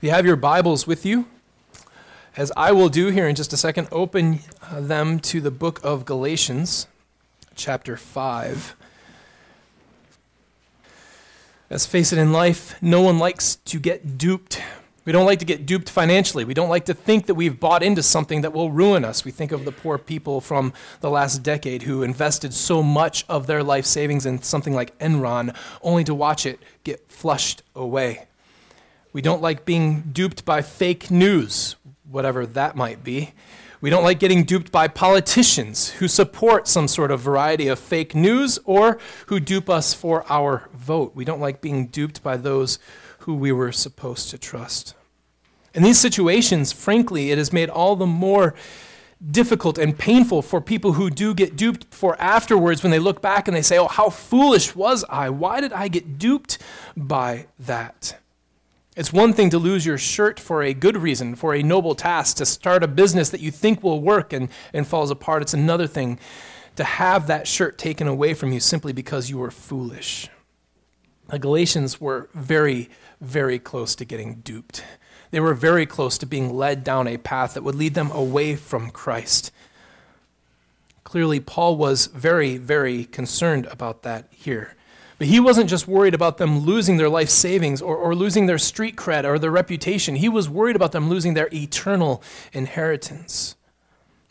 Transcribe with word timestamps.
If 0.00 0.04
you 0.04 0.10
have 0.12 0.24
your 0.24 0.36
Bibles 0.36 0.86
with 0.86 1.04
you, 1.04 1.26
as 2.34 2.50
I 2.56 2.72
will 2.72 2.88
do 2.88 3.08
here 3.08 3.28
in 3.28 3.34
just 3.34 3.52
a 3.52 3.58
second, 3.58 3.86
open 3.92 4.38
uh, 4.62 4.80
them 4.80 5.20
to 5.20 5.42
the 5.42 5.50
book 5.50 5.78
of 5.84 6.06
Galatians, 6.06 6.86
chapter 7.54 7.98
5. 7.98 8.76
Let's 11.68 11.84
face 11.84 12.14
it, 12.14 12.18
in 12.18 12.32
life, 12.32 12.82
no 12.82 13.02
one 13.02 13.18
likes 13.18 13.56
to 13.56 13.78
get 13.78 14.16
duped. 14.16 14.62
We 15.04 15.12
don't 15.12 15.26
like 15.26 15.40
to 15.40 15.44
get 15.44 15.66
duped 15.66 15.90
financially. 15.90 16.46
We 16.46 16.54
don't 16.54 16.70
like 16.70 16.86
to 16.86 16.94
think 16.94 17.26
that 17.26 17.34
we've 17.34 17.60
bought 17.60 17.82
into 17.82 18.02
something 18.02 18.40
that 18.40 18.54
will 18.54 18.70
ruin 18.70 19.04
us. 19.04 19.26
We 19.26 19.32
think 19.32 19.52
of 19.52 19.66
the 19.66 19.72
poor 19.72 19.98
people 19.98 20.40
from 20.40 20.72
the 21.02 21.10
last 21.10 21.42
decade 21.42 21.82
who 21.82 22.02
invested 22.02 22.54
so 22.54 22.82
much 22.82 23.26
of 23.28 23.46
their 23.46 23.62
life 23.62 23.84
savings 23.84 24.24
in 24.24 24.40
something 24.40 24.72
like 24.72 24.98
Enron 24.98 25.54
only 25.82 26.04
to 26.04 26.14
watch 26.14 26.46
it 26.46 26.58
get 26.84 27.12
flushed 27.12 27.62
away. 27.74 28.28
We 29.12 29.22
don't 29.22 29.42
like 29.42 29.64
being 29.64 30.02
duped 30.12 30.44
by 30.44 30.62
fake 30.62 31.10
news, 31.10 31.76
whatever 32.08 32.46
that 32.46 32.76
might 32.76 33.02
be. 33.02 33.32
We 33.80 33.90
don't 33.90 34.04
like 34.04 34.20
getting 34.20 34.44
duped 34.44 34.70
by 34.70 34.88
politicians 34.88 35.90
who 35.92 36.06
support 36.06 36.68
some 36.68 36.86
sort 36.86 37.10
of 37.10 37.20
variety 37.20 37.66
of 37.68 37.78
fake 37.78 38.14
news 38.14 38.58
or 38.64 38.98
who 39.26 39.40
dupe 39.40 39.70
us 39.70 39.94
for 39.94 40.30
our 40.30 40.68
vote. 40.74 41.12
We 41.14 41.24
don't 41.24 41.40
like 41.40 41.62
being 41.62 41.86
duped 41.86 42.22
by 42.22 42.36
those 42.36 42.78
who 43.20 43.34
we 43.34 43.52
were 43.52 43.72
supposed 43.72 44.30
to 44.30 44.38
trust. 44.38 44.94
In 45.74 45.82
these 45.82 45.98
situations, 45.98 46.72
frankly, 46.72 47.30
it 47.30 47.38
has 47.38 47.52
made 47.52 47.70
all 47.70 47.96
the 47.96 48.06
more 48.06 48.54
difficult 49.30 49.78
and 49.78 49.98
painful 49.98 50.42
for 50.42 50.60
people 50.60 50.92
who 50.92 51.10
do 51.10 51.34
get 51.34 51.56
duped 51.56 51.92
for 51.92 52.20
afterwards 52.20 52.82
when 52.82 52.92
they 52.92 52.98
look 52.98 53.20
back 53.20 53.48
and 53.48 53.56
they 53.56 53.62
say, 53.62 53.78
Oh, 53.78 53.88
how 53.88 54.10
foolish 54.10 54.74
was 54.74 55.04
I? 55.08 55.30
Why 55.30 55.60
did 55.60 55.72
I 55.72 55.88
get 55.88 56.18
duped 56.18 56.58
by 56.96 57.46
that? 57.58 58.19
It's 58.96 59.12
one 59.12 59.32
thing 59.32 59.50
to 59.50 59.58
lose 59.58 59.86
your 59.86 59.98
shirt 59.98 60.40
for 60.40 60.62
a 60.62 60.74
good 60.74 60.96
reason, 60.96 61.36
for 61.36 61.54
a 61.54 61.62
noble 61.62 61.94
task, 61.94 62.38
to 62.38 62.46
start 62.46 62.82
a 62.82 62.88
business 62.88 63.30
that 63.30 63.40
you 63.40 63.52
think 63.52 63.82
will 63.82 64.00
work 64.00 64.32
and, 64.32 64.48
and 64.72 64.86
falls 64.86 65.12
apart. 65.12 65.42
It's 65.42 65.54
another 65.54 65.86
thing 65.86 66.18
to 66.74 66.82
have 66.82 67.28
that 67.28 67.46
shirt 67.46 67.78
taken 67.78 68.08
away 68.08 68.34
from 68.34 68.52
you 68.52 68.58
simply 68.58 68.92
because 68.92 69.30
you 69.30 69.38
were 69.38 69.50
foolish. 69.50 70.28
The 71.28 71.38
Galatians 71.38 72.00
were 72.00 72.28
very, 72.34 72.90
very 73.20 73.60
close 73.60 73.94
to 73.94 74.04
getting 74.04 74.36
duped. 74.36 74.82
They 75.30 75.38
were 75.38 75.54
very 75.54 75.86
close 75.86 76.18
to 76.18 76.26
being 76.26 76.52
led 76.52 76.82
down 76.82 77.06
a 77.06 77.16
path 77.16 77.54
that 77.54 77.62
would 77.62 77.76
lead 77.76 77.94
them 77.94 78.10
away 78.10 78.56
from 78.56 78.90
Christ. 78.90 79.52
Clearly, 81.04 81.38
Paul 81.38 81.76
was 81.76 82.06
very, 82.06 82.56
very 82.56 83.04
concerned 83.04 83.66
about 83.66 84.02
that 84.02 84.26
here. 84.30 84.74
But 85.20 85.28
he 85.28 85.38
wasn't 85.38 85.68
just 85.68 85.86
worried 85.86 86.14
about 86.14 86.38
them 86.38 86.60
losing 86.60 86.96
their 86.96 87.10
life 87.10 87.28
savings 87.28 87.82
or, 87.82 87.94
or 87.94 88.14
losing 88.14 88.46
their 88.46 88.56
street 88.56 88.96
cred 88.96 89.24
or 89.24 89.38
their 89.38 89.50
reputation. 89.50 90.16
He 90.16 90.30
was 90.30 90.48
worried 90.48 90.76
about 90.76 90.92
them 90.92 91.10
losing 91.10 91.34
their 91.34 91.50
eternal 91.52 92.22
inheritance. 92.54 93.54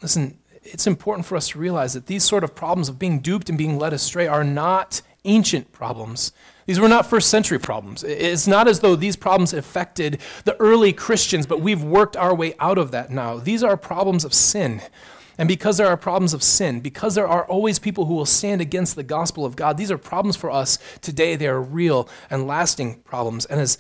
Listen, 0.02 0.40
it's 0.64 0.88
important 0.88 1.28
for 1.28 1.36
us 1.36 1.50
to 1.50 1.60
realize 1.60 1.94
that 1.94 2.08
these 2.08 2.24
sort 2.24 2.44
of 2.44 2.56
problems 2.56 2.90
of 2.90 2.98
being 2.98 3.20
duped 3.20 3.50
and 3.50 3.58
being 3.58 3.78
led 3.78 3.94
astray 3.94 4.26
are 4.26 4.44
not 4.44 5.04
ancient 5.26 5.72
problems. 5.72 6.32
These 6.66 6.80
were 6.80 6.90
not 6.90 7.06
first 7.06 7.30
century 7.30 7.60
problems. 7.60 8.04
It's 8.04 8.48
not 8.48 8.68
as 8.68 8.80
though 8.80 8.96
these 8.96 9.16
problems 9.16 9.54
affected 9.54 10.20
the 10.46 10.60
early 10.60 10.92
Christians, 10.92 11.46
but 11.46 11.62
we've 11.62 11.84
worked 11.84 12.18
our 12.18 12.34
way 12.34 12.56
out 12.60 12.80
of 12.80 12.90
that 12.90 13.12
now. 13.12 13.38
These 13.38 13.62
are 13.62 13.78
problems 13.78 14.26
of 14.26 14.34
sin. 14.34 14.82
And 15.40 15.48
because 15.48 15.78
there 15.78 15.88
are 15.88 15.96
problems 15.96 16.34
of 16.34 16.44
sin, 16.44 16.82
because 16.82 17.16
there 17.16 17.28
are 17.28 17.46
always 17.46 17.80
people 17.80 18.06
who 18.06 18.14
will 18.14 18.26
stand 18.26 18.60
against 18.60 18.98
the 18.98 19.04
gospel 19.04 19.46
of 19.46 19.56
God, 19.56 19.78
these 19.78 19.90
are 19.90 19.98
problems 19.98 20.36
for 20.36 20.52
us 20.52 20.78
today. 21.00 21.38
They 21.38 21.48
are 21.48 21.62
real 21.62 22.10
and 22.30 22.46
lasting 22.46 23.00
problems. 23.04 23.46
And 23.46 23.62
as 23.62 23.78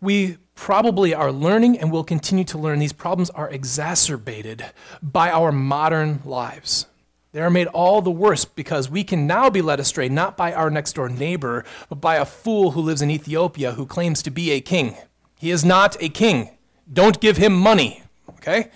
we 0.00 0.38
probably 0.54 1.12
are 1.12 1.30
learning 1.30 1.78
and 1.78 1.92
will 1.92 2.04
continue 2.04 2.44
to 2.44 2.56
learn, 2.56 2.78
these 2.78 2.94
problems 2.94 3.28
are 3.28 3.50
exacerbated 3.50 4.64
by 5.02 5.30
our 5.30 5.52
modern 5.52 6.22
lives. 6.24 6.86
They 7.32 7.42
are 7.42 7.50
made 7.50 7.66
all 7.66 8.00
the 8.00 8.10
worse 8.10 8.46
because 8.46 8.88
we 8.88 9.04
can 9.04 9.26
now 9.26 9.50
be 9.50 9.60
led 9.60 9.78
astray 9.78 10.08
not 10.08 10.38
by 10.38 10.54
our 10.54 10.70
next 10.70 10.94
door 10.94 11.10
neighbor, 11.10 11.66
but 11.90 12.00
by 12.00 12.16
a 12.16 12.24
fool 12.24 12.70
who 12.70 12.80
lives 12.80 13.02
in 13.02 13.10
Ethiopia 13.10 13.72
who 13.72 13.84
claims 13.84 14.22
to 14.22 14.30
be 14.30 14.52
a 14.52 14.60
king. 14.62 14.96
He 15.38 15.50
is 15.50 15.66
not 15.66 16.02
a 16.02 16.08
king. 16.08 16.48
Don't 16.90 17.20
give 17.20 17.36
him 17.36 17.52
money, 17.52 18.02
okay? 18.36 18.70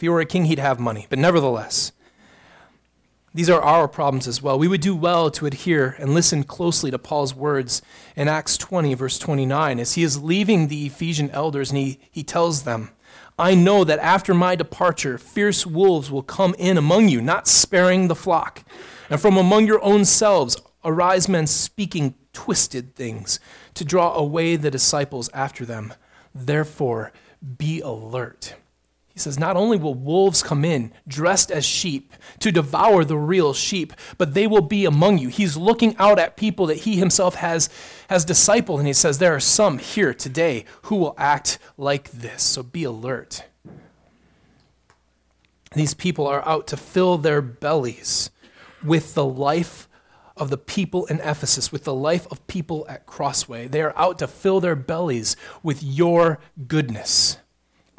If 0.00 0.02
he 0.02 0.08
were 0.08 0.20
a 0.20 0.24
king, 0.24 0.46
he'd 0.46 0.58
have 0.58 0.80
money. 0.80 1.06
But 1.10 1.18
nevertheless, 1.18 1.92
these 3.34 3.50
are 3.50 3.60
our 3.60 3.86
problems 3.86 4.26
as 4.26 4.40
well. 4.40 4.58
We 4.58 4.66
would 4.66 4.80
do 4.80 4.96
well 4.96 5.30
to 5.32 5.44
adhere 5.44 5.94
and 5.98 6.14
listen 6.14 6.42
closely 6.42 6.90
to 6.90 6.98
Paul's 6.98 7.34
words 7.34 7.82
in 8.16 8.26
Acts 8.26 8.56
20, 8.56 8.94
verse 8.94 9.18
29, 9.18 9.78
as 9.78 9.96
he 9.96 10.02
is 10.02 10.22
leaving 10.22 10.68
the 10.68 10.86
Ephesian 10.86 11.28
elders 11.32 11.70
and 11.70 11.76
he, 11.76 12.00
he 12.10 12.22
tells 12.22 12.62
them, 12.62 12.92
I 13.38 13.54
know 13.54 13.84
that 13.84 13.98
after 13.98 14.32
my 14.32 14.56
departure, 14.56 15.18
fierce 15.18 15.66
wolves 15.66 16.10
will 16.10 16.22
come 16.22 16.54
in 16.58 16.78
among 16.78 17.10
you, 17.10 17.20
not 17.20 17.46
sparing 17.46 18.08
the 18.08 18.14
flock. 18.14 18.64
And 19.10 19.20
from 19.20 19.36
among 19.36 19.66
your 19.66 19.84
own 19.84 20.06
selves 20.06 20.56
arise 20.82 21.28
men 21.28 21.46
speaking 21.46 22.14
twisted 22.32 22.94
things 22.94 23.38
to 23.74 23.84
draw 23.84 24.14
away 24.14 24.56
the 24.56 24.70
disciples 24.70 25.28
after 25.34 25.66
them. 25.66 25.92
Therefore, 26.34 27.12
be 27.58 27.82
alert. 27.82 28.54
Says, 29.20 29.38
Not 29.38 29.56
only 29.56 29.76
will 29.76 29.94
wolves 29.94 30.42
come 30.42 30.64
in 30.64 30.92
dressed 31.06 31.50
as 31.50 31.64
sheep 31.64 32.12
to 32.40 32.50
devour 32.50 33.04
the 33.04 33.16
real 33.16 33.52
sheep, 33.52 33.92
but 34.18 34.34
they 34.34 34.46
will 34.46 34.62
be 34.62 34.84
among 34.84 35.18
you. 35.18 35.28
He's 35.28 35.56
looking 35.56 35.96
out 35.98 36.18
at 36.18 36.36
people 36.36 36.66
that 36.66 36.78
he 36.78 36.96
himself 36.96 37.36
has, 37.36 37.68
has 38.08 38.24
discipled, 38.24 38.78
and 38.78 38.86
he 38.86 38.92
says, 38.92 39.18
There 39.18 39.34
are 39.34 39.40
some 39.40 39.78
here 39.78 40.14
today 40.14 40.64
who 40.82 40.96
will 40.96 41.14
act 41.18 41.58
like 41.76 42.10
this, 42.10 42.42
so 42.42 42.62
be 42.62 42.84
alert. 42.84 43.44
These 45.74 45.94
people 45.94 46.26
are 46.26 46.46
out 46.48 46.66
to 46.68 46.76
fill 46.76 47.18
their 47.18 47.40
bellies 47.40 48.30
with 48.82 49.14
the 49.14 49.24
life 49.24 49.88
of 50.36 50.50
the 50.50 50.58
people 50.58 51.04
in 51.06 51.20
Ephesus, 51.20 51.70
with 51.70 51.84
the 51.84 51.94
life 51.94 52.26
of 52.30 52.44
people 52.46 52.86
at 52.88 53.06
Crossway. 53.06 53.68
They 53.68 53.82
are 53.82 53.96
out 53.96 54.18
to 54.18 54.26
fill 54.26 54.60
their 54.60 54.74
bellies 54.74 55.36
with 55.62 55.82
your 55.82 56.40
goodness 56.66 57.36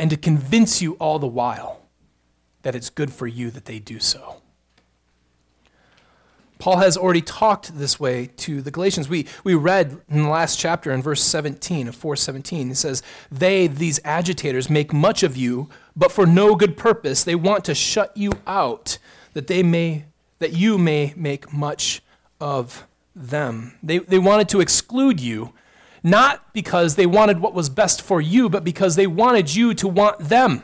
and 0.01 0.09
to 0.09 0.17
convince 0.17 0.81
you 0.81 0.93
all 0.93 1.19
the 1.19 1.27
while 1.27 1.79
that 2.63 2.73
it's 2.73 2.89
good 2.89 3.13
for 3.13 3.27
you 3.27 3.51
that 3.51 3.65
they 3.65 3.77
do 3.77 3.99
so. 3.99 4.41
Paul 6.57 6.77
has 6.77 6.97
already 6.97 7.21
talked 7.21 7.77
this 7.77 7.99
way 7.99 8.31
to 8.37 8.63
the 8.63 8.71
Galatians. 8.71 9.07
We, 9.07 9.27
we 9.43 9.53
read 9.53 10.01
in 10.09 10.23
the 10.23 10.29
last 10.29 10.57
chapter 10.57 10.91
in 10.91 11.03
verse 11.03 11.21
17 11.21 11.87
of 11.87 11.93
417, 11.95 12.69
he 12.69 12.73
says, 12.73 13.03
They, 13.31 13.67
these 13.67 13.99
agitators, 14.03 14.71
make 14.71 14.91
much 14.91 15.21
of 15.21 15.37
you, 15.37 15.69
but 15.95 16.11
for 16.11 16.25
no 16.25 16.55
good 16.55 16.77
purpose. 16.77 17.23
They 17.23 17.35
want 17.35 17.63
to 17.65 17.75
shut 17.75 18.17
you 18.17 18.31
out, 18.47 18.97
that 19.33 19.45
they 19.45 19.61
may 19.61 20.05
that 20.39 20.53
you 20.53 20.79
may 20.79 21.13
make 21.15 21.53
much 21.53 22.01
of 22.39 22.87
them. 23.15 23.77
They, 23.83 23.99
they 23.99 24.17
wanted 24.17 24.49
to 24.49 24.61
exclude 24.61 25.19
you 25.19 25.53
not 26.03 26.53
because 26.53 26.95
they 26.95 27.05
wanted 27.05 27.39
what 27.39 27.53
was 27.53 27.69
best 27.69 28.01
for 28.01 28.19
you, 28.19 28.49
but 28.49 28.63
because 28.63 28.95
they 28.95 29.07
wanted 29.07 29.55
you 29.55 29.73
to 29.75 29.87
want 29.87 30.19
them. 30.19 30.63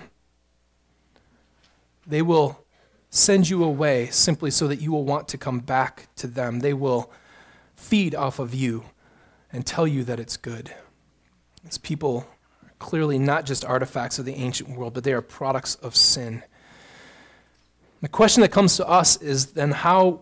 They 2.05 2.21
will 2.21 2.63
send 3.09 3.49
you 3.49 3.63
away 3.63 4.07
simply 4.07 4.51
so 4.51 4.67
that 4.67 4.81
you 4.81 4.91
will 4.91 5.05
want 5.05 5.27
to 5.29 5.37
come 5.37 5.59
back 5.59 6.07
to 6.15 6.27
them. 6.27 6.59
They 6.59 6.73
will 6.73 7.11
feed 7.75 8.15
off 8.15 8.39
of 8.39 8.53
you 8.53 8.85
and 9.51 9.65
tell 9.65 9.87
you 9.87 10.03
that 10.05 10.19
it's 10.19 10.37
good. 10.37 10.73
These 11.63 11.77
people 11.77 12.27
are 12.63 12.73
clearly 12.79 13.19
not 13.19 13.45
just 13.45 13.63
artifacts 13.63 14.19
of 14.19 14.25
the 14.25 14.35
ancient 14.35 14.69
world, 14.69 14.93
but 14.93 15.03
they 15.03 15.13
are 15.13 15.21
products 15.21 15.75
of 15.75 15.95
sin. 15.95 16.43
The 18.01 18.07
question 18.07 18.41
that 18.41 18.49
comes 18.49 18.77
to 18.77 18.87
us 18.87 19.21
is 19.21 19.53
then 19.53 19.71
how 19.71 20.21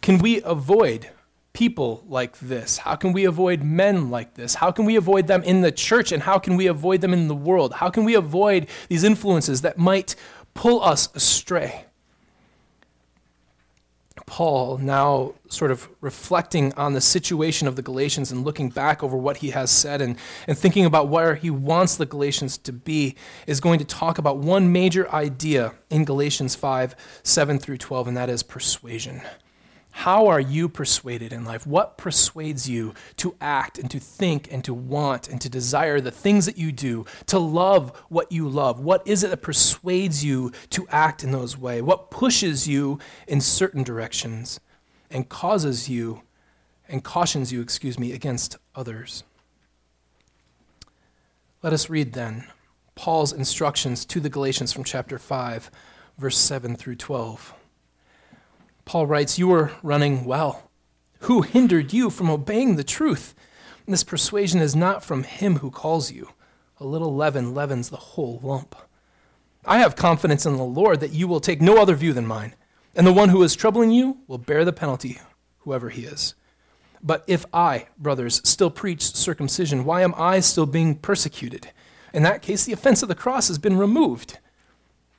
can 0.00 0.18
we 0.18 0.42
avoid 0.42 1.10
people 1.56 2.04
like 2.06 2.38
this? 2.38 2.76
How 2.76 2.96
can 2.96 3.14
we 3.14 3.24
avoid 3.24 3.62
men 3.62 4.10
like 4.10 4.34
this? 4.34 4.54
How 4.54 4.70
can 4.70 4.84
we 4.84 4.96
avoid 4.96 5.26
them 5.26 5.42
in 5.42 5.62
the 5.62 5.72
church 5.72 6.12
and 6.12 6.22
how 6.22 6.38
can 6.38 6.54
we 6.54 6.66
avoid 6.66 7.00
them 7.00 7.14
in 7.14 7.28
the 7.28 7.34
world? 7.34 7.72
How 7.72 7.88
can 7.88 8.04
we 8.04 8.14
avoid 8.14 8.68
these 8.90 9.04
influences 9.04 9.62
that 9.62 9.78
might 9.78 10.14
pull 10.52 10.82
us 10.82 11.08
astray? 11.16 11.86
Paul, 14.26 14.76
now 14.76 15.32
sort 15.48 15.70
of 15.70 15.88
reflecting 16.02 16.74
on 16.74 16.92
the 16.92 17.00
situation 17.00 17.66
of 17.66 17.74
the 17.74 17.80
Galatians 17.80 18.32
and 18.32 18.44
looking 18.44 18.68
back 18.68 19.02
over 19.02 19.16
what 19.16 19.38
he 19.38 19.48
has 19.50 19.70
said 19.70 20.02
and, 20.02 20.18
and 20.46 20.58
thinking 20.58 20.84
about 20.84 21.08
where 21.08 21.36
he 21.36 21.48
wants 21.48 21.96
the 21.96 22.04
Galatians 22.04 22.58
to 22.58 22.72
be, 22.72 23.16
is 23.46 23.60
going 23.60 23.78
to 23.78 23.84
talk 23.86 24.18
about 24.18 24.36
one 24.36 24.72
major 24.72 25.10
idea 25.10 25.72
in 25.88 26.04
Galatians 26.04 26.54
5 26.54 26.94
7 27.22 27.58
through 27.58 27.78
12, 27.78 28.08
and 28.08 28.16
that 28.18 28.28
is 28.28 28.42
persuasion. 28.42 29.22
How 29.96 30.26
are 30.26 30.38
you 30.38 30.68
persuaded 30.68 31.32
in 31.32 31.46
life? 31.46 31.66
What 31.66 31.96
persuades 31.96 32.68
you 32.68 32.92
to 33.16 33.34
act 33.40 33.78
and 33.78 33.90
to 33.90 33.98
think 33.98 34.52
and 34.52 34.62
to 34.64 34.74
want 34.74 35.26
and 35.26 35.40
to 35.40 35.48
desire 35.48 36.02
the 36.02 36.10
things 36.10 36.44
that 36.44 36.58
you 36.58 36.70
do, 36.70 37.06
to 37.28 37.38
love 37.38 37.96
what 38.10 38.30
you 38.30 38.46
love? 38.46 38.78
What 38.78 39.08
is 39.08 39.24
it 39.24 39.30
that 39.30 39.38
persuades 39.38 40.22
you 40.22 40.52
to 40.70 40.86
act 40.90 41.24
in 41.24 41.32
those 41.32 41.56
ways? 41.56 41.82
What 41.82 42.10
pushes 42.10 42.68
you 42.68 42.98
in 43.26 43.40
certain 43.40 43.82
directions 43.82 44.60
and 45.10 45.30
causes 45.30 45.88
you 45.88 46.20
and 46.90 47.02
cautions 47.02 47.50
you, 47.50 47.62
excuse 47.62 47.98
me, 47.98 48.12
against 48.12 48.58
others? 48.74 49.24
Let 51.62 51.72
us 51.72 51.88
read 51.88 52.12
then 52.12 52.44
Paul's 52.96 53.32
instructions 53.32 54.04
to 54.04 54.20
the 54.20 54.28
Galatians 54.28 54.74
from 54.74 54.84
chapter 54.84 55.18
5, 55.18 55.70
verse 56.18 56.36
7 56.36 56.76
through 56.76 56.96
12. 56.96 57.54
Paul 58.86 59.08
writes, 59.08 59.36
You 59.36 59.48
were 59.48 59.72
running 59.82 60.24
well. 60.24 60.70
Who 61.20 61.42
hindered 61.42 61.92
you 61.92 62.08
from 62.08 62.30
obeying 62.30 62.76
the 62.76 62.84
truth? 62.84 63.34
And 63.84 63.92
this 63.92 64.04
persuasion 64.04 64.60
is 64.60 64.76
not 64.76 65.04
from 65.04 65.24
him 65.24 65.56
who 65.56 65.70
calls 65.70 66.12
you. 66.12 66.30
A 66.78 66.86
little 66.86 67.14
leaven 67.14 67.52
leavens 67.52 67.90
the 67.90 67.96
whole 67.96 68.38
lump. 68.42 68.76
I 69.64 69.78
have 69.78 69.96
confidence 69.96 70.46
in 70.46 70.56
the 70.56 70.62
Lord 70.62 71.00
that 71.00 71.12
you 71.12 71.26
will 71.26 71.40
take 71.40 71.60
no 71.60 71.78
other 71.78 71.96
view 71.96 72.12
than 72.12 72.26
mine, 72.26 72.54
and 72.94 73.04
the 73.04 73.12
one 73.12 73.30
who 73.30 73.42
is 73.42 73.56
troubling 73.56 73.90
you 73.90 74.18
will 74.28 74.38
bear 74.38 74.64
the 74.64 74.72
penalty, 74.72 75.20
whoever 75.60 75.90
he 75.90 76.04
is. 76.04 76.36
But 77.02 77.24
if 77.26 77.44
I, 77.52 77.86
brothers, 77.98 78.40
still 78.48 78.70
preach 78.70 79.02
circumcision, 79.02 79.84
why 79.84 80.02
am 80.02 80.14
I 80.16 80.38
still 80.38 80.66
being 80.66 80.94
persecuted? 80.94 81.72
In 82.14 82.22
that 82.22 82.42
case, 82.42 82.64
the 82.64 82.72
offense 82.72 83.02
of 83.02 83.08
the 83.08 83.16
cross 83.16 83.48
has 83.48 83.58
been 83.58 83.76
removed. 83.76 84.38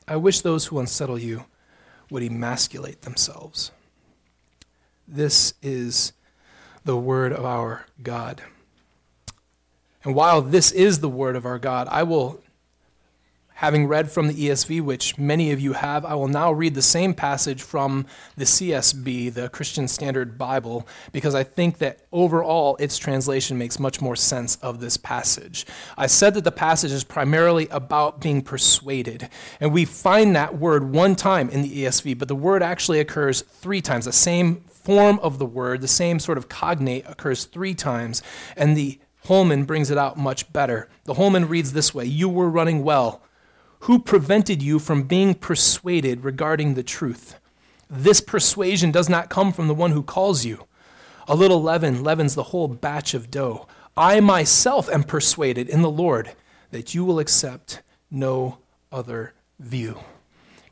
I 0.08 0.16
wish 0.16 0.40
those 0.40 0.68
who 0.68 0.80
unsettle 0.80 1.20
you 1.20 1.46
would 2.10 2.24
emasculate 2.24 3.02
themselves. 3.02 3.72
This 5.08 5.54
is 5.62 6.14
the 6.84 6.98
word 6.98 7.32
of 7.32 7.46
our 7.46 7.86
God. 8.02 8.42
And 10.04 10.16
while 10.16 10.42
this 10.42 10.72
is 10.72 11.00
the 11.00 11.10
word 11.10 11.36
of 11.36 11.46
our 11.46 11.60
God, 11.60 11.88
I 11.90 12.04
will 12.04 12.42
Having 13.58 13.88
read 13.88 14.12
from 14.12 14.28
the 14.28 14.36
ESV, 14.36 14.84
which 14.84 15.18
many 15.18 15.52
of 15.52 15.60
you 15.60 15.74
have, 15.74 16.06
I 16.06 16.14
will 16.14 16.28
now 16.28 16.52
read 16.52 16.76
the 16.76 16.82
same 16.84 17.16
passage 17.16 17.64
from 17.64 18.06
the 18.36 18.46
CSB, 18.46 19.34
the 19.34 19.50
Christian 19.50 19.88
Standard 19.88 20.38
Bible, 20.38 20.88
because 21.12 21.34
I 21.34 21.44
think 21.44 21.80
that 21.80 22.02
overall 22.12 22.78
its 22.80 23.00
translation 23.00 23.58
makes 23.58 23.80
much 23.80 24.00
more 24.00 24.16
sense 24.16 24.58
of 24.58 24.80
this 24.80 24.96
passage. 24.96 25.66
I 25.98 26.06
said 26.06 26.36
that 26.36 26.44
the 26.44 26.52
passage 26.52 26.92
is 26.92 27.04
primarily 27.04 27.68
about 27.70 28.22
being 28.22 28.44
persuaded, 28.44 29.28
and 29.60 29.74
we 29.74 29.86
find 29.86 30.36
that 30.36 30.60
word 30.60 30.94
one 30.94 31.16
time 31.16 31.50
in 31.50 31.64
the 31.64 31.84
ESV, 31.84 32.20
but 32.20 32.28
the 32.28 32.36
word 32.36 32.62
actually 32.62 33.00
occurs 33.00 33.42
three 33.42 33.82
times. 33.82 34.06
The 34.06 34.14
same 34.14 34.58
form 34.68 35.18
of 35.24 35.40
the 35.40 35.48
word, 35.48 35.82
the 35.82 35.88
same 35.88 36.20
sort 36.20 36.38
of 36.38 36.48
cognate 36.48 37.06
occurs 37.08 37.46
three 37.46 37.74
times, 37.74 38.22
and 38.56 38.78
the 38.78 39.00
Holman 39.26 39.66
brings 39.66 39.90
it 39.90 39.98
out 39.98 40.16
much 40.16 40.54
better. 40.54 40.90
The 41.06 41.16
Holman 41.16 41.48
reads 41.48 41.74
this 41.74 41.92
way 41.96 42.06
You 42.06 42.30
were 42.30 42.50
running 42.52 42.84
well 42.84 43.24
who 43.88 44.00
prevented 44.00 44.62
you 44.62 44.80
from 44.80 45.04
being 45.04 45.34
persuaded 45.34 46.26
regarding 46.26 46.74
the 46.74 46.84
truth? 46.84 47.40
This 47.90 48.20
persuasion 48.20 48.92
does 48.92 49.08
not 49.08 49.30
come 49.30 49.54
from 49.54 49.70
the 49.70 49.74
one 49.74 49.92
who 49.92 50.04
calls 50.04 50.44
you. 50.44 50.66
A 51.26 51.36
little 51.36 51.64
leaven 51.64 52.04
leavens 52.04 52.36
the 52.36 52.44
whole 52.44 52.68
batch 52.68 53.14
of 53.14 53.32
dough. 53.32 53.66
I 53.96 54.20
myself 54.20 54.90
am 54.90 55.04
persuaded 55.04 55.70
in 55.70 55.84
the 55.84 55.90
Lord 55.90 56.34
that 56.72 56.94
you 56.94 57.06
will 57.06 57.18
accept 57.18 57.82
no 58.12 58.58
other 58.92 59.34
view 59.58 59.98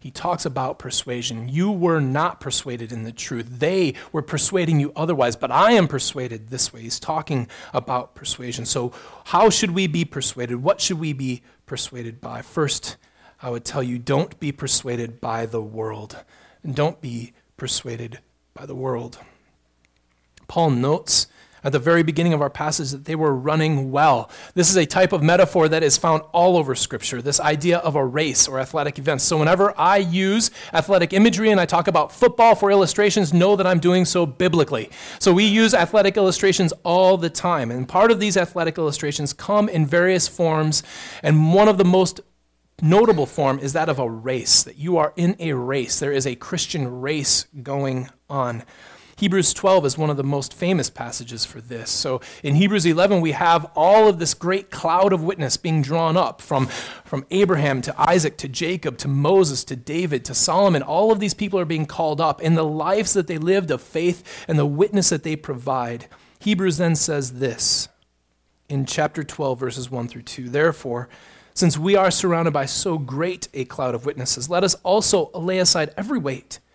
he 0.05 0.11
talks 0.11 0.45
about 0.45 0.77
persuasion. 0.77 1.49
You 1.49 1.71
were 1.71 1.99
not 1.99 2.39
persuaded 2.39 2.91
in 2.91 3.05
the 3.05 3.11
truth. 3.11 3.47
They 3.49 3.95
were 4.11 4.21
persuading 4.21 4.79
you 4.79 4.93
otherwise, 4.95 5.35
but 5.35 5.49
I 5.49 5.71
am 5.71 5.87
persuaded 5.87 6.49
this 6.49 6.71
way. 6.71 6.81
He's 6.81 6.99
talking 6.99 7.47
about 7.73 8.13
persuasion. 8.13 8.65
So, 8.65 8.91
how 9.23 9.49
should 9.49 9.71
we 9.71 9.87
be 9.87 10.05
persuaded? 10.05 10.57
What 10.57 10.79
should 10.79 10.99
we 10.99 11.11
be 11.11 11.41
persuaded 11.65 12.21
by? 12.21 12.41
First, 12.41 12.97
I 13.41 13.49
would 13.49 13.65
tell 13.65 13.83
you 13.83 13.99
don't 13.99 14.39
be 14.39 14.51
persuaded 14.51 15.19
by 15.21 15.45
the 15.45 15.61
world. 15.61 16.23
And 16.63 16.75
don't 16.75 17.01
be 17.01 17.33
persuaded 17.57 18.19
by 18.53 18.65
the 18.65 18.75
world. 18.75 19.19
Paul 20.47 20.71
notes 20.71 21.27
at 21.65 21.71
the 21.71 21.79
very 21.79 22.03
beginning 22.03 22.31
of 22.31 22.41
our 22.41 22.49
passage 22.49 22.91
that 22.91 23.05
they 23.05 23.15
were 23.15 23.35
running 23.35 23.91
well. 23.91 24.29
This 24.53 24.69
is 24.69 24.75
a 24.77 24.85
type 24.85 25.11
of 25.11 25.23
metaphor 25.23 25.67
that 25.67 25.81
is 25.81 25.97
found 25.97 26.21
all 26.31 26.55
over 26.57 26.75
Scripture, 26.75 27.23
this 27.23 27.39
idea 27.39 27.79
of 27.79 27.95
a 27.95 28.05
race 28.05 28.47
or 28.47 28.59
athletic 28.59 28.99
events. 28.99 29.23
So 29.23 29.39
whenever 29.39 29.73
I 29.77 29.97
use 29.97 30.51
athletic 30.73 31.11
imagery 31.11 31.49
and 31.49 31.59
I 31.59 31.65
talk 31.65 31.87
about 31.87 32.11
football 32.11 32.53
for 32.53 32.69
illustrations, 32.69 33.33
know 33.33 33.55
that 33.55 33.65
I'm 33.65 33.79
doing 33.79 34.05
so 34.05 34.27
biblically. 34.27 34.91
So 35.19 35.33
we 35.33 35.45
use 35.45 35.73
athletic 35.73 36.17
illustrations 36.17 36.71
all 36.83 37.17
the 37.17 37.31
time. 37.31 37.71
And 37.71 37.89
part 37.89 38.11
of 38.11 38.19
these 38.19 38.37
athletic 38.37 38.77
illustrations 38.77 39.33
come 39.33 39.67
in 39.67 39.87
various 39.87 40.27
forms. 40.27 40.83
And 41.23 41.51
one 41.51 41.67
of 41.67 41.79
the 41.79 41.83
most 41.83 42.21
notable 42.81 43.25
form 43.25 43.57
is 43.57 43.73
that 43.73 43.89
of 43.89 43.97
a 43.97 44.09
race, 44.09 44.61
that 44.61 44.77
you 44.77 44.97
are 44.97 45.13
in 45.15 45.35
a 45.39 45.53
race. 45.53 45.99
There 45.99 46.11
is 46.11 46.27
a 46.27 46.35
Christian 46.35 47.01
race 47.01 47.47
going 47.63 48.09
on. 48.29 48.63
Hebrews 49.17 49.53
12 49.53 49.85
is 49.85 49.97
one 49.97 50.09
of 50.09 50.17
the 50.17 50.25
most 50.25 50.53
famous 50.53 50.89
passages 50.89 51.45
for 51.45 51.61
this. 51.61 51.89
So 51.89 52.19
in 52.43 52.55
Hebrews 52.55 52.85
11, 52.85 53.21
we 53.21 53.31
have 53.31 53.71
all 53.73 54.09
of 54.09 54.19
this 54.19 54.33
great 54.33 54.69
cloud 54.69 55.13
of 55.13 55.23
witness 55.23 55.55
being 55.55 55.81
drawn 55.81 56.17
up 56.17 56.41
from, 56.41 56.67
from 57.05 57.25
Abraham 57.31 57.81
to 57.83 57.95
Isaac 57.97 58.37
to 58.39 58.49
Jacob 58.49 58.97
to 58.97 59.07
Moses 59.07 59.63
to 59.65 59.77
David 59.77 60.25
to 60.25 60.33
Solomon. 60.33 60.81
All 60.81 61.13
of 61.13 61.21
these 61.21 61.33
people 61.33 61.57
are 61.57 61.65
being 61.65 61.85
called 61.85 62.19
up 62.19 62.41
in 62.41 62.55
the 62.55 62.65
lives 62.65 63.13
that 63.13 63.27
they 63.27 63.37
lived 63.37 63.71
of 63.71 63.81
faith 63.81 64.45
and 64.49 64.59
the 64.59 64.65
witness 64.65 65.09
that 65.09 65.23
they 65.23 65.37
provide. 65.37 66.07
Hebrews 66.39 66.75
then 66.75 66.97
says 66.97 67.33
this 67.33 67.87
in 68.67 68.85
chapter 68.85 69.23
12, 69.23 69.57
verses 69.57 69.89
1 69.89 70.09
through 70.09 70.23
2. 70.23 70.49
Therefore, 70.49 71.07
since 71.53 71.77
we 71.77 71.95
are 71.95 72.11
surrounded 72.11 72.51
by 72.51 72.65
so 72.65 72.97
great 72.97 73.47
a 73.53 73.63
cloud 73.63 73.95
of 73.95 74.05
witnesses, 74.05 74.49
let 74.49 74.65
us 74.65 74.75
also 74.83 75.31
lay 75.31 75.59
aside 75.59 75.93
every 75.95 76.19
weight 76.19 76.59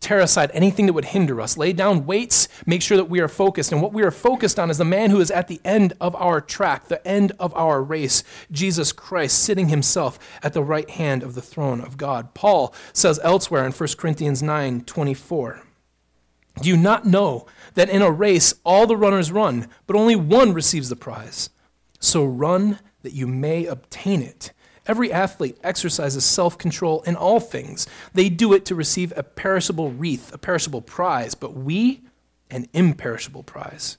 tear 0.00 0.20
aside 0.20 0.50
anything 0.54 0.86
that 0.86 0.92
would 0.92 1.06
hinder 1.06 1.40
us, 1.40 1.56
lay 1.56 1.72
down 1.72 2.06
weights, 2.06 2.48
make 2.66 2.82
sure 2.82 2.96
that 2.96 3.10
we 3.10 3.20
are 3.20 3.28
focused. 3.28 3.72
And 3.72 3.82
what 3.82 3.92
we 3.92 4.02
are 4.02 4.10
focused 4.10 4.58
on 4.58 4.70
is 4.70 4.78
the 4.78 4.84
man 4.84 5.10
who 5.10 5.20
is 5.20 5.30
at 5.30 5.48
the 5.48 5.60
end 5.64 5.92
of 6.00 6.14
our 6.16 6.40
track, 6.40 6.88
the 6.88 7.06
end 7.06 7.32
of 7.38 7.54
our 7.54 7.82
race, 7.82 8.22
Jesus 8.50 8.92
Christ, 8.92 9.42
sitting 9.42 9.68
himself 9.68 10.18
at 10.42 10.52
the 10.52 10.62
right 10.62 10.88
hand 10.88 11.22
of 11.22 11.34
the 11.34 11.42
throne 11.42 11.80
of 11.80 11.96
God. 11.96 12.34
Paul 12.34 12.74
says 12.92 13.20
elsewhere 13.22 13.66
in 13.66 13.72
1 13.72 13.88
Corinthians 13.98 14.42
9 14.42 14.82
24, 14.82 15.62
Do 16.62 16.68
you 16.68 16.76
not 16.76 17.04
know 17.04 17.46
that 17.74 17.90
in 17.90 18.02
a 18.02 18.10
race 18.10 18.54
all 18.64 18.86
the 18.86 18.96
runners 18.96 19.32
run, 19.32 19.68
but 19.86 19.96
only 19.96 20.16
one 20.16 20.52
receives 20.52 20.88
the 20.88 20.96
prize? 20.96 21.50
So 22.00 22.24
run 22.24 22.78
that 23.02 23.12
you 23.12 23.26
may 23.26 23.66
obtain 23.66 24.22
it. 24.22 24.52
Every 24.88 25.12
athlete 25.12 25.58
exercises 25.62 26.24
self 26.24 26.56
control 26.56 27.02
in 27.02 27.14
all 27.14 27.40
things. 27.40 27.86
They 28.14 28.30
do 28.30 28.54
it 28.54 28.64
to 28.64 28.74
receive 28.74 29.12
a 29.14 29.22
perishable 29.22 29.90
wreath, 29.90 30.32
a 30.32 30.38
perishable 30.38 30.80
prize, 30.80 31.34
but 31.34 31.54
we, 31.54 32.00
an 32.50 32.66
imperishable 32.72 33.42
prize. 33.42 33.98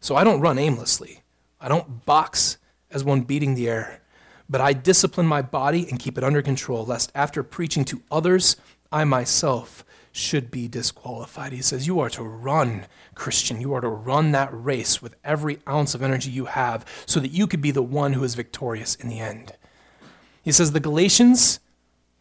So 0.00 0.16
I 0.16 0.24
don't 0.24 0.40
run 0.40 0.58
aimlessly. 0.58 1.22
I 1.60 1.68
don't 1.68 2.04
box 2.04 2.58
as 2.90 3.04
one 3.04 3.22
beating 3.22 3.54
the 3.54 3.68
air, 3.68 4.02
but 4.50 4.60
I 4.60 4.72
discipline 4.72 5.26
my 5.26 5.40
body 5.40 5.88
and 5.88 5.98
keep 5.98 6.18
it 6.18 6.24
under 6.24 6.42
control, 6.42 6.84
lest 6.84 7.12
after 7.14 7.42
preaching 7.42 7.84
to 7.86 8.02
others, 8.10 8.56
I 8.92 9.04
myself 9.04 9.84
should 10.12 10.50
be 10.50 10.68
disqualified. 10.68 11.52
He 11.52 11.62
says, 11.62 11.86
You 11.86 12.00
are 12.00 12.10
to 12.10 12.22
run, 12.22 12.86
Christian. 13.14 13.60
You 13.60 13.72
are 13.74 13.80
to 13.80 13.88
run 13.88 14.32
that 14.32 14.50
race 14.52 15.00
with 15.00 15.16
every 15.24 15.58
ounce 15.68 15.94
of 15.94 16.02
energy 16.02 16.30
you 16.30 16.46
have 16.46 16.84
so 17.06 17.18
that 17.20 17.32
you 17.32 17.46
could 17.46 17.60
be 17.60 17.70
the 17.70 17.82
one 17.82 18.12
who 18.12 18.24
is 18.24 18.34
victorious 18.34 18.94
in 18.94 19.08
the 19.08 19.20
end. 19.20 19.52
He 20.44 20.52
says 20.52 20.72
the 20.72 20.80
Galatians, 20.80 21.58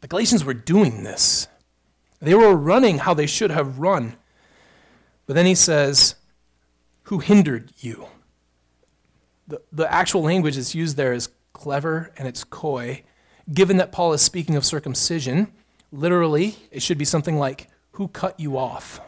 the 0.01 0.07
Galatians 0.07 0.45
were 0.45 0.53
doing 0.53 1.03
this. 1.03 1.47
They 2.21 2.33
were 2.33 2.55
running 2.55 2.99
how 2.99 3.13
they 3.13 3.27
should 3.27 3.51
have 3.51 3.79
run. 3.79 4.15
But 5.25 5.35
then 5.35 5.45
he 5.45 5.55
says, 5.55 6.15
Who 7.03 7.19
hindered 7.19 7.73
you? 7.77 8.07
The, 9.45 9.61
the 9.73 9.93
actual 9.93 10.23
language 10.23 10.55
that's 10.55 10.73
used 10.73 10.95
there 10.95 11.11
is 11.11 11.29
clever 11.51 12.11
and 12.17 12.25
it's 12.27 12.45
coy. 12.45 13.03
Given 13.53 13.75
that 13.77 13.91
Paul 13.91 14.13
is 14.13 14.21
speaking 14.21 14.55
of 14.55 14.63
circumcision, 14.63 15.51
literally, 15.91 16.55
it 16.71 16.81
should 16.81 16.97
be 16.97 17.05
something 17.05 17.37
like, 17.37 17.67
Who 17.91 18.07
cut 18.07 18.39
you 18.39 18.57
off? 18.57 19.01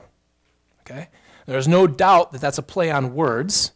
Okay? 0.82 1.08
There's 1.46 1.70
no 1.70 1.88
doubt 1.88 2.34
that 2.34 2.42
that's 2.42 2.58
a 2.58 2.64
play 2.64 2.92
on 2.92 3.14
words, 3.14 3.72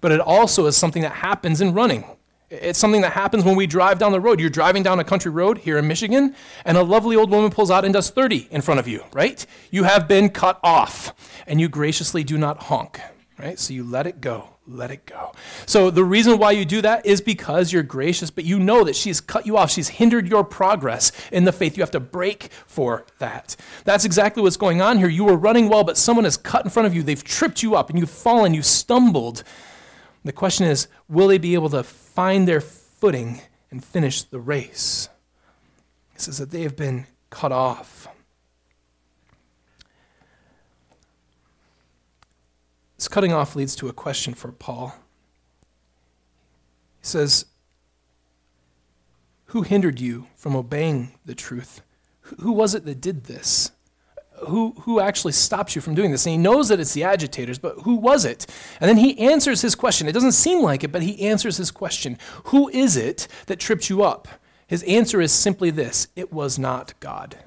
but 0.00 0.12
it 0.12 0.20
also 0.20 0.66
is 0.66 0.76
something 0.76 1.02
that 1.02 1.12
happens 1.12 1.60
in 1.60 1.74
running. 1.74 2.04
It's 2.50 2.78
something 2.78 3.00
that 3.00 3.12
happens 3.12 3.42
when 3.44 3.56
we 3.56 3.66
drive 3.66 3.98
down 3.98 4.12
the 4.12 4.20
road. 4.20 4.38
You're 4.38 4.50
driving 4.50 4.82
down 4.82 5.00
a 5.00 5.04
country 5.04 5.30
road 5.30 5.58
here 5.58 5.78
in 5.78 5.88
Michigan, 5.88 6.34
and 6.64 6.76
a 6.76 6.82
lovely 6.82 7.16
old 7.16 7.30
woman 7.30 7.50
pulls 7.50 7.70
out 7.70 7.84
and 7.84 7.92
does 7.94 8.10
30 8.10 8.48
in 8.50 8.60
front 8.60 8.78
of 8.80 8.86
you, 8.86 9.02
right? 9.12 9.44
You 9.70 9.84
have 9.84 10.06
been 10.06 10.28
cut 10.28 10.60
off, 10.62 11.14
and 11.46 11.60
you 11.60 11.68
graciously 11.68 12.22
do 12.22 12.38
not 12.38 12.64
honk. 12.64 13.00
right? 13.38 13.58
So 13.58 13.72
you 13.74 13.82
let 13.84 14.06
it 14.06 14.20
go, 14.20 14.50
let 14.66 14.90
it 14.90 15.06
go. 15.06 15.32
So 15.66 15.90
the 15.90 16.04
reason 16.04 16.38
why 16.38 16.52
you 16.52 16.64
do 16.64 16.80
that 16.82 17.04
is 17.04 17.20
because 17.20 17.72
you're 17.72 17.82
gracious, 17.82 18.30
but 18.30 18.44
you 18.44 18.58
know 18.58 18.84
that 18.84 18.94
she's 18.94 19.20
cut 19.20 19.46
you 19.46 19.56
off. 19.56 19.70
She's 19.70 19.88
hindered 19.88 20.28
your 20.28 20.44
progress 20.44 21.10
in 21.32 21.44
the 21.44 21.52
faith. 21.52 21.76
You 21.76 21.82
have 21.82 21.90
to 21.92 22.00
brake 22.00 22.50
for 22.66 23.04
that. 23.18 23.56
That's 23.84 24.04
exactly 24.04 24.42
what's 24.42 24.56
going 24.56 24.80
on 24.80 24.98
here. 24.98 25.08
You 25.08 25.24
were 25.24 25.36
running 25.36 25.68
well, 25.68 25.84
but 25.84 25.96
someone 25.96 26.24
has 26.24 26.36
cut 26.36 26.64
in 26.64 26.70
front 26.70 26.86
of 26.86 26.94
you. 26.94 27.02
They've 27.02 27.24
tripped 27.24 27.62
you 27.62 27.74
up 27.74 27.90
and 27.90 27.98
you've 27.98 28.10
fallen, 28.10 28.54
you've 28.54 28.66
stumbled. 28.66 29.42
The 30.24 30.32
question 30.32 30.66
is, 30.66 30.88
will 31.08 31.28
they 31.28 31.38
be 31.38 31.54
able 31.54 31.70
to 31.70 31.82
find 32.14 32.46
their 32.46 32.60
footing 32.60 33.40
and 33.70 33.84
finish 33.84 34.22
the 34.22 34.38
race? 34.38 35.08
It 36.14 36.20
says 36.20 36.38
that 36.38 36.50
they 36.50 36.62
have 36.62 36.76
been 36.76 37.06
cut 37.30 37.52
off. 37.52 38.06
This 42.96 43.08
cutting 43.08 43.32
off 43.32 43.56
leads 43.56 43.74
to 43.76 43.88
a 43.88 43.92
question 43.92 44.32
for 44.32 44.52
Paul. 44.52 44.94
He 47.00 47.06
says, 47.06 47.46
Who 49.46 49.62
hindered 49.62 50.00
you 50.00 50.28
from 50.36 50.54
obeying 50.54 51.18
the 51.26 51.34
truth? 51.34 51.82
Who 52.40 52.52
was 52.52 52.74
it 52.74 52.84
that 52.86 53.00
did 53.00 53.24
this? 53.24 53.72
Who, 54.48 54.74
who 54.82 55.00
actually 55.00 55.32
stops 55.32 55.74
you 55.74 55.82
from 55.82 55.94
doing 55.94 56.10
this? 56.10 56.26
And 56.26 56.32
he 56.32 56.38
knows 56.38 56.68
that 56.68 56.80
it's 56.80 56.92
the 56.92 57.04
agitators, 57.04 57.58
but 57.58 57.80
who 57.80 57.96
was 57.96 58.24
it? 58.24 58.46
And 58.80 58.88
then 58.88 58.96
he 58.96 59.18
answers 59.18 59.62
his 59.62 59.74
question. 59.74 60.08
It 60.08 60.12
doesn't 60.12 60.32
seem 60.32 60.62
like 60.62 60.84
it, 60.84 60.92
but 60.92 61.02
he 61.02 61.26
answers 61.26 61.56
his 61.56 61.70
question 61.70 62.18
Who 62.44 62.68
is 62.68 62.96
it 62.96 63.28
that 63.46 63.60
tripped 63.60 63.90
you 63.90 64.02
up? 64.02 64.28
His 64.66 64.82
answer 64.84 65.20
is 65.20 65.32
simply 65.32 65.70
this 65.70 66.08
it 66.16 66.32
was 66.32 66.58
not 66.58 66.98
God. 67.00 67.38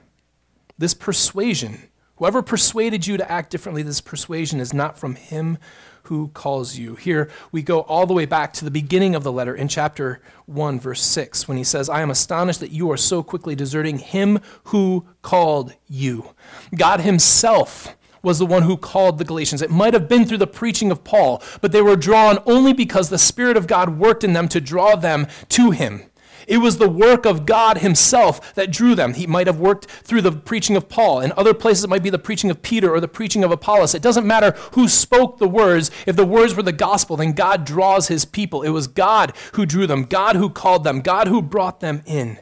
This 0.78 0.94
persuasion 0.94 1.90
Whoever 2.18 2.42
persuaded 2.42 3.06
you 3.06 3.18
to 3.18 3.32
act 3.32 3.52
differently, 3.52 3.84
this 3.84 4.02
persuasion 4.02 4.60
is 4.60 4.74
not 4.74 4.98
from 4.98 5.16
him 5.16 5.60
who 6.08 6.30
calls 6.30 6.78
you. 6.78 6.96
Here 6.96 7.30
we 7.52 7.62
go 7.62 7.82
all 7.82 8.06
the 8.06 8.14
way 8.14 8.26
back 8.26 8.54
to 8.54 8.66
the 8.66 8.72
beginning 8.72 9.14
of 9.14 9.24
the 9.24 9.32
letter 9.32 9.56
in 9.56 9.68
chapter 9.68 10.22
1, 10.46 10.80
verse 10.80 11.02
6, 11.02 11.48
when 11.48 11.58
he 11.58 11.64
says, 11.64 11.90
I 11.90 12.02
am 12.02 12.10
astonished 12.10 12.62
that 12.62 12.72
you 12.72 12.90
are 12.92 12.98
so 12.98 13.22
quickly 13.24 13.56
deserting 13.56 14.00
him 14.00 14.40
who 14.66 15.06
called 15.22 15.74
you. 15.88 16.34
God 16.76 17.02
himself 17.02 17.96
was 18.24 18.40
the 18.40 18.46
one 18.46 18.64
who 18.64 18.78
called 18.78 19.18
the 19.18 19.26
Galatians. 19.26 19.62
It 19.62 19.70
might 19.70 19.94
have 19.94 20.10
been 20.10 20.26
through 20.26 20.40
the 20.40 20.48
preaching 20.48 20.92
of 20.92 21.04
Paul, 21.04 21.44
but 21.62 21.72
they 21.72 21.82
were 21.82 21.96
drawn 21.96 22.40
only 22.46 22.74
because 22.74 23.10
the 23.10 23.18
Spirit 23.18 23.58
of 23.58 23.68
God 23.68 23.98
worked 23.98 24.24
in 24.24 24.34
them 24.34 24.48
to 24.50 24.62
draw 24.62 24.96
them 24.96 25.28
to 25.50 25.72
him. 25.72 26.04
It 26.48 26.60
was 26.60 26.78
the 26.78 26.90
work 26.90 27.26
of 27.26 27.46
God 27.46 27.80
Himself 27.80 28.56
that 28.56 28.72
drew 28.72 28.96
them. 28.96 29.14
He 29.14 29.28
might 29.28 29.48
have 29.48 29.60
worked 29.60 29.86
through 29.86 30.22
the 30.22 30.32
preaching 30.32 30.78
of 30.78 30.88
Paul. 30.88 31.20
In 31.20 31.34
other 31.36 31.54
places, 31.54 31.84
it 31.84 31.90
might 31.90 32.04
be 32.04 32.10
the 32.10 32.18
preaching 32.18 32.50
of 32.50 32.62
Peter 32.62 32.94
or 32.94 33.02
the 33.02 33.08
preaching 33.08 33.44
of 33.44 33.52
Apollos. 33.52 33.94
It 33.94 34.02
doesn't 34.02 34.26
matter 34.26 34.52
who 34.72 34.88
spoke 34.88 35.38
the 35.38 35.48
words. 35.48 35.92
If 36.06 36.16
the 36.16 36.26
words 36.26 36.56
were 36.56 36.64
the 36.64 36.72
gospel, 36.72 37.18
then 37.18 37.34
God 37.34 37.66
draws 37.66 38.08
His 38.08 38.24
people. 38.24 38.64
It 38.64 38.70
was 38.70 38.88
God 38.88 39.34
who 39.54 39.66
drew 39.66 39.86
them, 39.86 40.04
God 40.04 40.38
who 40.38 40.50
called 40.50 40.86
them, 40.86 41.02
God 41.02 41.28
who 41.28 41.42
brought 41.42 41.82
them 41.82 42.02
in. 42.06 42.40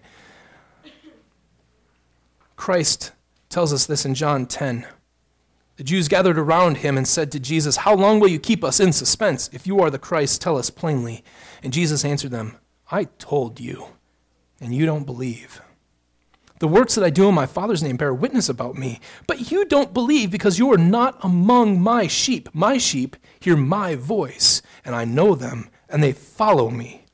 Christ 2.55 3.11
tells 3.49 3.73
us 3.73 3.85
this 3.85 4.05
in 4.05 4.13
John 4.13 4.45
10. 4.45 4.85
The 5.77 5.83
Jews 5.83 6.07
gathered 6.07 6.37
around 6.37 6.77
him 6.77 6.97
and 6.97 7.07
said 7.07 7.31
to 7.31 7.39
Jesus, 7.39 7.77
How 7.77 7.95
long 7.95 8.19
will 8.19 8.29
you 8.29 8.39
keep 8.39 8.63
us 8.63 8.79
in 8.79 8.93
suspense? 8.93 9.49
If 9.51 9.67
you 9.67 9.81
are 9.81 9.89
the 9.89 9.99
Christ, 9.99 10.41
tell 10.41 10.57
us 10.57 10.69
plainly. 10.69 11.23
And 11.61 11.73
Jesus 11.73 12.05
answered 12.05 12.31
them, 12.31 12.57
I 12.91 13.05
told 13.05 13.59
you 13.59 13.87
and 14.59 14.73
you 14.73 14.85
don't 14.85 15.05
believe. 15.05 15.61
The 16.59 16.67
works 16.67 16.95
that 16.95 17.03
I 17.03 17.09
do 17.09 17.27
in 17.27 17.35
my 17.35 17.45
Father's 17.45 17.83
name 17.83 17.97
bear 17.97 18.13
witness 18.13 18.47
about 18.47 18.75
me, 18.75 19.01
but 19.27 19.51
you 19.51 19.65
don't 19.65 19.93
believe 19.93 20.31
because 20.31 20.57
you 20.57 20.71
are 20.71 20.77
not 20.77 21.17
among 21.21 21.81
my 21.81 22.07
sheep. 22.07 22.47
My 22.53 22.77
sheep 22.77 23.17
hear 23.39 23.57
my 23.57 23.95
voice, 23.95 24.61
and 24.85 24.95
I 24.95 25.03
know 25.03 25.35
them, 25.35 25.69
and 25.89 26.01
they 26.01 26.13
follow 26.13 26.69
me. 26.69 27.05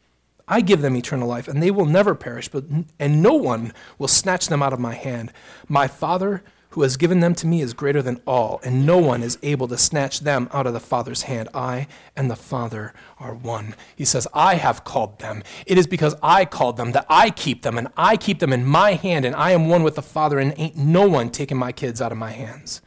I 0.47 0.61
give 0.61 0.81
them 0.81 0.95
eternal 0.95 1.27
life, 1.27 1.47
and 1.47 1.61
they 1.61 1.71
will 1.71 1.85
never 1.85 2.13
perish, 2.13 2.49
but, 2.49 2.65
and 2.99 3.23
no 3.23 3.33
one 3.33 3.73
will 3.97 4.07
snatch 4.07 4.47
them 4.47 4.61
out 4.61 4.73
of 4.73 4.79
my 4.79 4.93
hand. 4.93 5.31
My 5.67 5.87
Father 5.87 6.43
who 6.71 6.83
has 6.83 6.97
given 6.97 7.19
them 7.19 7.35
to 7.35 7.47
me 7.47 7.61
is 7.61 7.73
greater 7.73 8.01
than 8.01 8.21
all, 8.25 8.59
and 8.63 8.85
no 8.85 8.97
one 8.97 9.21
is 9.21 9.37
able 9.43 9.67
to 9.67 9.77
snatch 9.77 10.21
them 10.21 10.49
out 10.53 10.65
of 10.65 10.73
the 10.73 10.79
Father's 10.79 11.23
hand. 11.23 11.49
I 11.53 11.87
and 12.15 12.31
the 12.31 12.35
Father 12.35 12.93
are 13.19 13.33
one. 13.33 13.75
He 13.95 14.05
says, 14.05 14.27
I 14.33 14.55
have 14.55 14.85
called 14.85 15.19
them. 15.19 15.43
It 15.65 15.77
is 15.77 15.85
because 15.85 16.15
I 16.23 16.45
called 16.45 16.77
them 16.77 16.93
that 16.93 17.05
I 17.09 17.29
keep 17.29 17.61
them, 17.61 17.77
and 17.77 17.89
I 17.97 18.15
keep 18.15 18.39
them 18.39 18.53
in 18.53 18.65
my 18.65 18.93
hand, 18.93 19.25
and 19.25 19.35
I 19.35 19.51
am 19.51 19.67
one 19.67 19.83
with 19.83 19.95
the 19.95 20.01
Father, 20.01 20.39
and 20.39 20.53
ain't 20.57 20.77
no 20.77 21.07
one 21.07 21.29
taking 21.29 21.57
my 21.57 21.73
kids 21.73 22.01
out 22.01 22.13
of 22.13 22.17
my 22.17 22.31
hands. 22.31 22.81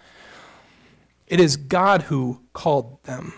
It 1.27 1.39
is 1.39 1.57
God 1.57 2.03
who 2.03 2.41
called 2.55 3.03
them. 3.05 3.35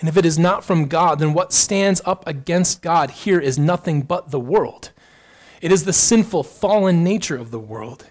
And 0.00 0.08
if 0.08 0.16
it 0.16 0.26
is 0.26 0.38
not 0.38 0.64
from 0.64 0.88
God, 0.88 1.18
then 1.18 1.34
what 1.34 1.52
stands 1.52 2.00
up 2.06 2.26
against 2.26 2.82
God 2.82 3.10
here 3.10 3.40
is 3.40 3.58
nothing 3.58 4.02
but 4.02 4.30
the 4.30 4.40
world. 4.40 4.90
It 5.60 5.72
is 5.72 5.84
the 5.84 5.92
sinful, 5.92 6.44
fallen 6.44 7.04
nature 7.04 7.36
of 7.36 7.50
the 7.50 7.58
world. 7.58 8.06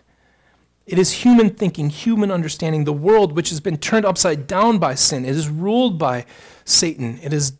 It 0.85 0.99
is 0.99 1.11
human 1.11 1.49
thinking, 1.49 1.89
human 1.89 2.31
understanding, 2.31 2.83
the 2.83 2.93
world 2.93 3.35
which 3.35 3.49
has 3.49 3.59
been 3.59 3.77
turned 3.77 4.05
upside 4.05 4.45
down 4.45 4.77
by 4.77 4.95
sin. 4.95 5.25
It 5.25 5.35
is 5.35 5.49
ruled 5.49 5.97
by 5.97 6.25
Satan. 6.63 7.19
It 7.23 7.33
is, 7.33 7.53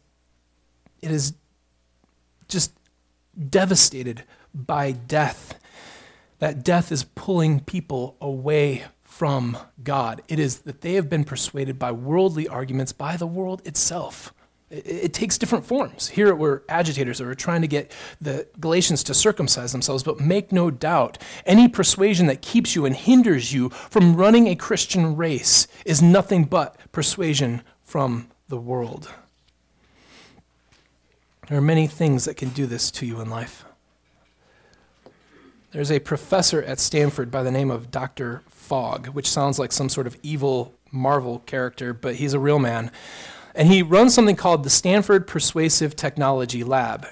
it 1.01 1.09
is 1.09 1.33
just 2.47 2.71
devastated 3.49 4.23
by 4.53 4.91
death. 4.91 5.59
That 6.39 6.63
death 6.63 6.91
is 6.91 7.03
pulling 7.03 7.61
people 7.61 8.15
away 8.21 8.83
from 9.03 9.57
God. 9.83 10.21
It 10.27 10.39
is 10.39 10.59
that 10.59 10.81
they 10.81 10.93
have 10.93 11.09
been 11.09 11.23
persuaded 11.23 11.79
by 11.79 11.91
worldly 11.91 12.47
arguments 12.47 12.91
by 12.91 13.17
the 13.17 13.25
world 13.25 13.61
itself. 13.65 14.33
It, 14.83 15.13
takes 15.13 15.37
different 15.37 15.65
forms. 15.65 16.09
Here 16.09 16.35
we're 16.35 16.61
agitators 16.67 17.19
that 17.19 17.27
are 17.27 17.35
trying 17.35 17.61
to 17.61 17.67
get 17.67 17.91
the 18.19 18.47
Galatians 18.59 19.03
to 19.03 19.13
circumcise 19.13 19.71
themselves, 19.71 20.03
but 20.03 20.19
make 20.19 20.51
no 20.51 20.69
doubt, 20.69 21.17
any 21.45 21.67
persuasion 21.67 22.27
that 22.27 22.41
keeps 22.41 22.75
you 22.75 22.85
and 22.85 22.95
hinders 22.95 23.53
you 23.53 23.69
from 23.69 24.15
running 24.15 24.47
a 24.47 24.55
Christian 24.55 25.15
race 25.15 25.67
is 25.85 26.01
nothing 26.01 26.43
but 26.43 26.77
persuasion 26.91 27.61
from 27.83 28.27
the 28.49 28.57
world. 28.57 29.09
There 31.47 31.57
are 31.57 31.61
many 31.61 31.87
things 31.87 32.25
that 32.25 32.35
can 32.35 32.49
do 32.49 32.65
this 32.65 32.91
to 32.91 33.05
you 33.05 33.21
in 33.21 33.29
life. 33.29 33.65
There's 35.71 35.91
a 35.91 35.99
professor 35.99 36.63
at 36.63 36.79
Stanford 36.79 37.29
by 37.29 37.43
the 37.43 37.51
name 37.51 37.69
of 37.69 37.91
Dr. 37.91 38.43
Fogg, 38.49 39.07
which 39.07 39.29
sounds 39.29 39.59
like 39.59 39.71
some 39.71 39.89
sort 39.89 40.07
of 40.07 40.17
evil 40.23 40.73
Marvel 40.91 41.39
character, 41.39 41.93
but 41.93 42.15
he's 42.15 42.33
a 42.33 42.39
real 42.39 42.59
man. 42.59 42.91
And 43.55 43.69
he 43.69 43.81
runs 43.81 44.13
something 44.13 44.35
called 44.35 44.63
the 44.63 44.69
Stanford 44.69 45.25
Persuasive 45.25 45.95
Technology 45.95 46.63
Lab. 46.63 47.07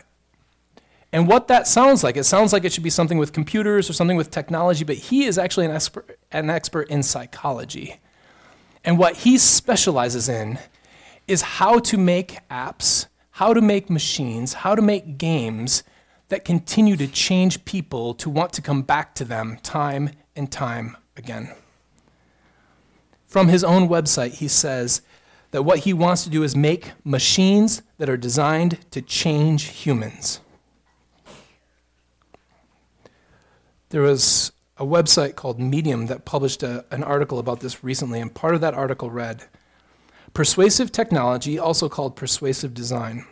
And 1.13 1.27
what 1.27 1.47
that 1.47 1.67
sounds 1.67 2.03
like, 2.03 2.17
it 2.17 2.25
sounds 2.25 2.51
like 2.51 2.65
it 2.65 2.73
should 2.73 2.83
be 2.83 2.89
something 2.89 3.17
with 3.17 3.33
computers 3.33 3.89
or 3.89 3.93
something 3.93 4.17
with 4.17 4.29
technology, 4.29 4.83
but 4.83 4.97
he 4.97 5.25
is 5.25 5.37
actually 5.37 5.67
an 5.67 5.71
expert, 5.71 6.19
an 6.31 6.49
expert 6.49 6.89
in 6.89 7.01
psychology. 7.01 7.99
And 8.83 8.97
what 8.97 9.17
he 9.17 9.37
specializes 9.37 10.27
in 10.27 10.59
is 11.27 11.41
how 11.41 11.79
to 11.79 11.97
make 11.97 12.39
apps, 12.49 13.05
how 13.31 13.53
to 13.53 13.61
make 13.61 13.89
machines, 13.89 14.53
how 14.53 14.75
to 14.75 14.81
make 14.81 15.17
games 15.17 15.83
that 16.29 16.43
continue 16.43 16.97
to 16.97 17.07
change 17.07 17.63
people 17.63 18.13
to 18.15 18.29
want 18.29 18.51
to 18.53 18.61
come 18.61 18.81
back 18.81 19.15
to 19.15 19.23
them 19.23 19.59
time 19.63 20.09
and 20.35 20.51
time 20.51 20.97
again. 21.15 21.53
From 23.27 23.47
his 23.47 23.63
own 23.63 23.87
website, 23.87 24.33
he 24.33 24.47
says, 24.47 25.01
that 25.53 25.61
what 25.61 25.79
he 25.79 25.93
wants 25.93 26.23
to 26.23 26.31
do 26.31 26.41
is 26.41 26.55
make 26.55 26.93
machines 27.05 27.83
that 27.99 28.09
are 28.09 28.17
designed 28.17 28.79
to 28.89 28.99
change 29.03 29.65
humans. 29.65 30.39
There 33.89 34.01
was 34.01 34.51
a 34.77 34.83
website 34.83 35.35
called 35.35 35.59
Medium 35.59 36.07
that 36.07 36.25
published 36.25 36.63
a, 36.63 36.83
an 36.89 37.03
article 37.03 37.37
about 37.37 37.59
this 37.59 37.83
recently, 37.83 38.19
and 38.19 38.33
part 38.33 38.55
of 38.55 38.61
that 38.61 38.73
article 38.73 39.11
read 39.11 39.45
Persuasive 40.33 40.91
technology, 40.91 41.59
also 41.59 41.87
called 41.87 42.15
persuasive 42.15 42.73
design, 42.73 43.23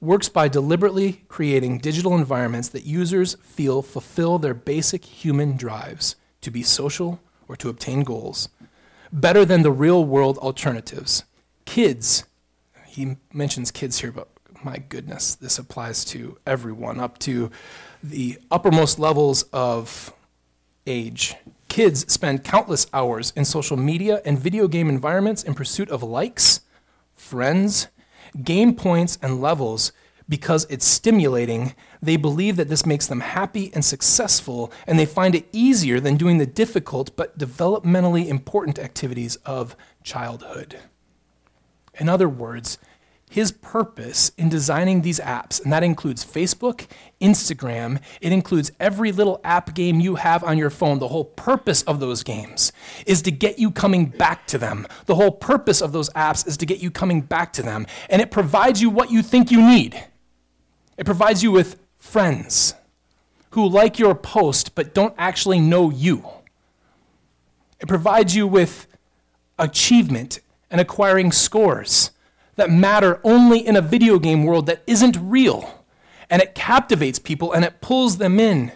works 0.00 0.28
by 0.28 0.48
deliberately 0.48 1.22
creating 1.28 1.78
digital 1.78 2.16
environments 2.16 2.68
that 2.70 2.82
users 2.82 3.34
feel 3.34 3.80
fulfill 3.80 4.40
their 4.40 4.54
basic 4.54 5.04
human 5.04 5.56
drives 5.56 6.16
to 6.40 6.50
be 6.50 6.64
social 6.64 7.20
or 7.46 7.54
to 7.54 7.68
obtain 7.68 8.02
goals 8.02 8.48
better 9.12 9.44
than 9.44 9.62
the 9.62 9.70
real 9.70 10.04
world 10.04 10.38
alternatives. 10.38 11.24
Kids, 11.64 12.24
he 12.86 13.16
mentions 13.32 13.70
kids 13.70 14.00
here, 14.00 14.10
but 14.10 14.28
my 14.64 14.78
goodness, 14.78 15.34
this 15.34 15.58
applies 15.58 16.04
to 16.06 16.38
everyone 16.46 17.00
up 17.00 17.18
to 17.18 17.50
the 18.02 18.38
uppermost 18.50 18.98
levels 18.98 19.44
of 19.52 20.12
age. 20.86 21.34
Kids 21.68 22.10
spend 22.12 22.44
countless 22.44 22.86
hours 22.92 23.32
in 23.36 23.44
social 23.44 23.76
media 23.76 24.20
and 24.24 24.38
video 24.38 24.68
game 24.68 24.88
environments 24.88 25.42
in 25.42 25.54
pursuit 25.54 25.90
of 25.90 26.02
likes, 26.02 26.60
friends, 27.14 27.88
game 28.42 28.74
points, 28.74 29.18
and 29.22 29.40
levels 29.40 29.92
because 30.32 30.66
it's 30.70 30.86
stimulating, 30.86 31.74
they 32.00 32.16
believe 32.16 32.56
that 32.56 32.70
this 32.70 32.86
makes 32.86 33.06
them 33.06 33.20
happy 33.20 33.70
and 33.74 33.84
successful, 33.84 34.72
and 34.86 34.98
they 34.98 35.04
find 35.04 35.34
it 35.34 35.46
easier 35.52 36.00
than 36.00 36.16
doing 36.16 36.38
the 36.38 36.46
difficult 36.46 37.14
but 37.16 37.38
developmentally 37.38 38.26
important 38.26 38.78
activities 38.78 39.36
of 39.44 39.76
childhood. 40.02 40.78
In 42.00 42.08
other 42.08 42.30
words, 42.30 42.78
his 43.28 43.52
purpose 43.52 44.32
in 44.38 44.48
designing 44.48 45.02
these 45.02 45.20
apps, 45.20 45.62
and 45.62 45.70
that 45.70 45.82
includes 45.82 46.24
Facebook, 46.24 46.86
Instagram, 47.20 48.00
it 48.22 48.32
includes 48.32 48.72
every 48.80 49.12
little 49.12 49.38
app 49.44 49.74
game 49.74 50.00
you 50.00 50.14
have 50.14 50.42
on 50.44 50.56
your 50.56 50.70
phone. 50.70 50.98
The 50.98 51.08
whole 51.08 51.26
purpose 51.26 51.82
of 51.82 52.00
those 52.00 52.22
games 52.22 52.72
is 53.04 53.20
to 53.22 53.30
get 53.30 53.58
you 53.58 53.70
coming 53.70 54.06
back 54.06 54.46
to 54.46 54.56
them. 54.56 54.86
The 55.04 55.14
whole 55.14 55.30
purpose 55.30 55.82
of 55.82 55.92
those 55.92 56.08
apps 56.10 56.46
is 56.46 56.56
to 56.56 56.66
get 56.66 56.82
you 56.82 56.90
coming 56.90 57.20
back 57.20 57.52
to 57.54 57.62
them. 57.62 57.86
And 58.08 58.22
it 58.22 58.30
provides 58.30 58.80
you 58.80 58.88
what 58.88 59.10
you 59.10 59.22
think 59.22 59.50
you 59.50 59.60
need. 59.60 60.02
It 60.96 61.06
provides 61.06 61.42
you 61.42 61.50
with 61.50 61.80
friends 61.98 62.74
who 63.50 63.68
like 63.68 63.98
your 63.98 64.14
post 64.14 64.74
but 64.74 64.94
don't 64.94 65.14
actually 65.18 65.60
know 65.60 65.90
you. 65.90 66.24
It 67.80 67.88
provides 67.88 68.34
you 68.34 68.46
with 68.46 68.86
achievement 69.58 70.40
and 70.70 70.80
acquiring 70.80 71.32
scores 71.32 72.10
that 72.56 72.70
matter 72.70 73.20
only 73.24 73.66
in 73.66 73.76
a 73.76 73.80
video 73.80 74.18
game 74.18 74.44
world 74.44 74.66
that 74.66 74.82
isn't 74.86 75.16
real. 75.20 75.84
And 76.30 76.40
it 76.40 76.54
captivates 76.54 77.18
people 77.18 77.52
and 77.52 77.64
it 77.64 77.80
pulls 77.80 78.18
them 78.18 78.40
in. 78.40 78.72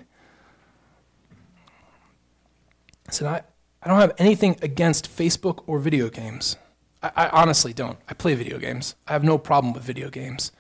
So 3.10 3.26
I, 3.26 3.42
I 3.82 3.88
don't 3.88 4.00
have 4.00 4.14
anything 4.18 4.56
against 4.62 5.08
Facebook 5.08 5.62
or 5.66 5.78
video 5.78 6.10
games. 6.10 6.56
I, 7.02 7.12
I 7.16 7.28
honestly 7.28 7.72
don't. 7.72 7.98
I 8.08 8.14
play 8.14 8.34
video 8.34 8.58
games. 8.58 8.94
I 9.06 9.12
have 9.12 9.24
no 9.24 9.38
problem 9.38 9.72
with 9.72 9.84
video 9.84 10.10
games. 10.10 10.52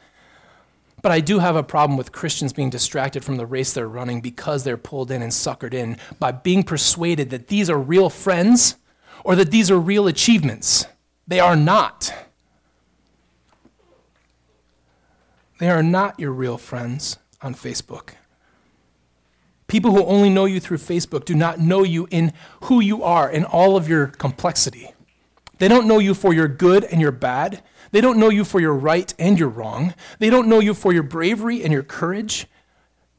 But 1.06 1.12
I 1.12 1.20
do 1.20 1.38
have 1.38 1.54
a 1.54 1.62
problem 1.62 1.96
with 1.96 2.10
Christians 2.10 2.52
being 2.52 2.68
distracted 2.68 3.24
from 3.24 3.36
the 3.36 3.46
race 3.46 3.72
they're 3.72 3.86
running 3.86 4.20
because 4.20 4.64
they're 4.64 4.76
pulled 4.76 5.12
in 5.12 5.22
and 5.22 5.30
suckered 5.30 5.72
in 5.72 5.98
by 6.18 6.32
being 6.32 6.64
persuaded 6.64 7.30
that 7.30 7.46
these 7.46 7.70
are 7.70 7.78
real 7.78 8.10
friends 8.10 8.74
or 9.22 9.36
that 9.36 9.52
these 9.52 9.70
are 9.70 9.78
real 9.78 10.08
achievements. 10.08 10.86
They 11.24 11.38
are 11.38 11.54
not. 11.54 12.12
They 15.60 15.70
are 15.70 15.80
not 15.80 16.18
your 16.18 16.32
real 16.32 16.58
friends 16.58 17.18
on 17.40 17.54
Facebook. 17.54 18.14
People 19.68 19.92
who 19.92 20.04
only 20.06 20.28
know 20.28 20.46
you 20.46 20.58
through 20.58 20.78
Facebook 20.78 21.24
do 21.24 21.36
not 21.36 21.60
know 21.60 21.84
you 21.84 22.08
in 22.10 22.32
who 22.62 22.80
you 22.80 23.04
are, 23.04 23.30
in 23.30 23.44
all 23.44 23.76
of 23.76 23.88
your 23.88 24.08
complexity. 24.08 24.90
They 25.58 25.68
don't 25.68 25.86
know 25.86 26.00
you 26.00 26.14
for 26.14 26.34
your 26.34 26.48
good 26.48 26.82
and 26.82 27.00
your 27.00 27.12
bad. 27.12 27.62
They 27.90 28.00
don't 28.00 28.18
know 28.18 28.28
you 28.28 28.44
for 28.44 28.60
your 28.60 28.74
right 28.74 29.12
and 29.18 29.38
your 29.38 29.48
wrong. 29.48 29.94
They 30.18 30.30
don't 30.30 30.48
know 30.48 30.60
you 30.60 30.74
for 30.74 30.92
your 30.92 31.02
bravery 31.02 31.62
and 31.62 31.72
your 31.72 31.82
courage 31.82 32.46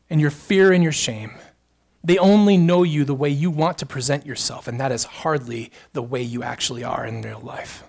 and 0.10 0.22
your 0.22 0.32
fear 0.32 0.72
and 0.72 0.84
your 0.84 0.92
shame. 0.92 1.32
They 2.04 2.18
only 2.18 2.58
know 2.58 2.84
you 2.84 3.04
the 3.04 3.16
way 3.16 3.30
you 3.30 3.52
want 3.52 3.78
to 3.80 3.86
present 3.86 4.26
yourself, 4.26 4.68
and 4.68 4.80
that 4.80 4.92
is 4.92 5.04
hardly 5.04 5.72
the 5.94 6.02
way 6.02 6.22
you 6.22 6.44
actually 6.44 6.84
are 6.84 7.06
in 7.06 7.22
real 7.22 7.42
life. 7.42 7.84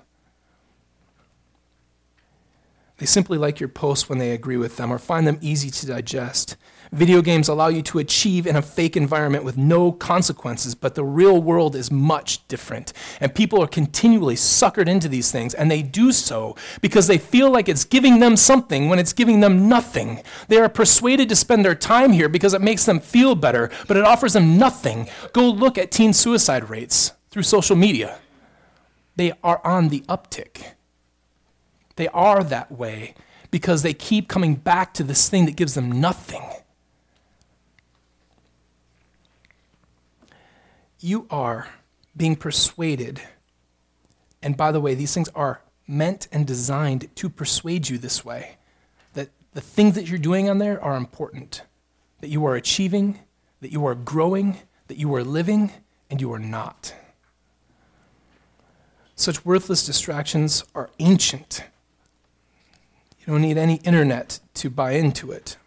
They 2.99 3.07
simply 3.07 3.38
like 3.38 3.61
your 3.61 3.69
posts 3.69 4.09
when 4.09 4.19
they 4.19 4.33
agree 4.33 4.57
with 4.57 4.76
them 4.76 4.93
or 4.93 4.99
find 4.99 5.26
them 5.26 5.38
easy 5.40 5.71
to 5.71 5.87
digest. 5.87 6.57
Video 6.90 7.23
games 7.23 7.49
allow 7.49 7.69
you 7.69 7.83
to 7.83 7.99
achieve 7.99 8.47
in 8.47 8.57
a 8.57 8.62
fake 8.62 8.97
environment 8.97 9.45
with 9.45 9.57
no 9.57 9.93
consequences, 9.93 10.75
but 10.75 10.95
the 10.95 11.05
real 11.05 11.40
world 11.40 11.76
is 11.76 11.90
much 11.93 12.47
different. 12.49 12.93
And 13.21 13.35
people 13.35 13.62
are 13.62 13.69
continually 13.69 14.35
suckered 14.35 14.88
into 14.88 15.09
these 15.09 15.31
things, 15.31 15.55
and 15.55 15.71
they 15.71 15.83
do 15.83 16.12
so 16.12 16.57
because 16.81 17.07
they 17.07 17.19
feel 17.19 17.50
like 17.50 17.69
it's 17.69 17.85
giving 17.85 18.19
them 18.19 18.37
something 18.37 18.88
when 18.88 18.99
it's 18.99 19.12
giving 19.12 19.40
them 19.40 19.69
nothing. 19.69 20.23
They 20.49 20.57
are 20.57 20.69
persuaded 20.69 21.28
to 21.28 21.37
spend 21.37 21.64
their 21.64 21.75
time 21.75 22.12
here 22.12 22.28
because 22.28 22.55
it 22.55 22.62
makes 22.62 22.85
them 22.85 23.00
feel 23.00 23.35
better, 23.35 23.71
but 23.87 23.97
it 23.97 24.05
offers 24.05 24.33
them 24.33 24.59
nothing. 24.59 25.09
Go 25.33 25.49
look 25.49 25.78
at 25.78 25.90
teen 25.90 26.12
suicide 26.12 26.69
rates 26.71 27.12
through 27.31 27.43
social 27.43 27.76
media, 27.76 28.19
they 29.17 29.33
are 29.45 29.61
on 29.64 29.88
the 29.88 30.00
uptick. 30.09 30.77
They 31.99 32.07
are 32.09 32.45
that 32.45 32.71
way 32.71 33.14
because 33.50 33.83
they 33.83 33.93
keep 33.93 34.28
coming 34.28 34.55
back 34.55 34.95
to 34.95 35.02
this 35.02 35.28
thing 35.28 35.47
that 35.47 35.57
gives 35.57 35.75
them 35.75 36.00
nothing. 36.00 36.49
You 41.00 41.26
are 41.28 41.67
being 42.17 42.37
persuaded. 42.37 43.21
And 44.40 44.57
by 44.57 44.71
the 44.71 44.81
way, 44.81 44.95
these 44.95 45.12
things 45.12 45.28
are 45.35 45.61
meant 45.88 46.28
and 46.31 46.47
designed 46.47 47.09
to 47.17 47.28
persuade 47.28 47.88
you 47.88 47.99
this 47.99 48.25
way 48.25 48.59
that 49.14 49.31
the 49.55 49.61
things 49.61 49.97
that 49.97 50.07
you're 50.07 50.19
doing 50.19 50.49
on 50.49 50.59
there 50.59 50.81
are 50.81 50.96
important, 50.96 51.62
that 52.20 52.29
you 52.29 52.46
are 52.46 52.55
achieving, 52.55 53.18
that 53.61 53.72
you 53.72 53.85
are 53.85 53.96
growing, 53.96 54.59
that 54.87 54.99
you 54.99 55.12
are 55.16 55.25
living, 55.25 55.72
and 56.09 56.20
you 56.20 56.33
are 56.33 56.38
not. 56.38 56.94
Such 59.16 59.44
worthless 59.44 59.85
distractions 59.85 60.62
are 60.77 60.90
ancient 61.01 61.64
you 63.29 63.35
don't 63.35 63.43
need 63.43 63.59
any 63.59 63.75
internet 63.85 64.41
to 64.55 64.71
buy 64.71 64.93
into 64.93 65.31
it. 65.31 65.59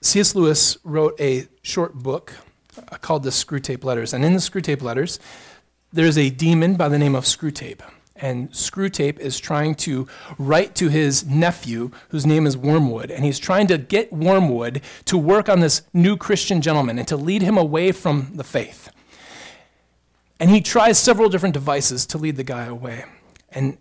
C.S. 0.00 0.34
Lewis 0.34 0.78
wrote 0.84 1.20
a 1.20 1.48
short 1.60 1.92
book 1.92 2.32
uh, 2.78 2.96
called 2.96 3.24
the 3.24 3.30
Screwtape 3.30 3.84
Letters. 3.84 4.14
And 4.14 4.24
in 4.24 4.32
the 4.32 4.38
Screwtape 4.38 4.80
Letters, 4.80 5.20
there's 5.92 6.16
a 6.16 6.30
demon 6.30 6.76
by 6.76 6.88
the 6.88 6.98
name 6.98 7.14
of 7.14 7.24
Screwtape. 7.24 7.82
And 8.16 8.50
Screwtape 8.50 9.18
is 9.18 9.38
trying 9.38 9.74
to 9.74 10.08
write 10.38 10.74
to 10.76 10.88
his 10.88 11.26
nephew, 11.26 11.90
whose 12.08 12.24
name 12.24 12.46
is 12.46 12.56
Wormwood. 12.56 13.10
And 13.10 13.26
he's 13.26 13.38
trying 13.38 13.66
to 13.66 13.76
get 13.76 14.10
Wormwood 14.14 14.80
to 15.04 15.18
work 15.18 15.50
on 15.50 15.60
this 15.60 15.82
new 15.92 16.16
Christian 16.16 16.62
gentleman 16.62 16.98
and 16.98 17.06
to 17.08 17.18
lead 17.18 17.42
him 17.42 17.58
away 17.58 17.92
from 17.92 18.30
the 18.32 18.44
faith. 18.44 18.88
And 20.40 20.48
he 20.48 20.62
tries 20.62 20.98
several 20.98 21.28
different 21.28 21.52
devices 21.52 22.06
to 22.06 22.16
lead 22.16 22.36
the 22.36 22.44
guy 22.44 22.64
away. 22.64 23.04
And 23.50 23.76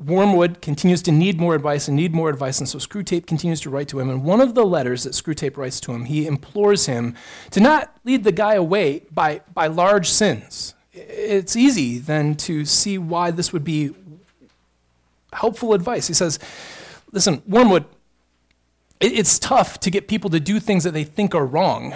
Wormwood 0.00 0.62
continues 0.62 1.02
to 1.02 1.12
need 1.12 1.40
more 1.40 1.56
advice 1.56 1.88
and 1.88 1.96
need 1.96 2.14
more 2.14 2.30
advice, 2.30 2.60
and 2.60 2.68
so 2.68 2.78
Screwtape 2.78 3.26
continues 3.26 3.60
to 3.62 3.70
write 3.70 3.88
to 3.88 3.98
him. 3.98 4.08
And 4.08 4.22
one 4.22 4.40
of 4.40 4.54
the 4.54 4.64
letters 4.64 5.02
that 5.02 5.12
Screwtape 5.12 5.56
writes 5.56 5.80
to 5.80 5.92
him, 5.92 6.04
he 6.04 6.26
implores 6.26 6.86
him 6.86 7.16
to 7.50 7.60
not 7.60 7.96
lead 8.04 8.22
the 8.22 8.30
guy 8.30 8.54
away 8.54 9.02
by, 9.10 9.40
by 9.52 9.66
large 9.66 10.08
sins. 10.08 10.74
It's 10.92 11.56
easy 11.56 11.98
then 11.98 12.36
to 12.36 12.64
see 12.64 12.96
why 12.96 13.32
this 13.32 13.52
would 13.52 13.64
be 13.64 13.90
helpful 15.32 15.74
advice. 15.74 16.06
He 16.06 16.14
says, 16.14 16.38
Listen, 17.10 17.42
Wormwood, 17.46 17.86
it's 19.00 19.38
tough 19.38 19.80
to 19.80 19.90
get 19.90 20.08
people 20.08 20.30
to 20.30 20.40
do 20.40 20.60
things 20.60 20.84
that 20.84 20.92
they 20.92 21.04
think 21.04 21.34
are 21.34 21.46
wrong. 21.46 21.94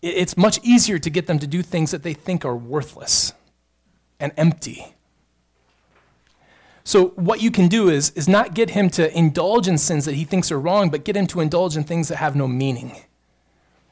It's 0.00 0.36
much 0.36 0.58
easier 0.62 0.98
to 0.98 1.10
get 1.10 1.26
them 1.26 1.38
to 1.40 1.46
do 1.46 1.62
things 1.62 1.90
that 1.90 2.02
they 2.02 2.14
think 2.14 2.44
are 2.44 2.56
worthless 2.56 3.32
and 4.18 4.32
empty. 4.36 4.94
So, 6.84 7.08
what 7.10 7.40
you 7.40 7.50
can 7.50 7.68
do 7.68 7.88
is, 7.88 8.10
is 8.10 8.28
not 8.28 8.54
get 8.54 8.70
him 8.70 8.90
to 8.90 9.16
indulge 9.16 9.68
in 9.68 9.78
sins 9.78 10.04
that 10.04 10.16
he 10.16 10.24
thinks 10.24 10.50
are 10.50 10.58
wrong, 10.58 10.90
but 10.90 11.04
get 11.04 11.16
him 11.16 11.26
to 11.28 11.40
indulge 11.40 11.76
in 11.76 11.84
things 11.84 12.08
that 12.08 12.16
have 12.16 12.34
no 12.34 12.48
meaning. 12.48 12.96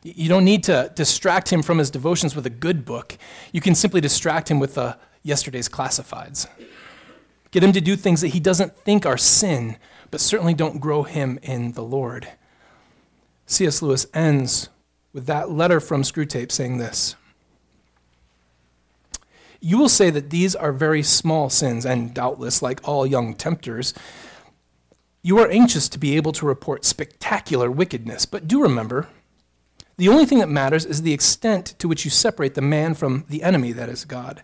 You 0.03 0.29
don't 0.29 0.45
need 0.45 0.65
to 0.65 0.91
distract 0.95 1.53
him 1.53 1.63
from 1.63 1.79
his 1.79 1.91
devotions 1.91 2.35
with 2.35 2.47
a 2.47 2.51
good 2.51 2.85
book. 2.85 3.17
You 3.53 3.61
can 3.61 3.75
simply 3.75 4.01
distract 4.01 4.51
him 4.51 4.59
with 4.59 4.77
uh, 4.79 4.97
yesterday's 5.23 5.69
classifieds. 5.69 6.49
Get 7.51 7.63
him 7.63 7.73
to 7.73 7.81
do 7.81 7.97
things 7.97 8.21
that 8.23 8.29
he 8.29 8.41
doesn't 8.41 8.77
think 8.79 9.05
are 9.05 9.19
sin, 9.19 9.77
but 10.11 10.21
certainly 10.21 10.55
don't 10.55 10.81
grow 10.81 11.03
him 11.03 11.39
in 11.43 11.73
the 11.73 11.83
Lord. 11.83 12.29
C.S. 13.47 13.83
Lewis 13.83 14.07
ends 14.15 14.69
with 15.13 15.27
that 15.27 15.51
letter 15.51 15.81
from 15.81 16.03
Screwtape 16.03 16.53
saying 16.53 16.79
this 16.79 17.17
you 19.61 19.79
will 19.79 19.89
say 19.89 20.11
that 20.11 20.31
these 20.31 20.55
are 20.57 20.73
very 20.73 21.03
small 21.03 21.51
sins, 21.51 21.85
and 21.85 22.15
doubtless, 22.15 22.63
like 22.63 22.87
all 22.89 23.07
young 23.07 23.35
tempters, 23.35 23.95
you 25.23 25.39
are 25.39 25.51
anxious 25.51 25.89
to 25.91 25.99
be 25.99 26.17
able 26.17 26.33
to 26.33 26.47
report 26.47 26.85
spectacular 26.85 27.71
wickedness. 27.71 28.25
But 28.25 28.49
do 28.49 28.63
remember, 28.63 29.09
the 29.99 30.09
only 30.09 30.25
thing 30.25 30.39
that 30.39 30.49
matters 30.49 30.87
is 30.87 31.03
the 31.03 31.13
extent 31.13 31.75
to 31.79 31.87
which 31.87 32.07
you 32.07 32.11
separate 32.11 32.55
the 32.55 32.63
man 32.63 32.95
from 32.95 33.27
the 33.29 33.43
enemy, 33.43 33.73
that 33.73 33.91
is 33.91 34.07
God. 34.07 34.43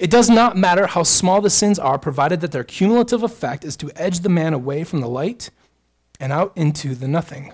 It 0.00 0.10
does 0.10 0.28
not 0.28 0.56
matter 0.56 0.88
how 0.88 1.04
small 1.04 1.40
the 1.40 1.50
sins 1.50 1.78
are, 1.78 1.98
provided 1.98 2.40
that 2.40 2.50
their 2.50 2.64
cumulative 2.64 3.22
effect 3.22 3.64
is 3.64 3.76
to 3.76 3.92
edge 3.94 4.20
the 4.20 4.28
man 4.28 4.52
away 4.52 4.82
from 4.82 5.00
the 5.00 5.08
light 5.08 5.50
and 6.18 6.32
out 6.32 6.52
into 6.56 6.96
the 6.96 7.06
nothing. 7.06 7.52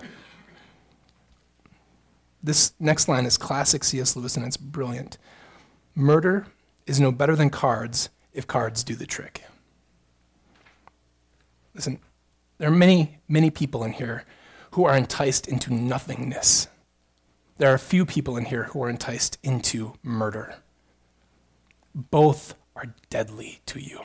This 2.41 2.73
next 2.79 3.07
line 3.07 3.27
is 3.27 3.37
classic 3.37 3.83
C.S. 3.83 4.15
Lewis, 4.15 4.35
and 4.35 4.43
it's 4.43 4.57
brilliant. 4.57 5.19
Murder 5.93 6.47
is 6.85 6.99
no 6.99 7.11
better 7.11 7.35
than 7.35 7.49
cards 7.49 8.09
if 8.33 8.47
cards 8.47 8.83
do 8.83 8.95
the 8.95 9.05
trick. 9.05 9.43
Listen, 11.73 11.99
there 12.57 12.69
are 12.69 12.75
many, 12.75 13.19
many 13.27 13.49
people 13.49 13.83
in 13.83 13.93
here 13.93 14.25
who 14.71 14.85
are 14.85 14.95
enticed 14.95 15.47
into 15.47 15.73
nothingness. 15.73 16.67
There 17.57 17.73
are 17.73 17.77
few 17.77 18.05
people 18.05 18.37
in 18.37 18.45
here 18.45 18.65
who 18.65 18.83
are 18.83 18.89
enticed 18.89 19.37
into 19.43 19.93
murder. 20.03 20.55
Both 21.93 22.55
are 22.75 22.93
deadly 23.09 23.61
to 23.67 23.79
you 23.79 24.01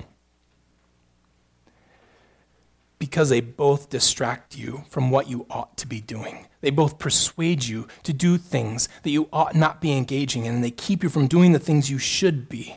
because 2.98 3.28
they 3.28 3.40
both 3.40 3.90
distract 3.90 4.56
you 4.56 4.84
from 4.88 5.10
what 5.10 5.28
you 5.28 5.46
ought 5.50 5.76
to 5.76 5.86
be 5.86 6.00
doing. 6.00 6.46
They 6.60 6.70
both 6.70 6.98
persuade 6.98 7.64
you 7.64 7.86
to 8.02 8.12
do 8.12 8.38
things 8.38 8.88
that 9.02 9.10
you 9.10 9.28
ought 9.32 9.54
not 9.54 9.80
be 9.80 9.96
engaging 9.96 10.46
in, 10.46 10.56
and 10.56 10.64
they 10.64 10.70
keep 10.70 11.02
you 11.02 11.08
from 11.08 11.26
doing 11.26 11.52
the 11.52 11.58
things 11.58 11.90
you 11.90 11.98
should 11.98 12.48
be. 12.48 12.76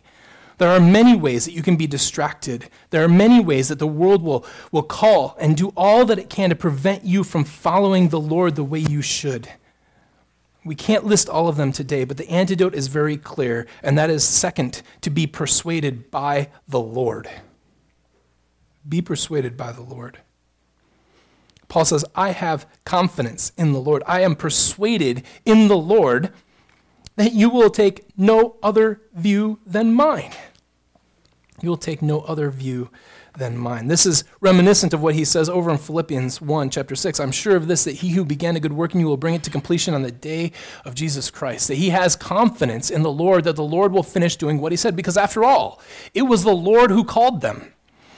There 0.60 0.70
are 0.70 0.80
many 0.82 1.16
ways 1.16 1.46
that 1.46 1.54
you 1.54 1.64
can 1.64 1.78
be 1.78 1.88
distracted. 1.88 2.70
There 2.90 3.04
are 3.04 3.10
many 3.10 3.40
ways 3.40 3.70
that 3.70 3.80
the 3.80 3.88
world 3.88 4.22
will, 4.22 4.46
will 4.74 4.84
call 4.84 5.38
and 5.40 5.56
do 5.56 5.72
all 5.78 6.06
that 6.06 6.20
it 6.20 6.30
can 6.30 6.50
to 6.50 6.56
prevent 6.56 7.06
you 7.06 7.24
from 7.24 7.46
following 7.46 8.10
the 8.10 8.20
Lord 8.20 8.56
the 8.56 8.64
way 8.64 8.80
you 8.80 9.02
should. 9.02 9.48
We 10.66 10.76
can't 10.76 11.06
list 11.06 11.30
all 11.30 11.48
of 11.48 11.56
them 11.56 11.72
today, 11.72 12.04
but 12.04 12.18
the 12.18 12.30
antidote 12.30 12.76
is 12.76 12.88
very 12.88 13.16
clear, 13.16 13.68
and 13.82 13.98
that 13.98 14.10
is 14.10 14.26
second, 14.26 14.82
to 15.02 15.10
be 15.10 15.26
persuaded 15.26 16.12
by 16.12 16.50
the 16.68 16.82
Lord. 16.82 17.30
Be 18.88 19.02
persuaded 19.02 19.58
by 19.58 19.72
the 19.72 19.82
Lord. 19.82 20.20
Paul 21.68 21.86
says, 21.86 22.04
I 22.16 22.32
have 22.32 22.68
confidence 22.84 23.52
in 23.58 23.74
the 23.74 23.80
Lord. 23.80 24.02
I 24.08 24.22
am 24.22 24.36
persuaded 24.36 25.24
in 25.46 25.68
the 25.68 25.78
Lord 25.78 26.32
that 27.16 27.34
you 27.34 27.50
will 27.50 27.70
take 27.70 28.06
no 28.18 28.56
other 28.64 29.02
view 29.14 29.60
than 29.66 29.94
mine. 29.94 30.32
You 31.62 31.70
will 31.70 31.78
take 31.78 32.02
no 32.02 32.22
other 32.22 32.50
view 32.50 32.90
than 33.38 33.58
mine. 33.58 33.88
This 33.88 34.06
is 34.06 34.24
reminiscent 34.42 34.94
of 34.94 35.02
what 35.02 35.16
he 35.16 35.26
says 35.26 35.50
over 35.50 35.70
in 35.70 35.78
Philippians 35.78 36.42
1, 36.42 36.70
chapter 36.70 36.96
6. 36.96 37.20
I'm 37.20 37.32
sure 37.32 37.56
of 37.56 37.68
this, 37.68 37.84
that 37.84 37.98
he 37.98 38.10
who 38.10 38.26
began 38.26 38.56
a 38.56 38.60
good 38.60 38.74
work 38.74 38.94
in 38.94 39.00
you 39.00 39.08
will 39.08 39.18
bring 39.18 39.36
it 39.36 39.44
to 39.44 39.50
completion 39.50 39.94
on 39.94 40.02
the 40.02 40.12
day 40.12 40.52
of 40.86 40.96
Jesus 40.96 41.30
Christ. 41.30 41.68
That 41.68 41.76
he 41.76 41.90
has 41.90 42.16
confidence 42.16 42.90
in 42.90 43.04
the 43.04 43.12
Lord, 43.12 43.44
that 43.44 43.56
the 43.56 43.64
Lord 43.64 43.92
will 43.92 44.04
finish 44.04 44.36
doing 44.36 44.60
what 44.60 44.72
he 44.72 44.78
said, 44.78 44.96
because 44.96 45.18
after 45.18 45.44
all, 45.44 45.82
it 46.14 46.24
was 46.24 46.44
the 46.44 46.56
Lord 46.56 46.90
who 46.90 47.04
called 47.04 47.42
them. 47.42 47.74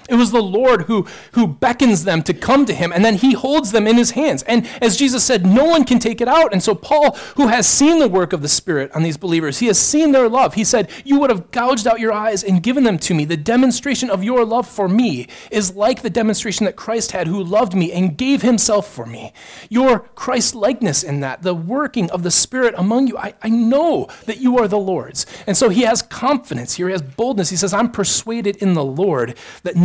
It 0.09 0.15
was 0.15 0.31
the 0.31 0.41
Lord 0.41 0.83
who, 0.83 1.07
who 1.33 1.47
beckons 1.47 2.03
them 2.03 2.23
to 2.23 2.33
come 2.33 2.65
to 2.65 2.73
him, 2.73 2.91
and 2.91 3.03
then 3.03 3.15
he 3.15 3.33
holds 3.33 3.71
them 3.71 3.87
in 3.87 3.97
his 3.97 4.11
hands. 4.11 4.43
And 4.43 4.67
as 4.81 4.97
Jesus 4.97 5.23
said, 5.23 5.45
no 5.45 5.65
one 5.65 5.83
can 5.83 5.99
take 5.99 6.21
it 6.21 6.27
out. 6.27 6.53
And 6.53 6.61
so, 6.61 6.75
Paul, 6.75 7.15
who 7.35 7.47
has 7.47 7.67
seen 7.67 7.99
the 7.99 8.09
work 8.09 8.33
of 8.33 8.41
the 8.41 8.49
Spirit 8.49 8.91
on 8.93 9.03
these 9.03 9.17
believers, 9.17 9.59
he 9.59 9.67
has 9.67 9.79
seen 9.79 10.11
their 10.11 10.29
love. 10.29 10.55
He 10.55 10.63
said, 10.63 10.89
You 11.03 11.19
would 11.19 11.29
have 11.29 11.51
gouged 11.51 11.87
out 11.87 11.99
your 11.99 12.13
eyes 12.13 12.43
and 12.43 12.63
given 12.63 12.83
them 12.83 12.97
to 12.99 13.13
me. 13.13 13.25
The 13.25 13.37
demonstration 13.37 14.09
of 14.09 14.23
your 14.23 14.45
love 14.45 14.67
for 14.67 14.87
me 14.87 15.27
is 15.51 15.75
like 15.75 16.01
the 16.01 16.09
demonstration 16.09 16.65
that 16.65 16.75
Christ 16.75 17.11
had, 17.11 17.27
who 17.27 17.43
loved 17.43 17.73
me 17.73 17.91
and 17.91 18.17
gave 18.17 18.41
himself 18.41 18.91
for 18.91 19.05
me. 19.05 19.33
Your 19.69 19.99
Christ 19.99 20.55
likeness 20.55 21.03
in 21.03 21.19
that, 21.21 21.43
the 21.43 21.55
working 21.55 22.09
of 22.11 22.23
the 22.23 22.31
Spirit 22.31 22.73
among 22.77 23.07
you, 23.07 23.17
I, 23.17 23.33
I 23.41 23.49
know 23.49 24.07
that 24.25 24.39
you 24.39 24.57
are 24.57 24.67
the 24.67 24.77
Lord's. 24.77 25.25
And 25.47 25.55
so, 25.55 25.69
he 25.69 25.81
has 25.83 26.01
confidence 26.01 26.75
here, 26.75 26.87
he 26.87 26.93
has 26.93 27.01
boldness. 27.01 27.49
He 27.49 27.57
says, 27.57 27.73
I'm 27.73 27.91
persuaded 27.91 28.57
in 28.57 28.73
the 28.73 28.83
Lord 28.83 29.37
that 29.63 29.75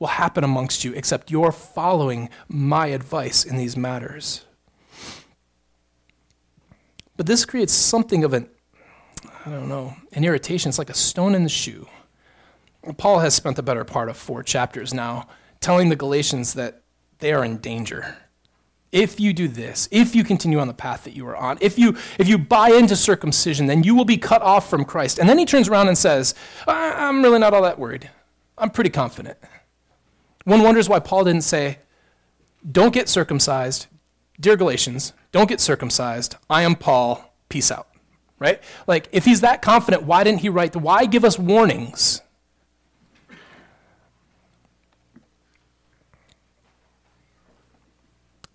will 0.00 0.08
happen 0.08 0.42
amongst 0.42 0.82
you 0.82 0.92
except 0.94 1.30
you're 1.30 1.52
following 1.52 2.28
my 2.48 2.86
advice 2.88 3.44
in 3.44 3.56
these 3.56 3.76
matters. 3.76 4.44
But 7.16 7.26
this 7.26 7.44
creates 7.44 7.74
something 7.74 8.24
of 8.24 8.32
an, 8.32 8.48
I 9.44 9.50
don't 9.50 9.68
know, 9.68 9.94
an 10.12 10.24
irritation. 10.24 10.70
It's 10.70 10.78
like 10.78 10.88
a 10.88 10.94
stone 10.94 11.34
in 11.34 11.42
the 11.42 11.50
shoe. 11.50 11.86
Paul 12.96 13.18
has 13.18 13.34
spent 13.34 13.56
the 13.56 13.62
better 13.62 13.84
part 13.84 14.08
of 14.08 14.16
four 14.16 14.42
chapters 14.42 14.94
now 14.94 15.28
telling 15.60 15.90
the 15.90 15.96
Galatians 15.96 16.54
that 16.54 16.80
they 17.18 17.34
are 17.34 17.44
in 17.44 17.58
danger. 17.58 18.16
If 18.90 19.20
you 19.20 19.34
do 19.34 19.46
this, 19.48 19.86
if 19.92 20.14
you 20.14 20.24
continue 20.24 20.58
on 20.58 20.66
the 20.66 20.74
path 20.74 21.04
that 21.04 21.14
you 21.14 21.26
are 21.28 21.36
on, 21.36 21.58
if 21.60 21.78
you, 21.78 21.94
if 22.18 22.26
you 22.26 22.38
buy 22.38 22.70
into 22.70 22.96
circumcision, 22.96 23.66
then 23.66 23.84
you 23.84 23.94
will 23.94 24.06
be 24.06 24.16
cut 24.16 24.40
off 24.40 24.70
from 24.70 24.86
Christ. 24.86 25.18
And 25.18 25.28
then 25.28 25.38
he 25.38 25.44
turns 25.44 25.68
around 25.68 25.88
and 25.88 25.98
says, 25.98 26.34
I'm 26.66 27.22
really 27.22 27.38
not 27.38 27.52
all 27.52 27.62
that 27.62 27.78
worried. 27.78 28.10
I'm 28.60 28.70
pretty 28.70 28.90
confident. 28.90 29.38
One 30.44 30.62
wonders 30.62 30.88
why 30.88 31.00
Paul 31.00 31.24
didn't 31.24 31.42
say, 31.42 31.78
Don't 32.70 32.92
get 32.92 33.08
circumcised. 33.08 33.86
Dear 34.38 34.56
Galatians, 34.56 35.12
don't 35.32 35.48
get 35.48 35.60
circumcised. 35.60 36.36
I 36.48 36.62
am 36.62 36.74
Paul. 36.74 37.34
Peace 37.48 37.70
out. 37.70 37.88
Right? 38.38 38.62
Like, 38.86 39.08
if 39.12 39.24
he's 39.24 39.42
that 39.42 39.60
confident, 39.60 40.04
why 40.04 40.24
didn't 40.24 40.40
he 40.40 40.48
write, 40.48 40.72
the, 40.72 40.78
why 40.78 41.04
give 41.04 41.24
us 41.24 41.38
warnings? 41.38 42.22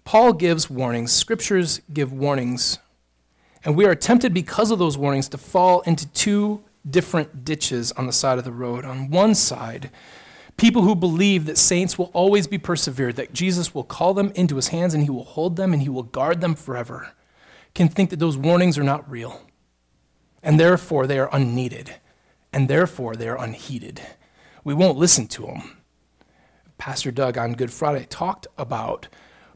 Paul 0.03 0.33
gives 0.33 0.69
warnings, 0.69 1.11
scriptures 1.11 1.81
give 1.91 2.13
warnings, 2.13 2.79
and 3.63 3.75
we 3.75 3.85
are 3.85 3.95
tempted 3.95 4.33
because 4.33 4.71
of 4.71 4.79
those 4.79 4.97
warnings 4.97 5.27
to 5.29 5.37
fall 5.37 5.81
into 5.81 6.07
two 6.07 6.63
different 6.89 7.43
ditches 7.43 7.91
on 7.93 8.07
the 8.07 8.13
side 8.13 8.37
of 8.37 8.43
the 8.43 8.51
road. 8.51 8.85
On 8.85 9.09
one 9.09 9.35
side, 9.35 9.91
people 10.57 10.83
who 10.83 10.95
believe 10.95 11.45
that 11.45 11.57
saints 11.57 11.97
will 11.97 12.11
always 12.13 12.47
be 12.47 12.57
persevered, 12.57 13.15
that 13.15 13.33
Jesus 13.33 13.73
will 13.73 13.83
call 13.83 14.13
them 14.13 14.31
into 14.35 14.55
his 14.55 14.69
hands 14.69 14.93
and 14.93 15.03
he 15.03 15.09
will 15.09 15.23
hold 15.23 15.55
them 15.55 15.73
and 15.73 15.81
he 15.81 15.89
will 15.89 16.03
guard 16.03 16.41
them 16.41 16.55
forever, 16.55 17.13
can 17.73 17.89
think 17.89 18.09
that 18.09 18.19
those 18.19 18.37
warnings 18.37 18.77
are 18.77 18.83
not 18.83 19.09
real. 19.09 19.41
And 20.43 20.59
therefore, 20.59 21.07
they 21.07 21.19
are 21.19 21.29
unneeded. 21.31 21.95
And 22.53 22.69
therefore, 22.69 23.15
they 23.15 23.27
are 23.27 23.41
unheeded. 23.41 24.01
We 24.63 24.73
won't 24.73 24.97
listen 24.97 25.27
to 25.29 25.41
them. 25.43 25.77
Pastor 26.77 27.11
Doug 27.11 27.37
on 27.37 27.53
Good 27.53 27.71
Friday 27.71 28.05
talked 28.09 28.47
about 28.57 29.07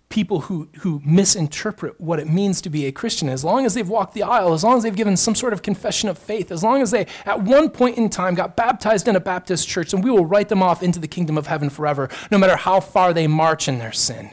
people 0.10 0.42
who, 0.42 0.68
who 0.80 1.02
misinterpret 1.06 2.02
what 2.02 2.20
it 2.20 2.28
means 2.28 2.62
to 2.62 2.70
be 2.70 2.88
a 2.88 2.92
Christian. 2.92 3.30
As 3.30 3.44
long 3.44 3.66
as 3.66 3.76
they've 3.76 3.88
walked 3.88 4.16
the 4.16 4.24
aisle, 4.24 4.54
as 4.54 4.64
long 4.64 4.78
as 4.78 4.84
they've 4.84 4.96
given 4.96 5.16
some 5.16 5.36
sort 5.36 5.54
of 5.54 5.62
confession 5.62 6.10
of 6.10 6.18
faith, 6.18 6.52
as 6.52 6.64
long 6.64 6.82
as 6.82 6.90
they 6.90 7.06
at 7.26 7.42
one 7.44 7.70
point 7.70 7.98
in 7.98 8.10
time 8.10 8.34
got 8.34 8.56
baptized 8.56 9.08
in 9.08 9.16
a 9.16 9.20
Baptist 9.20 9.68
church, 9.68 9.94
and 9.94 10.04
we 10.04 10.10
will 10.10 10.26
write 10.26 10.50
them 10.50 10.64
off 10.64 10.82
into 10.82 11.00
the 11.00 11.08
kingdom 11.08 11.38
of 11.38 11.48
heaven 11.48 11.70
forever, 11.70 12.10
no 12.32 12.40
matter 12.40 12.56
how 12.56 12.80
far 12.80 13.14
they 13.14 13.28
march 13.28 13.68
in 13.68 13.78
their 13.78 13.92
sin. 13.92 14.32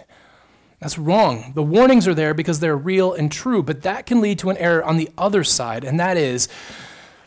That's 0.80 0.98
wrong. 0.98 1.52
The 1.54 1.62
warnings 1.62 2.08
are 2.08 2.14
there 2.14 2.32
because 2.34 2.60
they're 2.60 2.76
real 2.76 3.12
and 3.12 3.30
true, 3.30 3.62
but 3.62 3.82
that 3.82 4.06
can 4.06 4.20
lead 4.20 4.38
to 4.40 4.50
an 4.50 4.56
error 4.56 4.84
on 4.84 4.96
the 4.96 5.10
other 5.18 5.44
side, 5.44 5.84
and 5.84 6.00
that 6.00 6.16
is 6.16 6.48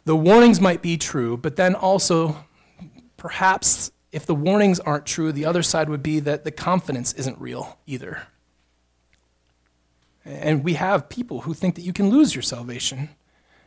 the 0.06 0.16
warnings 0.16 0.60
might 0.60 0.82
be 0.82 0.98
true, 0.98 1.38
but 1.38 1.56
then 1.56 1.76
also 1.76 2.46
perhaps 3.16 3.92
if 4.12 4.26
the 4.26 4.34
warnings 4.34 4.80
aren't 4.80 5.06
true, 5.06 5.32
the 5.32 5.46
other 5.46 5.62
side 5.62 5.88
would 5.88 6.02
be 6.02 6.20
that 6.22 6.44
the 6.44 6.52
confidence 6.52 7.14
isn't 7.14 7.40
real 7.40 7.78
either. 7.86 8.24
And 10.26 10.64
we 10.64 10.74
have 10.74 11.10
people 11.10 11.42
who 11.42 11.54
think 11.54 11.76
that 11.76 11.82
you 11.82 11.94
can 11.94 12.10
lose 12.10 12.36
your 12.36 12.42
salvation. 12.42 13.10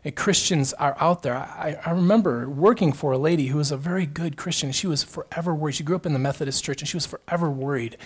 And 0.05 0.17
Christians 0.17 0.73
are 0.75 0.97
out 0.99 1.23
there. 1.23 1.37
I, 1.37 1.79
I 1.87 1.93
remember 1.93 2.49
working 2.49 2.93
for 2.93 3.13
a 3.13 3.19
lady 3.19 3.47
who 3.47 3.59
was 3.59 3.71
a 3.71 3.77
very 3.77 4.05
good 4.05 4.37
Christian. 4.37 4.73
She 4.73 4.89
was 4.89 5.05
forever 5.05 5.55
worried. 5.55 5.77
She 5.77 5.85
grew 5.85 5.95
up 5.95 6.07
in 6.07 6.13
the 6.13 6.19
Methodist 6.19 6.65
church, 6.65 6.83
and 6.83 6.89
she 6.89 6.97
was 6.97 7.07
forever 7.07 7.49
worried 7.49 7.97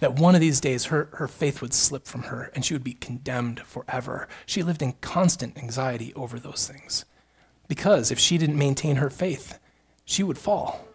that 0.00 0.18
one 0.18 0.34
of 0.34 0.40
these 0.40 0.60
days 0.60 0.86
her, 0.86 1.10
her 1.12 1.28
faith 1.28 1.60
would 1.60 1.74
slip 1.74 2.06
from 2.06 2.24
her 2.24 2.50
and 2.54 2.64
she 2.64 2.74
would 2.74 2.82
be 2.82 2.94
condemned 2.94 3.60
forever. 3.60 4.28
She 4.46 4.62
lived 4.62 4.82
in 4.82 4.94
constant 4.94 5.58
anxiety 5.58 6.14
over 6.14 6.38
those 6.38 6.66
things. 6.66 7.04
Because 7.68 8.10
if 8.10 8.18
she 8.18 8.38
didn't 8.38 8.58
maintain 8.58 8.96
her 8.96 9.10
faith, 9.10 9.58
she 10.04 10.22
would 10.22 10.38
fall. 10.38 10.86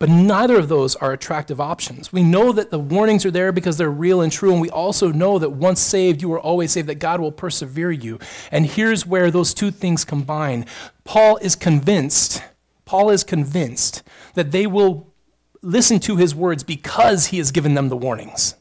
But 0.00 0.08
neither 0.08 0.56
of 0.56 0.70
those 0.70 0.96
are 0.96 1.12
attractive 1.12 1.60
options. 1.60 2.10
We 2.10 2.22
know 2.22 2.52
that 2.52 2.70
the 2.70 2.78
warnings 2.78 3.26
are 3.26 3.30
there 3.30 3.52
because 3.52 3.76
they're 3.76 3.90
real 3.90 4.22
and 4.22 4.32
true, 4.32 4.50
and 4.50 4.60
we 4.60 4.70
also 4.70 5.12
know 5.12 5.38
that 5.38 5.50
once 5.50 5.78
saved, 5.78 6.22
you 6.22 6.32
are 6.32 6.40
always 6.40 6.72
saved, 6.72 6.88
that 6.88 6.94
God 6.94 7.20
will 7.20 7.30
persevere 7.30 7.92
you. 7.92 8.18
And 8.50 8.64
here's 8.64 9.04
where 9.04 9.30
those 9.30 9.52
two 9.52 9.70
things 9.70 10.06
combine. 10.06 10.64
Paul 11.04 11.36
is 11.36 11.54
convinced, 11.54 12.42
Paul 12.86 13.10
is 13.10 13.22
convinced 13.22 14.02
that 14.32 14.52
they 14.52 14.66
will 14.66 15.12
listen 15.60 16.00
to 16.00 16.16
his 16.16 16.34
words 16.34 16.64
because 16.64 17.26
he 17.26 17.36
has 17.36 17.50
given 17.50 17.74
them 17.74 17.90
the 17.90 17.96
warnings. 17.96 18.54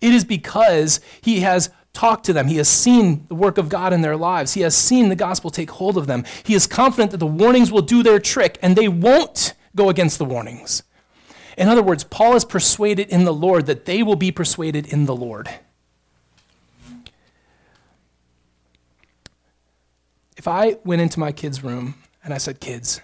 It 0.00 0.14
is 0.14 0.24
because 0.24 1.00
he 1.20 1.40
has 1.40 1.68
talked 1.92 2.24
to 2.24 2.32
them. 2.32 2.48
He 2.48 2.56
has 2.56 2.68
seen 2.68 3.26
the 3.28 3.34
work 3.34 3.58
of 3.58 3.68
God 3.68 3.92
in 3.92 4.00
their 4.00 4.16
lives. 4.16 4.54
He 4.54 4.62
has 4.62 4.74
seen 4.74 5.10
the 5.10 5.16
gospel 5.16 5.50
take 5.50 5.72
hold 5.72 5.98
of 5.98 6.06
them. 6.06 6.24
He 6.44 6.54
is 6.54 6.66
confident 6.66 7.10
that 7.10 7.18
the 7.18 7.26
warnings 7.26 7.70
will 7.70 7.82
do 7.82 8.02
their 8.02 8.18
trick, 8.18 8.58
and 8.62 8.74
they 8.74 8.88
won't 8.88 9.52
go 9.74 9.88
against 9.88 10.18
the 10.18 10.24
warnings. 10.24 10.82
In 11.56 11.68
other 11.68 11.82
words, 11.82 12.04
Paul 12.04 12.36
is 12.36 12.44
persuaded 12.44 13.08
in 13.08 13.24
the 13.24 13.34
Lord 13.34 13.66
that 13.66 13.84
they 13.84 14.02
will 14.02 14.16
be 14.16 14.32
persuaded 14.32 14.92
in 14.92 15.06
the 15.06 15.16
Lord. 15.16 15.48
If 20.36 20.48
I 20.48 20.78
went 20.84 21.02
into 21.02 21.20
my 21.20 21.32
kids' 21.32 21.62
room 21.62 21.96
and 22.24 22.32
I 22.32 22.38
said, 22.38 22.60
Kids, 22.60 23.02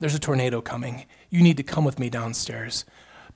there's 0.00 0.16
a 0.16 0.18
tornado 0.18 0.60
coming. 0.60 1.06
You 1.30 1.42
need 1.42 1.56
to 1.58 1.62
come 1.62 1.84
with 1.84 2.00
me 2.00 2.10
downstairs. 2.10 2.84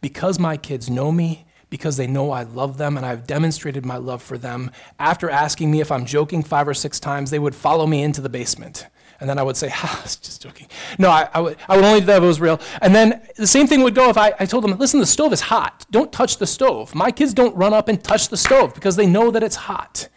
Because 0.01 0.39
my 0.39 0.57
kids 0.57 0.91
know 0.91 1.13
me, 1.13 1.47
because 1.69 1.97
they 1.97 2.09
know 2.09 2.33
I 2.33 2.43
love 2.43 2.77
them 2.77 2.97
and 2.97 3.07
I've 3.07 3.27
demonstrated 3.27 3.87
my 3.87 3.99
love 3.99 4.23
for 4.23 4.37
them, 4.37 4.71
after 4.99 5.31
asking 5.31 5.71
me 5.71 5.81
if 5.81 5.93
I'm 5.93 6.07
joking 6.07 6.43
five 6.43 6.67
or 6.67 6.75
six 6.75 6.99
times, 6.99 7.31
they 7.31 7.39
would 7.39 7.55
follow 7.55 7.87
me 7.87 8.03
into 8.03 8.21
the 8.21 8.29
basement. 8.29 8.87
And 9.21 9.29
then 9.29 9.39
I 9.39 9.43
would 9.43 9.57
say, 9.57 9.69
ha, 9.73 9.99
I 9.99 10.03
was 10.03 10.17
just 10.17 10.43
joking. 10.43 10.69
No, 10.99 11.11
I, 11.11 11.29
I, 11.33 11.41
would, 11.41 11.57
I 11.69 11.77
would 11.77 11.85
only 11.85 12.01
do 12.01 12.07
that 12.07 12.19
if 12.19 12.23
it 12.23 12.27
was 12.27 12.41
real. 12.41 12.61
And 12.81 12.95
then 12.95 13.23
the 13.37 13.47
same 13.47 13.67
thing 13.67 13.83
would 13.83 13.95
go 13.95 14.09
if 14.09 14.19
I, 14.19 14.33
I 14.41 14.47
told 14.47 14.65
them, 14.65 14.77
listen, 14.79 15.01
the 15.01 15.07
stove 15.07 15.33
is 15.33 15.43
hot. 15.43 15.87
Don't 15.91 16.13
touch 16.13 16.39
the 16.39 16.47
stove. 16.47 16.95
My 16.95 17.11
kids 17.11 17.35
don't 17.35 17.55
run 17.57 17.73
up 17.73 17.89
and 17.89 18.03
touch 18.03 18.29
the 18.29 18.37
stove 18.37 18.75
because 18.75 18.97
they 18.97 19.07
know 19.07 19.31
that 19.31 19.43
it's 19.43 19.57
hot. 19.57 20.09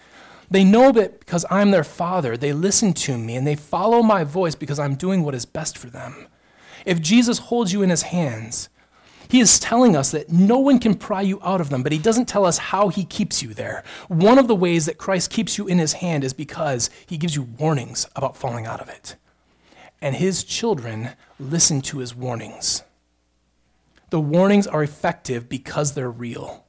They 0.50 0.64
know 0.64 0.92
that 0.92 1.20
because 1.20 1.46
I'm 1.50 1.72
their 1.72 1.84
father, 1.84 2.38
they 2.38 2.54
listen 2.54 2.94
to 2.94 3.18
me 3.18 3.36
and 3.36 3.46
they 3.46 3.56
follow 3.56 4.04
my 4.04 4.24
voice 4.24 4.56
because 4.56 4.80
I'm 4.80 4.96
doing 4.96 5.24
what 5.24 5.34
is 5.34 5.46
best 5.46 5.78
for 5.78 5.88
them. 5.88 6.28
If 6.86 7.02
Jesus 7.02 7.40
holds 7.40 7.74
you 7.74 7.82
in 7.82 7.90
his 7.90 8.04
hands, 8.04 8.70
He 9.28 9.40
is 9.40 9.60
telling 9.60 9.96
us 9.96 10.12
that 10.12 10.30
no 10.30 10.60
one 10.60 10.80
can 10.80 10.96
pry 10.96 11.22
you 11.22 11.40
out 11.44 11.62
of 11.62 11.70
them, 11.70 11.84
but 11.84 11.92
he 11.92 11.98
doesn't 11.98 12.28
tell 12.28 12.46
us 12.46 12.58
how 12.58 12.90
he 12.90 13.06
keeps 13.06 13.42
you 13.42 13.54
there. 13.54 13.84
One 14.08 14.38
of 14.38 14.48
the 14.48 14.56
ways 14.56 14.86
that 14.86 14.98
Christ 14.98 15.30
keeps 15.32 15.58
you 15.58 15.68
in 15.68 15.80
his 15.80 15.94
hand 15.94 16.24
is 16.24 16.34
because 16.34 16.90
he 17.06 17.18
gives 17.18 17.36
you 17.36 17.44
warnings 17.44 18.08
about 18.16 18.38
falling 18.38 18.66
out 18.66 18.82
of 18.82 18.90
it. 18.90 19.16
And 20.02 20.16
his 20.16 20.44
children 20.44 21.12
listen 21.40 21.82
to 21.82 22.00
his 22.00 22.16
warnings. 22.16 22.84
The 24.10 24.20
warnings 24.20 24.68
are 24.68 24.84
effective 24.84 25.50
because 25.50 25.94
they're 25.94 26.12
real. 26.12 26.63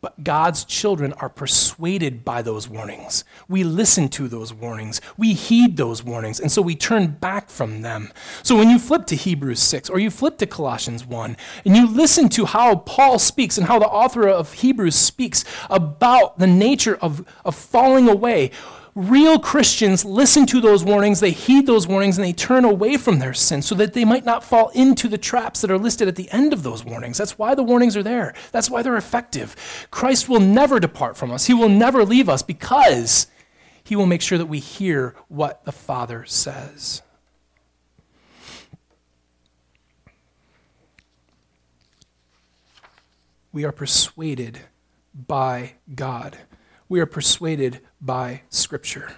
But 0.00 0.22
God's 0.22 0.64
children 0.64 1.12
are 1.14 1.28
persuaded 1.28 2.24
by 2.24 2.40
those 2.40 2.68
warnings. 2.68 3.24
We 3.48 3.64
listen 3.64 4.08
to 4.10 4.28
those 4.28 4.54
warnings. 4.54 5.00
We 5.16 5.34
heed 5.34 5.76
those 5.76 6.04
warnings. 6.04 6.38
And 6.38 6.52
so 6.52 6.62
we 6.62 6.76
turn 6.76 7.08
back 7.08 7.50
from 7.50 7.82
them. 7.82 8.12
So 8.44 8.56
when 8.56 8.70
you 8.70 8.78
flip 8.78 9.06
to 9.06 9.16
Hebrews 9.16 9.60
6 9.60 9.90
or 9.90 9.98
you 9.98 10.10
flip 10.10 10.38
to 10.38 10.46
Colossians 10.46 11.04
1 11.04 11.36
and 11.64 11.76
you 11.76 11.88
listen 11.88 12.28
to 12.30 12.44
how 12.44 12.76
Paul 12.76 13.18
speaks 13.18 13.58
and 13.58 13.66
how 13.66 13.80
the 13.80 13.88
author 13.88 14.28
of 14.28 14.52
Hebrews 14.52 14.94
speaks 14.94 15.44
about 15.68 16.38
the 16.38 16.46
nature 16.46 16.96
of, 16.96 17.26
of 17.44 17.56
falling 17.56 18.08
away, 18.08 18.52
real 18.98 19.38
Christians 19.38 20.04
listen 20.04 20.44
to 20.46 20.60
those 20.60 20.82
warnings, 20.82 21.20
they 21.20 21.30
heed 21.30 21.66
those 21.66 21.86
warnings, 21.86 22.18
and 22.18 22.24
they 22.24 22.32
turn 22.32 22.64
away 22.64 22.96
from 22.96 23.20
their 23.20 23.32
sin 23.32 23.62
so 23.62 23.76
that 23.76 23.92
they 23.92 24.04
might 24.04 24.24
not 24.24 24.42
fall 24.42 24.70
into 24.70 25.08
the 25.08 25.16
traps 25.16 25.60
that 25.60 25.70
are 25.70 25.78
listed 25.78 26.08
at 26.08 26.16
the 26.16 26.28
end 26.30 26.52
of 26.52 26.64
those 26.64 26.84
warnings. 26.84 27.16
That's 27.16 27.38
why 27.38 27.54
the 27.54 27.62
warnings 27.62 27.96
are 27.96 28.02
there, 28.02 28.34
that's 28.50 28.68
why 28.68 28.82
they're 28.82 28.96
effective. 28.96 29.86
Christ 29.92 30.28
will 30.28 30.40
never 30.40 30.80
depart 30.80 31.16
from 31.16 31.30
us, 31.30 31.46
He 31.46 31.54
will 31.54 31.68
never 31.68 32.04
leave 32.04 32.28
us 32.28 32.42
because 32.42 33.28
He 33.84 33.94
will 33.94 34.06
make 34.06 34.20
sure 34.20 34.36
that 34.36 34.46
we 34.46 34.58
hear 34.58 35.14
what 35.28 35.64
the 35.64 35.72
Father 35.72 36.24
says. 36.24 37.02
We 43.52 43.64
are 43.64 43.72
persuaded 43.72 44.58
by 45.14 45.74
God 45.94 46.36
we 46.88 47.00
are 47.00 47.06
persuaded 47.06 47.80
by 48.00 48.42
Scripture. 48.50 49.12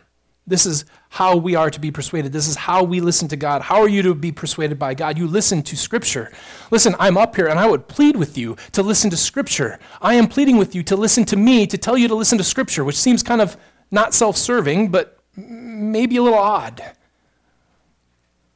This 0.47 0.67
is 0.67 0.85
how 1.11 1.37
we 1.37 1.55
are 1.55 1.71
to 1.71 1.79
be 1.79 1.93
persuaded. 1.93 2.33
This 2.33 2.49
is 2.49 2.57
how 2.57 2.83
we 2.83 3.01
listen 3.01 3.29
to 3.29 3.37
God. 3.37 3.63
How 3.63 3.81
are 3.81 3.89
you 3.89 4.03
to 4.03 4.15
be 4.15 4.33
persuaded 4.33 4.79
by 4.81 4.95
God? 4.95 5.17
You 5.17 5.29
listen 5.29 5.63
to 5.63 5.77
Scripture. 5.77 6.33
Listen, 6.73 6.97
I'm 6.99 7.17
up 7.17 7.37
here 7.37 7.47
and 7.47 7.59
I 7.59 7.69
would 7.69 7.87
plead 7.87 8.17
with 8.17 8.37
you 8.37 8.57
to 8.73 8.83
listen 8.83 9.11
to 9.11 9.17
Scripture. 9.17 9.79
I 10.01 10.15
am 10.15 10.27
pleading 10.27 10.57
with 10.57 10.75
you 10.75 10.83
to 10.85 10.97
listen 10.97 11.25
to 11.27 11.37
me, 11.37 11.69
to 11.69 11.79
tell 11.79 11.97
you 11.97 12.09
to 12.09 12.17
listen 12.17 12.37
to 12.39 12.45
Scripture, 12.45 12.85
which 12.85 12.99
seems 12.99 13.23
kind 13.23 13.41
of 13.41 13.57
not 13.93 14.13
self 14.13 14.37
serving, 14.37 14.89
but 14.89 15.19
maybe 15.37 16.17
a 16.17 16.23
little 16.23 16.39
odd. 16.39 16.83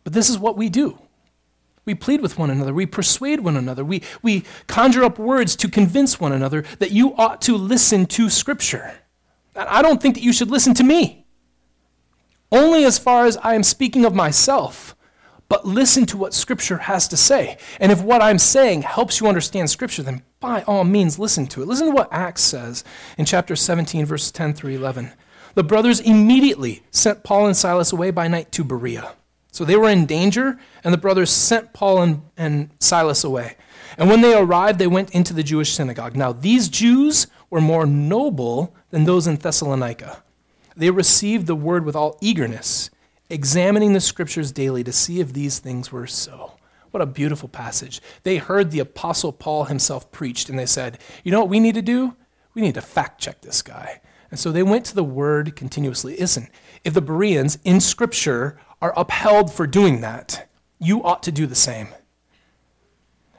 But 0.03 0.13
this 0.13 0.29
is 0.29 0.37
what 0.37 0.57
we 0.57 0.69
do. 0.69 0.99
We 1.85 1.95
plead 1.95 2.23
with 2.23 2.39
one 2.39 2.51
another. 2.51 2.73
We 2.73 2.87
persuade 2.87 3.41
one 3.41 3.57
another. 3.57 3.85
We, 3.85 4.03
we 4.23 4.45
conjure 4.67 5.05
up 5.05 5.19
words 5.19 5.55
to 5.57 5.69
convince 5.69 6.19
one 6.19 6.33
another 6.33 6.65
that 6.79 6.91
you 6.91 7.15
ought 7.17 7.43
to 7.43 7.57
listen 7.57 8.07
to 8.07 8.31
Scripture. 8.31 8.99
I 9.57 9.83
don't 9.83 10.01
think 10.01 10.15
that 10.15 10.23
you 10.23 10.33
should 10.33 10.51
listen 10.51 10.75
to 10.75 10.85
me. 10.85 11.27
Only 12.51 12.85
as 12.85 12.99
far 12.99 13.27
as 13.27 13.37
I 13.39 13.55
am 13.55 13.63
speaking 13.63 14.05
of 14.05 14.15
myself, 14.15 14.95
but 15.49 15.67
listen 15.67 16.07
to 16.07 16.17
what 16.17 16.35
Scripture 16.35 16.79
has 16.79 17.09
to 17.09 17.17
say. 17.17 17.59
And 17.81 17.93
if 17.93 18.03
what 18.03 18.23
I'm 18.23 18.39
saying 18.39 18.83
helps 18.83 19.21
you 19.21 19.27
understand 19.27 19.71
Scripture, 19.71 20.03
then 20.03 20.23
by 20.41 20.63
all 20.63 20.85
means 20.85 21.19
listen 21.19 21.47
to 21.49 21.63
it. 21.63 21.69
Listen 21.69 21.89
to 21.89 21.93
what 21.95 22.13
Acts 22.13 22.43
says 22.43 22.85
in 23.19 23.25
chapter 23.25 23.57
17, 23.57 24.07
verses 24.07 24.31
10 24.33 24.55
through 24.55 24.73
11. 24.73 25.13
The 25.55 25.65
brothers 25.65 26.01
immediately 26.01 26.83
sent 26.91 27.23
Paul 27.23 27.47
and 27.47 27.57
Silas 27.57 27.93
away 27.93 28.11
by 28.11 28.29
night 28.29 28.51
to 28.53 28.65
Berea. 28.65 29.15
So 29.53 29.65
they 29.65 29.77
were 29.77 29.89
in 29.89 30.07
danger, 30.07 30.59
and 30.83 30.93
the 30.93 30.99
brothers 30.99 31.31
sent 31.31 31.73
Paul 31.73 32.03
and, 32.03 32.23
and 32.37 32.71
Silas 32.81 33.23
away. 33.23 33.57
And 33.97 34.09
when 34.09 34.21
they 34.21 34.37
arrived, 34.37 34.81
they 34.81 34.89
went 34.89 35.11
into 35.11 35.33
the 35.33 35.45
Jewish 35.45 35.73
synagogue. 35.73 36.17
Now, 36.17 36.33
these 36.33 36.69
Jews 36.69 37.29
were 37.51 37.61
more 37.61 37.87
noble 37.87 38.75
than 38.95 39.03
those 39.03 39.27
in 39.27 39.35
Thessalonica. 39.35 40.23
They 40.77 40.89
received 40.89 41.49
the 41.49 41.57
word 41.57 41.85
with 41.85 41.97
all 41.97 42.17
eagerness, 42.21 42.91
examining 43.29 43.93
the 43.93 44.01
scriptures 44.01 44.53
daily 44.53 44.85
to 44.85 44.93
see 44.93 45.19
if 45.19 45.33
these 45.33 45.59
things 45.59 45.91
were 45.91 46.07
so. 46.07 46.53
What 46.93 47.03
a 47.03 47.07
beautiful 47.07 47.49
passage. 47.49 48.01
They 48.23 48.37
heard 48.37 48.71
the 48.71 48.79
Apostle 48.79 49.33
Paul 49.33 49.65
himself 49.65 50.13
preached, 50.13 50.49
and 50.49 50.57
they 50.57 50.65
said, 50.65 51.01
You 51.25 51.33
know 51.33 51.41
what 51.41 51.49
we 51.49 51.59
need 51.59 51.75
to 51.75 51.83
do? 51.83 52.15
We 52.55 52.63
need 52.63 52.75
to 52.75 52.81
fact 52.81 53.21
check 53.21 53.41
this 53.41 53.63
guy. 53.63 54.01
And 54.31 54.39
so 54.39 54.53
they 54.53 54.63
went 54.63 54.85
to 54.87 54.95
the 54.95 55.03
word 55.03 55.57
continuously. 55.57 56.17
Listen, 56.17 56.49
if 56.85 56.95
the 56.95 57.03
Bereans 57.03 57.59
in 57.65 57.81
Scripture 57.81 58.61
are 58.81 58.95
upheld 58.97 59.53
for 59.53 59.67
doing 59.67 60.03
that, 60.03 60.49
you 60.79 61.03
ought 61.03 61.25
to 61.25 61.33
do 61.33 61.49
the 61.49 61.57
same 61.57 61.89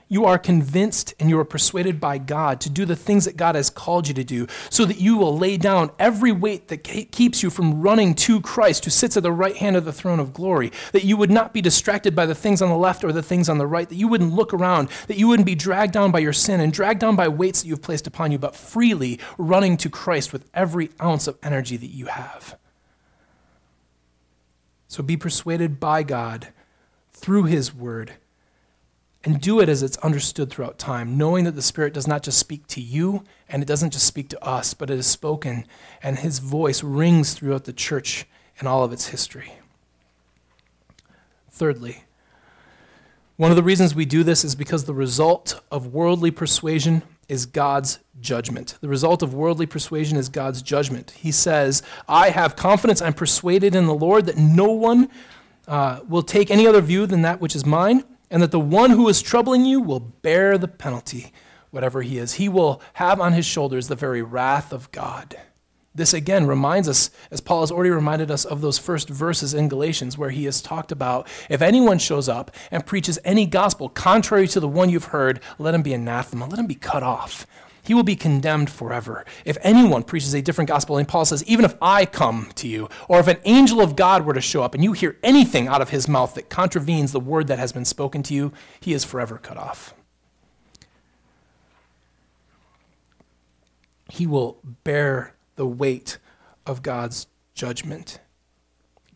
you 0.07 0.25
are 0.25 0.37
convinced 0.37 1.13
and 1.19 1.29
you 1.29 1.39
are 1.39 1.45
persuaded 1.45 1.99
by 1.99 2.17
God 2.17 2.61
to 2.61 2.69
do 2.69 2.85
the 2.85 2.95
things 2.95 3.25
that 3.25 3.37
God 3.37 3.55
has 3.55 3.69
called 3.69 4.07
you 4.07 4.13
to 4.13 4.23
do, 4.23 4.47
so 4.69 4.85
that 4.85 4.99
you 4.99 5.17
will 5.17 5.37
lay 5.37 5.57
down 5.57 5.91
every 5.97 6.31
weight 6.31 6.67
that 6.67 6.83
keeps 6.83 7.41
you 7.41 7.49
from 7.49 7.81
running 7.81 8.13
to 8.15 8.39
Christ, 8.41 8.85
who 8.85 8.91
sits 8.91 9.17
at 9.17 9.23
the 9.23 9.31
right 9.31 9.55
hand 9.55 9.75
of 9.75 9.85
the 9.85 9.93
throne 9.93 10.19
of 10.19 10.33
glory, 10.33 10.71
that 10.91 11.05
you 11.05 11.17
would 11.17 11.31
not 11.31 11.53
be 11.53 11.61
distracted 11.61 12.15
by 12.15 12.25
the 12.25 12.35
things 12.35 12.61
on 12.61 12.69
the 12.69 12.77
left 12.77 13.03
or 13.03 13.11
the 13.11 13.23
things 13.23 13.49
on 13.49 13.57
the 13.57 13.67
right, 13.67 13.89
that 13.89 13.95
you 13.95 14.07
wouldn't 14.07 14.33
look 14.33 14.53
around, 14.53 14.89
that 15.07 15.17
you 15.17 15.27
wouldn't 15.27 15.47
be 15.47 15.55
dragged 15.55 15.93
down 15.93 16.11
by 16.11 16.19
your 16.19 16.33
sin 16.33 16.59
and 16.59 16.71
dragged 16.71 16.99
down 16.99 17.15
by 17.15 17.27
weights 17.27 17.61
that 17.61 17.67
you've 17.67 17.81
placed 17.81 18.05
upon 18.05 18.31
you, 18.31 18.37
but 18.37 18.55
freely 18.55 19.19
running 19.37 19.75
to 19.77 19.89
Christ 19.89 20.31
with 20.31 20.49
every 20.53 20.91
ounce 21.01 21.27
of 21.27 21.37
energy 21.41 21.77
that 21.77 21.87
you 21.87 22.05
have. 22.07 22.57
So 24.87 25.01
be 25.01 25.17
persuaded 25.17 25.79
by 25.79 26.03
God 26.03 26.49
through 27.11 27.45
His 27.45 27.73
word 27.73 28.13
and 29.25 29.41
do 29.41 29.59
it 29.59 29.67
as 29.67 29.81
it's 29.81 29.97
understood 29.97 30.51
throughout 30.51 30.77
time, 30.77 31.17
knowing 31.17 31.45
that 31.45 31.55
the 31.55 31.61
Spirit 31.61 31.93
does 31.93 32.07
not 32.07 32.21
just 32.21 32.37
speak 32.37 32.67
to 32.67 32.79
you 32.79 33.23
and 33.49 33.63
it 33.63 33.65
doesn't 33.65 33.91
just 33.91 34.05
speak 34.05 34.29
to 34.29 34.43
us, 34.45 34.75
but 34.75 34.91
it 34.91 34.99
is 34.99 35.07
spoken 35.07 35.65
and 36.03 36.19
His 36.19 36.37
voice 36.37 36.83
rings 36.83 37.33
throughout 37.33 37.63
the 37.63 37.73
church 37.73 38.27
and 38.59 38.67
all 38.67 38.83
of 38.83 38.93
its 38.93 39.07
history. 39.07 39.53
Thirdly, 41.49 42.03
one 43.37 43.51
of 43.51 43.57
the 43.57 43.63
reasons 43.63 43.95
we 43.95 44.05
do 44.05 44.23
this 44.23 44.45
is 44.45 44.55
because 44.55 44.85
the 44.85 44.93
result 44.93 45.59
of 45.71 45.87
worldly 45.87 46.31
persuasion 46.31 47.01
is 47.27 47.47
God's 47.47 47.99
judgment. 48.21 48.77
The 48.79 48.87
result 48.87 49.23
of 49.23 49.33
worldly 49.33 49.65
persuasion 49.65 50.17
is 50.17 50.29
God's 50.29 50.61
judgment. 50.61 51.11
He 51.11 51.31
says, 51.31 51.81
I 52.07 52.29
have 52.29 52.55
confidence, 52.55 53.01
I'm 53.01 53.13
persuaded 53.13 53.73
in 53.73 53.87
the 53.87 53.95
Lord 53.95 54.27
that 54.27 54.37
no 54.37 54.71
one 54.71 55.09
uh, 55.67 56.01
will 56.07 56.21
take 56.21 56.51
any 56.51 56.67
other 56.67 56.81
view 56.81 57.07
than 57.07 57.23
that 57.23 57.41
which 57.41 57.55
is 57.55 57.65
mine 57.65 58.03
and 58.29 58.41
that 58.41 58.51
the 58.51 58.59
one 58.59 58.91
who 58.91 59.07
is 59.07 59.21
troubling 59.21 59.65
you 59.65 59.79
will 59.79 59.99
bear 59.99 60.57
the 60.57 60.67
penalty, 60.67 61.31
whatever 61.71 62.01
he 62.01 62.17
is. 62.17 62.33
He 62.33 62.49
will 62.49 62.81
have 62.93 63.19
on 63.19 63.33
his 63.33 63.45
shoulders 63.45 63.87
the 63.87 63.95
very 63.95 64.21
wrath 64.21 64.71
of 64.73 64.91
God. 64.91 65.35
This 65.93 66.13
again 66.13 66.45
reminds 66.45 66.89
us, 66.89 67.09
as 67.31 67.39
Paul 67.39 67.61
has 67.61 67.71
already 67.71 67.89
reminded 67.89 68.29
us 68.29 68.43
of 68.43 68.59
those 68.59 68.77
first 68.77 69.09
verses 69.09 69.53
in 69.53 69.69
Galatians, 69.69 70.17
where 70.17 70.29
he 70.29 70.43
has 70.43 70.61
talked 70.61 70.91
about 70.91 71.25
if 71.49 71.61
anyone 71.61 71.99
shows 71.99 72.27
up 72.27 72.51
and 72.69 72.85
preaches 72.85 73.17
any 73.23 73.45
gospel 73.45 73.87
contrary 73.87 74.47
to 74.49 74.59
the 74.59 74.67
one 74.67 74.89
you've 74.89 75.05
heard, 75.05 75.39
let 75.57 75.73
him 75.73 75.83
be 75.83 75.93
anathema, 75.93 76.47
let 76.47 76.59
him 76.59 76.67
be 76.67 76.75
cut 76.75 77.01
off 77.01 77.47
he 77.85 77.93
will 77.93 78.03
be 78.03 78.15
condemned 78.15 78.69
forever. 78.69 79.25
If 79.45 79.57
anyone 79.61 80.03
preaches 80.03 80.33
a 80.33 80.41
different 80.41 80.67
gospel, 80.69 80.97
and 80.97 81.07
Paul 81.07 81.25
says, 81.25 81.43
even 81.45 81.65
if 81.65 81.75
I 81.81 82.05
come 82.05 82.51
to 82.55 82.67
you, 82.67 82.89
or 83.07 83.19
if 83.19 83.27
an 83.27 83.37
angel 83.45 83.79
of 83.79 83.95
God 83.95 84.25
were 84.25 84.33
to 84.33 84.41
show 84.41 84.63
up 84.63 84.73
and 84.73 84.83
you 84.83 84.93
hear 84.93 85.17
anything 85.23 85.67
out 85.67 85.81
of 85.81 85.89
his 85.89 86.07
mouth 86.07 86.33
that 86.35 86.49
contravenes 86.49 87.11
the 87.11 87.19
word 87.19 87.47
that 87.47 87.59
has 87.59 87.71
been 87.71 87.85
spoken 87.85 88.23
to 88.23 88.33
you, 88.33 88.51
he 88.79 88.93
is 88.93 89.03
forever 89.03 89.37
cut 89.37 89.57
off. 89.57 89.93
He 94.09 94.25
will 94.25 94.57
bear 94.83 95.35
the 95.55 95.67
weight 95.67 96.17
of 96.65 96.81
God's 96.81 97.27
judgment. 97.53 98.19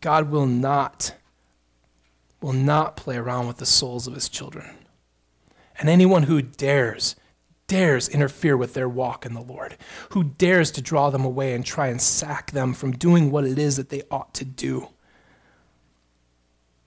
God 0.00 0.30
will 0.30 0.46
not 0.46 1.14
will 2.40 2.52
not 2.54 2.96
play 2.96 3.16
around 3.16 3.46
with 3.46 3.58
the 3.58 3.66
souls 3.66 4.06
of 4.06 4.14
his 4.14 4.26
children. 4.26 4.70
And 5.78 5.90
anyone 5.90 6.22
who 6.22 6.40
dares 6.40 7.14
dares 7.70 8.08
interfere 8.08 8.56
with 8.56 8.74
their 8.74 8.88
walk 8.88 9.24
in 9.24 9.32
the 9.32 9.40
Lord, 9.40 9.76
who 10.08 10.24
dares 10.24 10.72
to 10.72 10.82
draw 10.82 11.08
them 11.08 11.24
away 11.24 11.54
and 11.54 11.64
try 11.64 11.86
and 11.86 12.02
sack 12.02 12.50
them 12.50 12.74
from 12.74 12.90
doing 12.90 13.30
what 13.30 13.44
it 13.44 13.60
is 13.60 13.76
that 13.76 13.90
they 13.90 14.02
ought 14.10 14.34
to 14.34 14.44
do. 14.44 14.88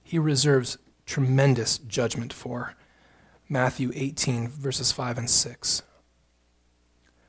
He 0.03 0.19
reserves 0.19 0.77
tremendous 1.05 1.77
judgment 1.77 2.33
for. 2.33 2.75
Matthew 3.47 3.93
18, 3.95 4.49
verses 4.49 4.91
5 4.91 5.19
and 5.19 5.29
6. 5.29 5.83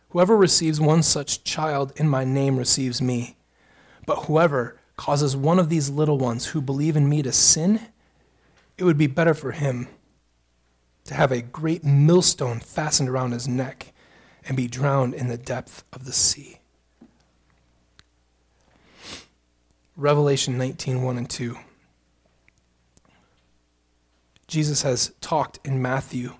Whoever 0.08 0.36
receives 0.36 0.80
one 0.80 1.04
such 1.04 1.44
child 1.44 1.92
in 1.94 2.08
my 2.08 2.24
name 2.24 2.56
receives 2.56 3.00
me. 3.00 3.36
But 4.04 4.24
whoever 4.24 4.80
causes 4.96 5.36
one 5.36 5.60
of 5.60 5.68
these 5.68 5.88
little 5.90 6.18
ones 6.18 6.46
who 6.46 6.60
believe 6.60 6.96
in 6.96 7.08
me 7.08 7.22
to 7.22 7.30
sin, 7.30 7.80
it 8.76 8.82
would 8.82 8.98
be 8.98 9.06
better 9.06 9.32
for 9.32 9.52
him 9.52 9.86
to 11.04 11.14
have 11.14 11.32
a 11.32 11.42
great 11.42 11.84
millstone 11.84 12.60
fastened 12.60 13.08
around 13.08 13.32
his 13.32 13.46
neck 13.46 13.92
and 14.46 14.56
be 14.56 14.66
drowned 14.66 15.14
in 15.14 15.28
the 15.28 15.36
depth 15.36 15.84
of 15.92 16.04
the 16.04 16.12
sea. 16.12 16.58
Revelation 19.96 20.58
19 20.58 21.02
1 21.02 21.18
and 21.18 21.30
2. 21.30 21.56
Jesus 24.46 24.82
has 24.82 25.12
talked 25.20 25.58
in 25.64 25.80
Matthew 25.80 26.34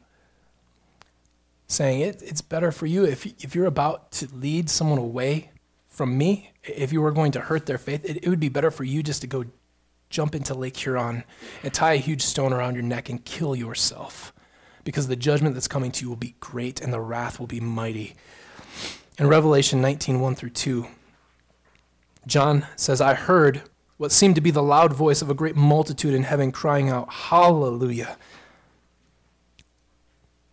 saying 1.66 2.00
it, 2.00 2.22
it's 2.22 2.40
better 2.40 2.70
for 2.70 2.86
you 2.86 3.04
if, 3.04 3.26
if 3.42 3.54
you're 3.54 3.66
about 3.66 4.12
to 4.12 4.28
lead 4.34 4.68
someone 4.68 4.98
away 4.98 5.50
from 5.88 6.18
me, 6.18 6.52
if 6.62 6.92
you 6.92 7.00
were 7.00 7.12
going 7.12 7.32
to 7.32 7.40
hurt 7.40 7.66
their 7.66 7.78
faith, 7.78 8.04
it, 8.04 8.22
it 8.22 8.28
would 8.28 8.40
be 8.40 8.48
better 8.48 8.70
for 8.70 8.84
you 8.84 9.02
just 9.02 9.20
to 9.22 9.26
go 9.26 9.44
jump 10.10 10.34
into 10.34 10.54
Lake 10.54 10.76
Huron 10.76 11.24
and 11.62 11.72
tie 11.72 11.94
a 11.94 11.96
huge 11.96 12.22
stone 12.22 12.52
around 12.52 12.74
your 12.74 12.82
neck 12.82 13.08
and 13.08 13.24
kill 13.24 13.56
yourself 13.56 14.33
because 14.84 15.08
the 15.08 15.16
judgment 15.16 15.54
that's 15.54 15.68
coming 15.68 15.90
to 15.92 16.04
you 16.04 16.08
will 16.08 16.16
be 16.16 16.36
great 16.40 16.80
and 16.80 16.92
the 16.92 17.00
wrath 17.00 17.40
will 17.40 17.46
be 17.46 17.60
mighty. 17.60 18.14
In 19.18 19.26
Revelation 19.26 19.80
19 19.80 20.20
1 20.20 20.34
through 20.34 20.50
2, 20.50 20.86
John 22.26 22.66
says, 22.76 23.00
I 23.00 23.14
heard 23.14 23.62
what 23.96 24.12
seemed 24.12 24.34
to 24.34 24.40
be 24.40 24.50
the 24.50 24.62
loud 24.62 24.92
voice 24.92 25.22
of 25.22 25.30
a 25.30 25.34
great 25.34 25.56
multitude 25.56 26.14
in 26.14 26.24
heaven 26.24 26.52
crying 26.52 26.90
out, 26.90 27.12
Hallelujah! 27.12 28.16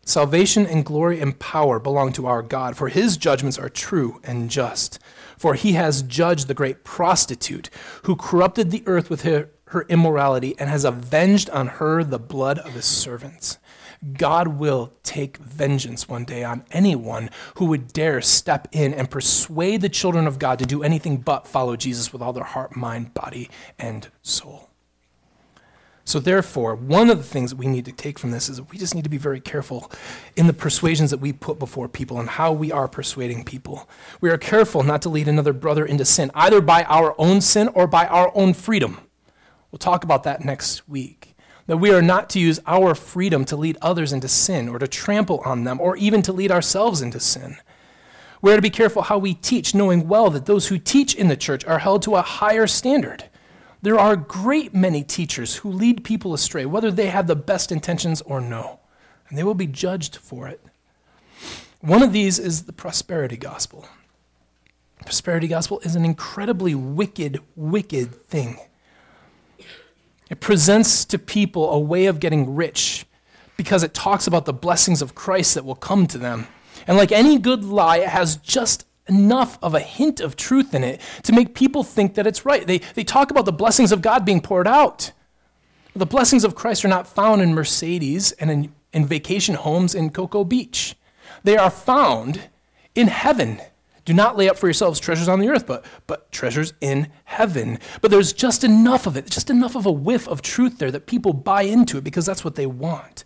Salvation 0.03 0.65
and 0.65 0.85
glory 0.85 1.19
and 1.21 1.39
power 1.39 1.79
belong 1.79 2.11
to 2.13 2.25
our 2.27 2.41
God, 2.41 2.75
for 2.75 2.89
his 2.89 3.17
judgments 3.17 3.57
are 3.57 3.69
true 3.69 4.19
and 4.23 4.49
just. 4.49 4.99
For 5.37 5.53
he 5.53 5.73
has 5.73 6.01
judged 6.03 6.47
the 6.47 6.53
great 6.53 6.83
prostitute 6.83 7.69
who 8.03 8.15
corrupted 8.15 8.71
the 8.71 8.83
earth 8.85 9.09
with 9.09 9.21
her, 9.23 9.49
her 9.65 9.83
immorality 9.89 10.55
and 10.59 10.69
has 10.69 10.83
avenged 10.83 11.49
on 11.51 11.67
her 11.67 12.03
the 12.03 12.19
blood 12.19 12.59
of 12.59 12.73
his 12.73 12.85
servants. 12.85 13.57
God 14.17 14.47
will 14.47 14.93
take 15.03 15.37
vengeance 15.37 16.09
one 16.09 16.25
day 16.25 16.43
on 16.43 16.63
anyone 16.71 17.29
who 17.57 17.65
would 17.65 17.93
dare 17.93 18.19
step 18.21 18.67
in 18.71 18.93
and 18.93 19.11
persuade 19.11 19.81
the 19.81 19.89
children 19.89 20.25
of 20.25 20.39
God 20.39 20.57
to 20.59 20.65
do 20.65 20.81
anything 20.81 21.17
but 21.17 21.47
follow 21.47 21.75
Jesus 21.75 22.11
with 22.11 22.21
all 22.21 22.33
their 22.33 22.43
heart, 22.43 22.75
mind, 22.75 23.13
body, 23.13 23.49
and 23.77 24.07
soul. 24.23 24.69
So, 26.03 26.19
therefore, 26.19 26.75
one 26.75 27.11
of 27.11 27.19
the 27.19 27.23
things 27.23 27.51
that 27.51 27.57
we 27.57 27.67
need 27.67 27.85
to 27.85 27.91
take 27.91 28.17
from 28.17 28.31
this 28.31 28.49
is 28.49 28.57
that 28.57 28.71
we 28.71 28.79
just 28.79 28.95
need 28.95 29.03
to 29.03 29.09
be 29.09 29.19
very 29.19 29.39
careful 29.39 29.91
in 30.35 30.47
the 30.47 30.53
persuasions 30.53 31.11
that 31.11 31.19
we 31.19 31.31
put 31.31 31.59
before 31.59 31.87
people 31.87 32.19
and 32.19 32.27
how 32.27 32.51
we 32.51 32.71
are 32.71 32.87
persuading 32.87 33.43
people. 33.43 33.87
We 34.19 34.31
are 34.31 34.37
careful 34.37 34.81
not 34.81 35.03
to 35.03 35.09
lead 35.09 35.27
another 35.27 35.53
brother 35.53 35.85
into 35.85 36.03
sin, 36.03 36.31
either 36.33 36.59
by 36.59 36.83
our 36.85 37.13
own 37.19 37.39
sin 37.39 37.67
or 37.69 37.85
by 37.85 38.07
our 38.07 38.31
own 38.35 38.55
freedom. 38.55 38.99
We'll 39.71 39.79
talk 39.79 40.03
about 40.03 40.23
that 40.23 40.43
next 40.43 40.89
week 40.89 41.30
that 41.71 41.77
we 41.77 41.93
are 41.93 42.01
not 42.01 42.29
to 42.29 42.37
use 42.37 42.59
our 42.67 42.93
freedom 42.93 43.45
to 43.45 43.55
lead 43.55 43.77
others 43.81 44.11
into 44.11 44.27
sin 44.27 44.67
or 44.67 44.77
to 44.77 44.89
trample 44.89 45.39
on 45.45 45.63
them 45.63 45.79
or 45.79 45.95
even 45.95 46.21
to 46.21 46.33
lead 46.33 46.51
ourselves 46.51 47.01
into 47.01 47.17
sin. 47.17 47.55
We 48.41 48.51
are 48.51 48.57
to 48.57 48.61
be 48.61 48.69
careful 48.69 49.03
how 49.03 49.17
we 49.17 49.35
teach, 49.35 49.73
knowing 49.73 50.09
well 50.09 50.29
that 50.31 50.47
those 50.47 50.67
who 50.67 50.77
teach 50.77 51.15
in 51.15 51.29
the 51.29 51.37
church 51.37 51.63
are 51.63 51.79
held 51.79 52.01
to 52.01 52.17
a 52.17 52.21
higher 52.21 52.67
standard. 52.67 53.23
There 53.81 53.97
are 53.97 54.11
a 54.11 54.17
great 54.17 54.73
many 54.73 55.01
teachers 55.01 55.55
who 55.55 55.71
lead 55.71 56.03
people 56.03 56.33
astray, 56.33 56.65
whether 56.65 56.91
they 56.91 57.07
have 57.07 57.27
the 57.27 57.37
best 57.37 57.71
intentions 57.71 58.19
or 58.19 58.41
no, 58.41 58.81
and 59.29 59.37
they 59.37 59.43
will 59.43 59.53
be 59.53 59.65
judged 59.65 60.17
for 60.17 60.49
it. 60.49 60.59
One 61.79 62.03
of 62.03 62.11
these 62.11 62.37
is 62.37 62.63
the 62.63 62.73
prosperity 62.73 63.37
gospel. 63.37 63.87
prosperity 65.05 65.47
gospel 65.47 65.79
is 65.85 65.95
an 65.95 66.03
incredibly 66.03 66.75
wicked, 66.75 67.39
wicked 67.55 68.13
thing. 68.25 68.59
It 70.31 70.39
presents 70.39 71.03
to 71.05 71.19
people 71.19 71.69
a 71.71 71.77
way 71.77 72.05
of 72.05 72.21
getting 72.21 72.55
rich 72.55 73.05
because 73.57 73.83
it 73.83 73.93
talks 73.93 74.27
about 74.27 74.45
the 74.45 74.53
blessings 74.53 75.01
of 75.01 75.13
Christ 75.13 75.55
that 75.55 75.65
will 75.65 75.75
come 75.75 76.07
to 76.07 76.17
them. 76.17 76.47
And 76.87 76.95
like 76.95 77.11
any 77.11 77.37
good 77.37 77.65
lie, 77.65 77.97
it 77.97 78.07
has 78.07 78.37
just 78.37 78.85
enough 79.09 79.59
of 79.61 79.75
a 79.75 79.81
hint 79.81 80.21
of 80.21 80.37
truth 80.37 80.73
in 80.73 80.85
it 80.85 81.01
to 81.23 81.33
make 81.33 81.53
people 81.53 81.83
think 81.83 82.15
that 82.15 82.25
it's 82.25 82.45
right. 82.45 82.65
They, 82.65 82.77
they 82.77 83.03
talk 83.03 83.29
about 83.29 83.43
the 83.43 83.51
blessings 83.51 83.91
of 83.91 84.01
God 84.01 84.23
being 84.23 84.39
poured 84.39 84.69
out. 84.69 85.11
The 85.97 86.05
blessings 86.05 86.45
of 86.45 86.55
Christ 86.55 86.85
are 86.85 86.87
not 86.87 87.07
found 87.07 87.41
in 87.41 87.53
Mercedes 87.53 88.31
and 88.31 88.49
in, 88.49 88.73
in 88.93 89.05
vacation 89.05 89.55
homes 89.55 89.93
in 89.93 90.11
Cocoa 90.11 90.45
Beach. 90.45 90.95
They 91.43 91.57
are 91.57 91.69
found 91.69 92.47
in 92.95 93.09
heaven 93.09 93.61
do 94.05 94.13
not 94.13 94.37
lay 94.37 94.49
up 94.49 94.57
for 94.57 94.67
yourselves 94.67 94.99
treasures 94.99 95.27
on 95.27 95.39
the 95.39 95.49
earth, 95.49 95.67
but, 95.67 95.85
but 96.07 96.31
treasures 96.31 96.73
in 96.81 97.09
heaven. 97.25 97.79
But 98.01 98.11
there's 98.11 98.33
just 98.33 98.63
enough 98.63 99.05
of 99.05 99.15
it, 99.15 99.29
just 99.29 99.49
enough 99.49 99.75
of 99.75 99.85
a 99.85 99.91
whiff 99.91 100.27
of 100.27 100.41
truth 100.41 100.79
there 100.79 100.91
that 100.91 101.05
people 101.05 101.33
buy 101.33 101.63
into 101.63 101.97
it 101.97 102.03
because 102.03 102.25
that's 102.25 102.43
what 102.43 102.55
they 102.55 102.65
want. 102.65 103.23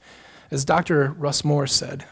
As 0.52 0.66
Dr. 0.66 1.14
Russ 1.18 1.44
Moore 1.44 1.68
said, 1.68 2.06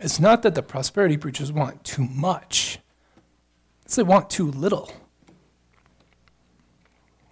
it's 0.00 0.18
not 0.18 0.42
that 0.42 0.54
the 0.54 0.62
prosperity 0.62 1.16
preachers 1.16 1.52
want 1.52 1.84
too 1.84 2.04
much, 2.04 2.78
it's 3.84 3.96
they 3.96 4.02
want 4.02 4.28
too 4.28 4.50
little. 4.50 4.90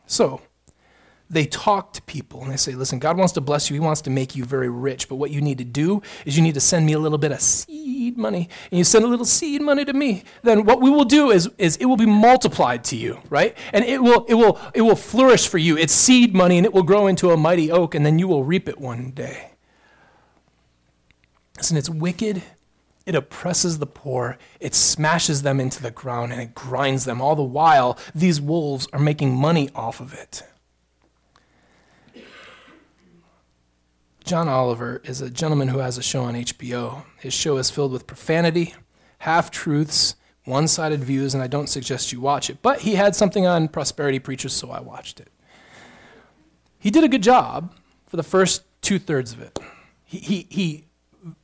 So, 0.06 0.42
they 1.32 1.46
talk 1.46 1.94
to 1.94 2.02
people 2.02 2.42
and 2.42 2.52
they 2.52 2.58
say, 2.58 2.74
listen, 2.74 2.98
God 2.98 3.16
wants 3.16 3.32
to 3.32 3.40
bless 3.40 3.70
you. 3.70 3.74
He 3.74 3.80
wants 3.80 4.02
to 4.02 4.10
make 4.10 4.36
you 4.36 4.44
very 4.44 4.68
rich. 4.68 5.08
But 5.08 5.14
what 5.16 5.30
you 5.30 5.40
need 5.40 5.56
to 5.58 5.64
do 5.64 6.02
is 6.26 6.36
you 6.36 6.42
need 6.42 6.52
to 6.54 6.60
send 6.60 6.84
me 6.84 6.92
a 6.92 6.98
little 6.98 7.16
bit 7.16 7.32
of 7.32 7.40
seed 7.40 8.18
money. 8.18 8.50
And 8.70 8.76
you 8.76 8.84
send 8.84 9.02
a 9.02 9.08
little 9.08 9.24
seed 9.24 9.62
money 9.62 9.86
to 9.86 9.94
me. 9.94 10.24
Then 10.42 10.66
what 10.66 10.82
we 10.82 10.90
will 10.90 11.06
do 11.06 11.30
is, 11.30 11.48
is 11.56 11.78
it 11.78 11.86
will 11.86 11.96
be 11.96 12.04
multiplied 12.04 12.84
to 12.84 12.96
you, 12.96 13.18
right? 13.30 13.56
And 13.72 13.82
it 13.82 14.02
will, 14.02 14.26
it, 14.26 14.34
will, 14.34 14.60
it 14.74 14.82
will 14.82 14.94
flourish 14.94 15.48
for 15.48 15.56
you. 15.56 15.78
It's 15.78 15.94
seed 15.94 16.34
money 16.34 16.58
and 16.58 16.66
it 16.66 16.74
will 16.74 16.82
grow 16.82 17.06
into 17.06 17.30
a 17.30 17.36
mighty 17.38 17.70
oak 17.70 17.94
and 17.94 18.04
then 18.04 18.18
you 18.18 18.28
will 18.28 18.44
reap 18.44 18.68
it 18.68 18.78
one 18.78 19.12
day. 19.12 19.52
Listen, 21.56 21.78
it's 21.78 21.88
wicked. 21.88 22.42
It 23.06 23.14
oppresses 23.14 23.78
the 23.78 23.86
poor. 23.86 24.36
It 24.60 24.74
smashes 24.74 25.40
them 25.40 25.60
into 25.60 25.82
the 25.82 25.90
ground 25.90 26.32
and 26.32 26.42
it 26.42 26.54
grinds 26.54 27.06
them. 27.06 27.22
All 27.22 27.36
the 27.36 27.42
while, 27.42 27.98
these 28.14 28.38
wolves 28.38 28.86
are 28.92 29.00
making 29.00 29.34
money 29.34 29.70
off 29.74 29.98
of 29.98 30.12
it. 30.12 30.42
John 34.24 34.48
Oliver 34.48 35.00
is 35.04 35.20
a 35.20 35.30
gentleman 35.30 35.68
who 35.68 35.78
has 35.78 35.98
a 35.98 36.02
show 36.02 36.22
on 36.22 36.34
HBO. 36.34 37.04
His 37.18 37.34
show 37.34 37.56
is 37.56 37.70
filled 37.70 37.92
with 37.92 38.06
profanity, 38.06 38.74
half 39.18 39.50
truths, 39.50 40.14
one 40.44 40.68
sided 40.68 41.02
views, 41.02 41.34
and 41.34 41.42
I 41.42 41.48
don't 41.48 41.68
suggest 41.68 42.12
you 42.12 42.20
watch 42.20 42.48
it. 42.48 42.58
But 42.62 42.80
he 42.80 42.94
had 42.94 43.16
something 43.16 43.46
on 43.46 43.68
prosperity 43.68 44.18
preachers, 44.18 44.52
so 44.52 44.70
I 44.70 44.80
watched 44.80 45.18
it. 45.18 45.28
He 46.78 46.90
did 46.90 47.04
a 47.04 47.08
good 47.08 47.22
job 47.22 47.74
for 48.06 48.16
the 48.16 48.22
first 48.22 48.62
two 48.80 48.98
thirds 48.98 49.32
of 49.32 49.40
it. 49.40 49.58
He, 50.04 50.18
he, 50.18 50.46
he 50.50 50.84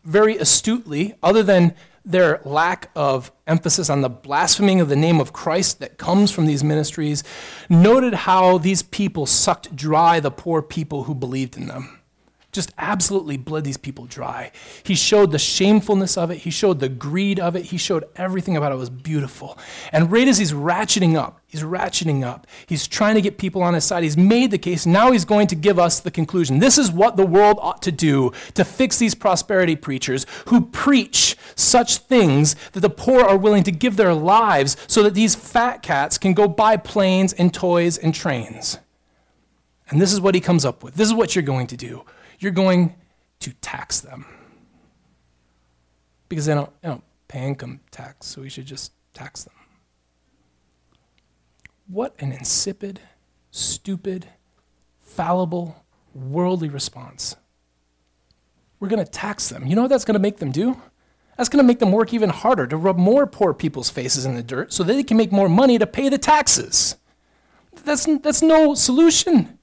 very 0.04 0.36
astutely, 0.36 1.14
other 1.22 1.42
than 1.42 1.74
their 2.04 2.40
lack 2.44 2.90
of 2.94 3.30
emphasis 3.46 3.90
on 3.90 4.00
the 4.00 4.08
blaspheming 4.08 4.80
of 4.80 4.88
the 4.88 4.96
name 4.96 5.20
of 5.20 5.32
Christ 5.32 5.80
that 5.80 5.98
comes 5.98 6.30
from 6.30 6.46
these 6.46 6.64
ministries, 6.64 7.22
noted 7.68 8.14
how 8.14 8.58
these 8.58 8.82
people 8.82 9.26
sucked 9.26 9.74
dry 9.76 10.20
the 10.20 10.30
poor 10.30 10.62
people 10.62 11.04
who 11.04 11.14
believed 11.14 11.56
in 11.56 11.66
them 11.66 11.97
just 12.50 12.72
absolutely 12.78 13.36
bled 13.36 13.64
these 13.64 13.76
people 13.76 14.06
dry. 14.06 14.50
He 14.82 14.94
showed 14.94 15.32
the 15.32 15.38
shamefulness 15.38 16.16
of 16.16 16.30
it, 16.30 16.38
he 16.38 16.50
showed 16.50 16.80
the 16.80 16.88
greed 16.88 17.38
of 17.38 17.56
it, 17.56 17.66
he 17.66 17.76
showed 17.76 18.04
everything 18.16 18.56
about 18.56 18.72
it 18.72 18.76
was 18.76 18.88
beautiful. 18.88 19.58
And 19.92 20.10
right 20.10 20.26
as 20.26 20.38
he's 20.38 20.52
ratcheting 20.52 21.14
up, 21.14 21.40
he's 21.46 21.62
ratcheting 21.62 22.24
up, 22.24 22.46
he's 22.66 22.88
trying 22.88 23.16
to 23.16 23.20
get 23.20 23.36
people 23.36 23.62
on 23.62 23.74
his 23.74 23.84
side. 23.84 24.02
He's 24.02 24.16
made 24.16 24.50
the 24.50 24.58
case. 24.58 24.86
Now 24.86 25.12
he's 25.12 25.26
going 25.26 25.46
to 25.48 25.54
give 25.54 25.78
us 25.78 26.00
the 26.00 26.10
conclusion. 26.10 26.58
This 26.58 26.78
is 26.78 26.90
what 26.90 27.16
the 27.16 27.26
world 27.26 27.58
ought 27.60 27.82
to 27.82 27.92
do 27.92 28.32
to 28.54 28.64
fix 28.64 28.98
these 28.98 29.14
prosperity 29.14 29.76
preachers 29.76 30.24
who 30.46 30.62
preach 30.62 31.36
such 31.54 31.98
things 31.98 32.56
that 32.72 32.80
the 32.80 32.90
poor 32.90 33.20
are 33.20 33.36
willing 33.36 33.62
to 33.64 33.72
give 33.72 33.96
their 33.96 34.14
lives 34.14 34.76
so 34.86 35.02
that 35.02 35.14
these 35.14 35.34
fat 35.34 35.82
cats 35.82 36.16
can 36.16 36.32
go 36.32 36.48
buy 36.48 36.78
planes 36.78 37.34
and 37.34 37.52
toys 37.52 37.98
and 37.98 38.14
trains. 38.14 38.78
And 39.90 40.00
this 40.00 40.12
is 40.12 40.20
what 40.20 40.34
he 40.34 40.40
comes 40.40 40.64
up 40.64 40.82
with. 40.82 40.94
This 40.94 41.08
is 41.08 41.14
what 41.14 41.34
you're 41.34 41.42
going 41.42 41.66
to 41.68 41.76
do 41.76 42.04
you're 42.38 42.52
going 42.52 42.94
to 43.40 43.52
tax 43.60 44.00
them. 44.00 44.26
Because 46.28 46.46
they 46.46 46.54
don't, 46.54 46.70
they 46.82 46.88
don't 46.88 47.04
pay 47.26 47.46
income 47.46 47.80
tax, 47.90 48.26
so 48.26 48.42
we 48.42 48.48
should 48.48 48.66
just 48.66 48.92
tax 49.14 49.44
them. 49.44 49.54
What 51.86 52.14
an 52.18 52.32
insipid, 52.32 53.00
stupid, 53.50 54.26
fallible, 55.00 55.84
worldly 56.14 56.68
response. 56.68 57.36
We're 58.78 58.88
going 58.88 59.04
to 59.04 59.10
tax 59.10 59.48
them. 59.48 59.66
You 59.66 59.74
know 59.74 59.82
what 59.82 59.88
that's 59.88 60.04
going 60.04 60.14
to 60.14 60.20
make 60.20 60.36
them 60.36 60.52
do? 60.52 60.80
That's 61.36 61.48
going 61.48 61.62
to 61.62 61.66
make 61.66 61.78
them 61.78 61.92
work 61.92 62.12
even 62.12 62.30
harder 62.30 62.66
to 62.66 62.76
rub 62.76 62.98
more 62.98 63.26
poor 63.26 63.54
people's 63.54 63.90
faces 63.90 64.26
in 64.26 64.34
the 64.34 64.42
dirt 64.42 64.72
so 64.72 64.82
that 64.82 64.92
they 64.92 65.02
can 65.02 65.16
make 65.16 65.32
more 65.32 65.48
money 65.48 65.78
to 65.78 65.86
pay 65.86 66.08
the 66.08 66.18
taxes. 66.18 66.96
That's, 67.84 68.06
that's 68.22 68.42
no 68.42 68.74
solution. 68.74 69.58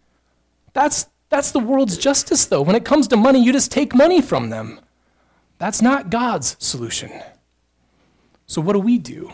That's, 0.74 1.08
that's 1.30 1.52
the 1.52 1.60
world's 1.60 1.98
justice, 1.98 2.46
though. 2.46 2.62
When 2.62 2.76
it 2.76 2.86
comes 2.86 3.08
to 3.10 3.18
money, 3.18 3.44
you 3.44 3.52
just 3.52 3.72
take 3.72 3.96
money 3.96 4.22
from 4.22 4.50
them. 4.50 4.80
That's 5.58 5.82
not 5.82 6.10
God's 6.10 6.56
solution. 6.60 7.12
So, 8.46 8.62
what 8.62 8.74
do 8.74 8.80
we 8.80 8.98
do? 8.98 9.34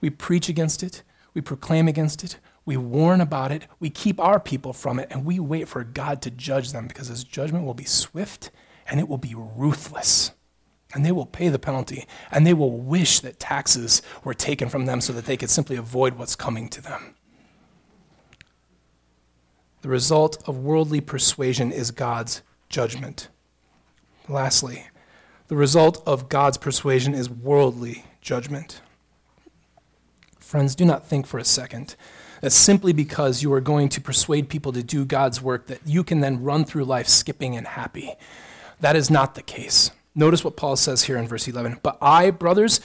We 0.00 0.10
preach 0.10 0.48
against 0.48 0.82
it, 0.82 1.02
we 1.32 1.40
proclaim 1.40 1.88
against 1.88 2.24
it, 2.24 2.38
we 2.64 2.76
warn 2.76 3.20
about 3.20 3.52
it, 3.52 3.66
we 3.80 3.88
keep 3.88 4.20
our 4.20 4.38
people 4.38 4.72
from 4.72 4.98
it, 4.98 5.08
and 5.10 5.24
we 5.24 5.38
wait 5.38 5.68
for 5.68 5.84
God 5.84 6.20
to 6.22 6.30
judge 6.30 6.72
them 6.72 6.86
because 6.86 7.08
his 7.08 7.24
judgment 7.24 7.64
will 7.64 7.74
be 7.74 7.84
swift 7.84 8.50
and 8.86 9.00
it 9.00 9.08
will 9.08 9.18
be 9.18 9.34
ruthless. 9.34 10.32
And 10.94 11.06
they 11.06 11.12
will 11.12 11.24
pay 11.24 11.48
the 11.48 11.58
penalty, 11.58 12.06
and 12.30 12.46
they 12.46 12.52
will 12.52 12.76
wish 12.76 13.20
that 13.20 13.40
taxes 13.40 14.02
were 14.24 14.34
taken 14.34 14.68
from 14.68 14.84
them 14.84 15.00
so 15.00 15.14
that 15.14 15.24
they 15.24 15.38
could 15.38 15.48
simply 15.48 15.76
avoid 15.76 16.18
what's 16.18 16.36
coming 16.36 16.68
to 16.68 16.82
them. 16.82 17.14
The 19.82 19.88
result 19.88 20.42
of 20.48 20.58
worldly 20.58 21.00
persuasion 21.00 21.70
is 21.70 21.90
God's 21.90 22.42
judgment. 22.68 23.28
Lastly, 24.28 24.86
The 25.52 25.56
result 25.56 26.02
of 26.06 26.30
God's 26.30 26.56
persuasion 26.56 27.12
is 27.12 27.28
worldly 27.28 28.06
judgment. 28.22 28.80
Friends, 30.38 30.74
do 30.74 30.86
not 30.86 31.06
think 31.06 31.26
for 31.26 31.36
a 31.36 31.44
second 31.44 31.94
that 32.40 32.52
simply 32.52 32.94
because 32.94 33.42
you 33.42 33.52
are 33.52 33.60
going 33.60 33.90
to 33.90 34.00
persuade 34.00 34.48
people 34.48 34.72
to 34.72 34.82
do 34.82 35.04
God's 35.04 35.42
work, 35.42 35.66
that 35.66 35.80
you 35.84 36.04
can 36.04 36.20
then 36.20 36.42
run 36.42 36.64
through 36.64 36.86
life 36.86 37.06
skipping 37.06 37.54
and 37.54 37.66
happy. 37.66 38.14
That 38.80 38.96
is 38.96 39.10
not 39.10 39.34
the 39.34 39.42
case. 39.42 39.90
Notice 40.14 40.42
what 40.42 40.56
Paul 40.56 40.74
says 40.76 41.02
here 41.04 41.18
in 41.18 41.28
verse 41.28 41.46
11. 41.46 41.80
But 41.82 41.98
I, 42.00 42.30
brothers, 42.30 42.80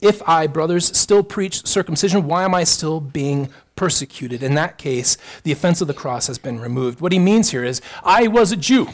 if 0.00 0.20
I, 0.28 0.48
brothers, 0.48 0.96
still 0.98 1.22
preach 1.22 1.64
circumcision, 1.64 2.26
why 2.26 2.42
am 2.44 2.56
I 2.56 2.64
still 2.64 3.00
being 3.00 3.50
persecuted? 3.80 4.42
In 4.42 4.56
that 4.56 4.76
case, 4.76 5.16
the 5.42 5.52
offense 5.52 5.80
of 5.80 5.88
the 5.88 5.94
cross 5.94 6.26
has 6.26 6.36
been 6.36 6.60
removed. 6.60 7.00
What 7.00 7.12
he 7.12 7.18
means 7.18 7.50
here 7.50 7.64
is, 7.64 7.80
I 8.04 8.28
was 8.28 8.52
a 8.52 8.56
Jew. 8.56 8.90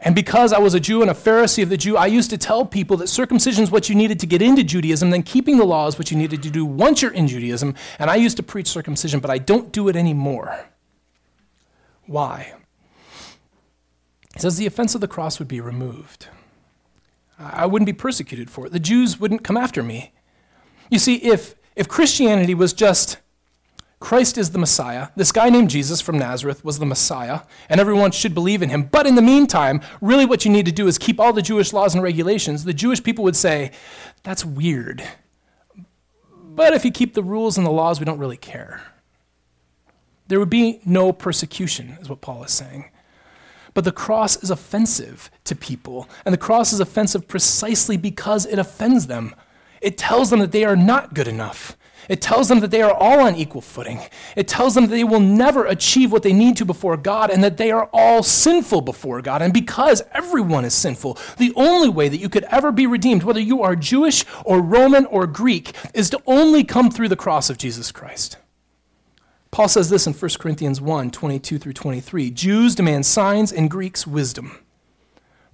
And 0.00 0.14
because 0.14 0.50
I 0.50 0.58
was 0.58 0.72
a 0.72 0.80
Jew 0.80 1.02
and 1.02 1.10
a 1.10 1.14
Pharisee 1.14 1.62
of 1.62 1.68
the 1.68 1.76
Jew, 1.76 1.98
I 1.98 2.06
used 2.06 2.30
to 2.30 2.38
tell 2.38 2.64
people 2.64 2.96
that 2.96 3.08
circumcision 3.08 3.62
is 3.62 3.70
what 3.70 3.90
you 3.90 3.94
needed 3.94 4.18
to 4.20 4.26
get 4.26 4.40
into 4.40 4.64
Judaism, 4.64 5.10
then 5.10 5.24
keeping 5.24 5.58
the 5.58 5.66
law 5.66 5.88
is 5.88 5.98
what 5.98 6.10
you 6.10 6.16
needed 6.16 6.42
to 6.42 6.48
do 6.48 6.64
once 6.64 7.02
you're 7.02 7.12
in 7.12 7.28
Judaism. 7.28 7.74
And 7.98 8.08
I 8.08 8.16
used 8.16 8.38
to 8.38 8.42
preach 8.42 8.66
circumcision, 8.66 9.20
but 9.20 9.30
I 9.30 9.36
don't 9.36 9.70
do 9.72 9.88
it 9.90 9.94
anymore. 9.94 10.70
Why? 12.06 12.54
It 14.34 14.40
says 14.40 14.56
the 14.56 14.64
offense 14.64 14.94
of 14.94 15.02
the 15.02 15.06
cross 15.06 15.38
would 15.38 15.48
be 15.48 15.60
removed. 15.60 16.28
I 17.38 17.66
wouldn't 17.66 17.84
be 17.86 17.92
persecuted 17.92 18.48
for 18.48 18.64
it. 18.64 18.72
The 18.72 18.80
Jews 18.80 19.20
wouldn't 19.20 19.44
come 19.44 19.58
after 19.58 19.82
me. 19.82 20.14
You 20.88 20.98
see, 20.98 21.16
if, 21.16 21.56
if 21.76 21.88
Christianity 21.88 22.54
was 22.54 22.72
just 22.72 23.18
Christ 24.00 24.36
is 24.36 24.50
the 24.50 24.58
Messiah. 24.58 25.08
This 25.16 25.32
guy 25.32 25.48
named 25.48 25.70
Jesus 25.70 26.00
from 26.00 26.18
Nazareth 26.18 26.64
was 26.64 26.78
the 26.78 26.86
Messiah, 26.86 27.40
and 27.68 27.80
everyone 27.80 28.10
should 28.10 28.34
believe 28.34 28.62
in 28.62 28.68
him. 28.68 28.82
But 28.82 29.06
in 29.06 29.14
the 29.14 29.22
meantime, 29.22 29.80
really 30.00 30.26
what 30.26 30.44
you 30.44 30.50
need 30.50 30.66
to 30.66 30.72
do 30.72 30.86
is 30.86 30.98
keep 30.98 31.18
all 31.18 31.32
the 31.32 31.40
Jewish 31.40 31.72
laws 31.72 31.94
and 31.94 32.02
regulations. 32.02 32.64
The 32.64 32.74
Jewish 32.74 33.02
people 33.02 33.24
would 33.24 33.36
say, 33.36 33.70
that's 34.22 34.44
weird. 34.44 35.02
But 36.26 36.74
if 36.74 36.84
you 36.84 36.90
keep 36.90 37.14
the 37.14 37.22
rules 37.22 37.56
and 37.56 37.66
the 37.66 37.70
laws, 37.70 37.98
we 37.98 38.04
don't 38.04 38.18
really 38.18 38.36
care. 38.36 38.82
There 40.28 40.38
would 40.38 40.50
be 40.50 40.80
no 40.84 41.12
persecution, 41.12 41.96
is 42.00 42.08
what 42.08 42.20
Paul 42.20 42.44
is 42.44 42.52
saying. 42.52 42.90
But 43.74 43.84
the 43.84 43.92
cross 43.92 44.42
is 44.42 44.50
offensive 44.50 45.30
to 45.44 45.56
people, 45.56 46.08
and 46.24 46.32
the 46.32 46.38
cross 46.38 46.72
is 46.72 46.80
offensive 46.80 47.26
precisely 47.26 47.96
because 47.96 48.46
it 48.46 48.58
offends 48.58 49.08
them. 49.08 49.34
It 49.80 49.98
tells 49.98 50.30
them 50.30 50.38
that 50.40 50.52
they 50.52 50.64
are 50.64 50.76
not 50.76 51.12
good 51.12 51.26
enough. 51.26 51.76
It 52.08 52.20
tells 52.20 52.48
them 52.48 52.60
that 52.60 52.70
they 52.70 52.82
are 52.82 52.92
all 52.92 53.20
on 53.20 53.34
equal 53.36 53.60
footing. 53.60 54.00
It 54.36 54.48
tells 54.48 54.74
them 54.74 54.86
that 54.86 54.94
they 54.94 55.04
will 55.04 55.20
never 55.20 55.64
achieve 55.66 56.12
what 56.12 56.22
they 56.22 56.32
need 56.32 56.56
to 56.58 56.64
before 56.64 56.96
God 56.96 57.30
and 57.30 57.42
that 57.42 57.56
they 57.56 57.70
are 57.70 57.88
all 57.92 58.22
sinful 58.22 58.82
before 58.82 59.22
God. 59.22 59.42
And 59.42 59.52
because 59.52 60.02
everyone 60.12 60.64
is 60.64 60.74
sinful, 60.74 61.18
the 61.38 61.52
only 61.56 61.88
way 61.88 62.08
that 62.08 62.18
you 62.18 62.28
could 62.28 62.44
ever 62.44 62.72
be 62.72 62.86
redeemed, 62.86 63.22
whether 63.22 63.40
you 63.40 63.62
are 63.62 63.76
Jewish 63.76 64.24
or 64.44 64.60
Roman 64.60 65.06
or 65.06 65.26
Greek, 65.26 65.74
is 65.94 66.10
to 66.10 66.20
only 66.26 66.64
come 66.64 66.90
through 66.90 67.08
the 67.08 67.16
cross 67.16 67.50
of 67.50 67.58
Jesus 67.58 67.92
Christ. 67.92 68.36
Paul 69.50 69.68
says 69.68 69.88
this 69.88 70.06
in 70.08 70.12
1 70.12 70.30
Corinthians 70.40 70.80
1 70.80 71.12
22 71.12 71.58
through 71.58 71.74
23 71.74 72.30
Jews 72.32 72.74
demand 72.74 73.06
signs 73.06 73.52
and 73.52 73.70
Greeks 73.70 74.04
wisdom. 74.04 74.63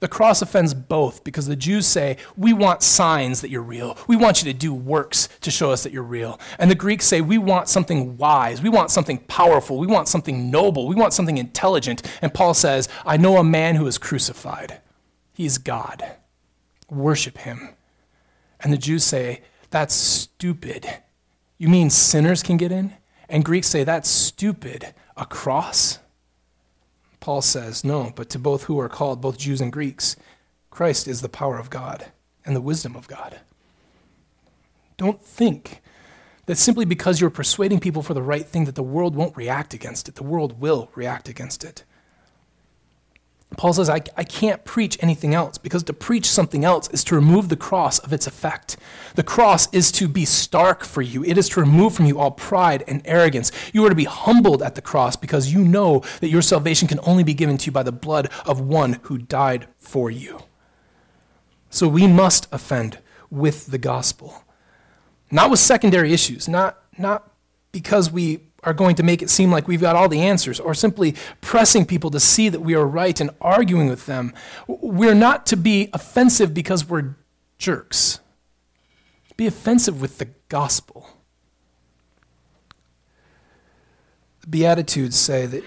The 0.01 0.09
cross 0.09 0.40
offends 0.40 0.72
both 0.72 1.24
because 1.24 1.46
the 1.46 1.57
Jews 1.57 1.86
say, 1.86 2.16
We 2.36 2.55
want 2.55 2.82
signs 2.82 3.42
that 3.42 3.51
you're 3.51 3.62
real. 3.62 3.98
We 4.09 4.16
want 4.16 4.42
you 4.42 4.51
to 4.51 4.59
do 4.59 4.72
works 4.72 5.28
to 5.42 5.51
show 5.51 5.70
us 5.70 5.82
that 5.82 5.92
you're 5.92 6.03
real. 6.03 6.40
And 6.59 6.70
the 6.70 6.74
Greeks 6.74 7.05
say, 7.05 7.20
We 7.20 7.36
want 7.36 7.68
something 7.68 8.16
wise. 8.16 8.62
We 8.62 8.70
want 8.70 8.90
something 8.90 9.18
powerful. 9.18 9.78
We 9.78 9.86
want 9.86 10.09
something 10.09 10.51
noble. 10.51 10.88
We 10.88 10.94
want 10.94 11.12
something 11.12 11.36
intelligent. 11.36 12.03
And 12.22 12.32
Paul 12.32 12.55
says, 12.55 12.88
I 13.05 13.18
know 13.18 13.36
a 13.36 13.44
man 13.44 13.76
who 13.76 13.86
is 13.86 13.98
crucified. 13.98 14.80
He's 15.34 15.59
God. 15.59 16.03
Worship 16.88 17.38
him. 17.38 17.70
And 18.61 18.72
the 18.72 18.78
Jews 18.78 19.05
say, 19.05 19.42
That's 19.68 19.94
stupid. 19.94 20.88
You 21.59 21.68
mean 21.68 21.90
sinners 21.90 22.42
can 22.42 22.57
get 22.57 22.72
in? 22.72 22.94
And 23.28 23.44
Greeks 23.44 23.68
say, 23.68 23.84
That's 23.84 24.09
stupid. 24.09 24.94
A 25.18 25.26
cross? 25.26 25.98
Paul 27.21 27.43
says, 27.43 27.85
No, 27.85 28.12
but 28.16 28.31
to 28.31 28.39
both 28.39 28.64
who 28.64 28.81
are 28.81 28.89
called, 28.89 29.21
both 29.21 29.39
Jews 29.39 29.61
and 29.61 29.73
Greeks, 29.73 30.16
Christ 30.71 31.07
is 31.07 31.21
the 31.21 31.29
power 31.29 31.59
of 31.59 31.71
God 31.71 32.07
and 32.45 32.57
the 32.57 32.61
wisdom 32.61 32.97
of 32.97 33.07
God. 33.07 33.41
Don't 34.97 35.23
think 35.23 35.83
that 36.47 36.57
simply 36.57 36.85
because 36.85 37.21
you're 37.21 37.31
persuading 37.31 37.81
people 37.81 38.03
for 38.03 38.14
the 38.14 38.23
right 38.23 38.47
thing 38.47 38.64
that 38.64 38.75
the 38.75 38.83
world 38.83 39.14
won't 39.14 39.37
react 39.37 39.75
against 39.75 40.09
it. 40.09 40.16
The 40.16 40.25
world 40.25 40.61
will 40.61 40.91
react 40.95 41.29
against 41.29 41.64
it. 41.64 41.85
Paul 43.57 43.72
says, 43.72 43.90
I, 43.90 44.01
I 44.16 44.24
can't 44.24 44.64
preach 44.64 44.96
anything 45.01 45.34
else 45.34 45.59
because 45.59 45.82
to 45.84 45.92
preach 45.92 46.26
something 46.26 46.64
else 46.64 46.88
is 46.90 47.03
to 47.05 47.14
remove 47.14 47.48
the 47.48 47.57
cross 47.57 47.98
of 47.98 48.12
its 48.12 48.26
effect. 48.26 48.76
The 49.16 49.22
cross 49.22 49.72
is 49.72 49.90
to 49.92 50.09
be 50.09 50.24
stark 50.24 50.84
for 50.84 51.03
you, 51.03 51.24
it 51.24 51.36
is 51.36 51.48
to 51.51 51.61
remove 51.61 51.94
from 51.94 52.07
you 52.07 52.18
all 52.18 52.30
pride 52.30 52.84
and 52.86 53.03
arrogance. 53.05 53.51
You 53.72 53.84
are 53.84 53.88
to 53.88 53.94
be 53.94 54.05
humbled 54.05 54.62
at 54.62 54.76
the 54.76 54.82
cross 54.82 55.16
because 55.16 55.53
you 55.53 55.64
know 55.64 56.03
that 56.20 56.30
your 56.30 56.42
salvation 56.42 56.86
can 56.86 57.01
only 57.03 57.24
be 57.24 57.34
given 57.34 57.59
to 57.59 57.66
you 57.66 57.72
by 57.72 57.82
the 57.82 57.92
blood 57.92 58.30
of 58.46 58.61
one 58.61 59.01
who 59.03 59.18
died 59.18 59.66
for 59.78 60.11
you. 60.11 60.42
So 61.70 61.88
we 61.88 62.07
must 62.07 62.48
offend 62.53 62.98
with 63.30 63.66
the 63.66 63.78
gospel, 63.78 64.44
not 65.30 65.51
with 65.51 65.61
secondary 65.61 66.12
issues, 66.12 66.48
not, 66.48 66.82
not 66.98 67.30
because 67.72 68.11
we 68.11 68.40
are 68.62 68.74
going 68.74 68.94
to 68.96 69.02
make 69.02 69.22
it 69.22 69.30
seem 69.30 69.50
like 69.50 69.66
we've 69.66 69.80
got 69.80 69.96
all 69.96 70.08
the 70.08 70.22
answers, 70.22 70.61
or 70.61 70.74
simply 70.74 71.14
pressing 71.40 71.86
people 71.86 72.11
to 72.11 72.20
see 72.20 72.48
that 72.48 72.61
we 72.61 72.74
are 72.74 72.86
right 72.86 73.20
and 73.20 73.30
arguing 73.40 73.88
with 73.88 74.06
them. 74.06 74.32
We're 74.66 75.14
not 75.14 75.46
to 75.46 75.56
be 75.56 75.88
offensive 75.92 76.52
because 76.52 76.88
we're 76.88 77.16
jerks. 77.58 78.20
Be 79.36 79.46
offensive 79.46 80.00
with 80.00 80.18
the 80.18 80.28
gospel. 80.48 81.08
The 84.42 84.48
Beatitudes 84.48 85.16
say 85.16 85.46
that 85.46 85.64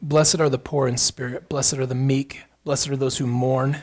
blessed 0.00 0.40
are 0.40 0.48
the 0.48 0.58
poor 0.58 0.86
in 0.86 0.96
spirit, 0.96 1.48
blessed 1.48 1.74
are 1.74 1.86
the 1.86 1.94
meek, 1.94 2.42
blessed 2.64 2.88
are 2.88 2.96
those 2.96 3.18
who 3.18 3.26
mourn. 3.26 3.78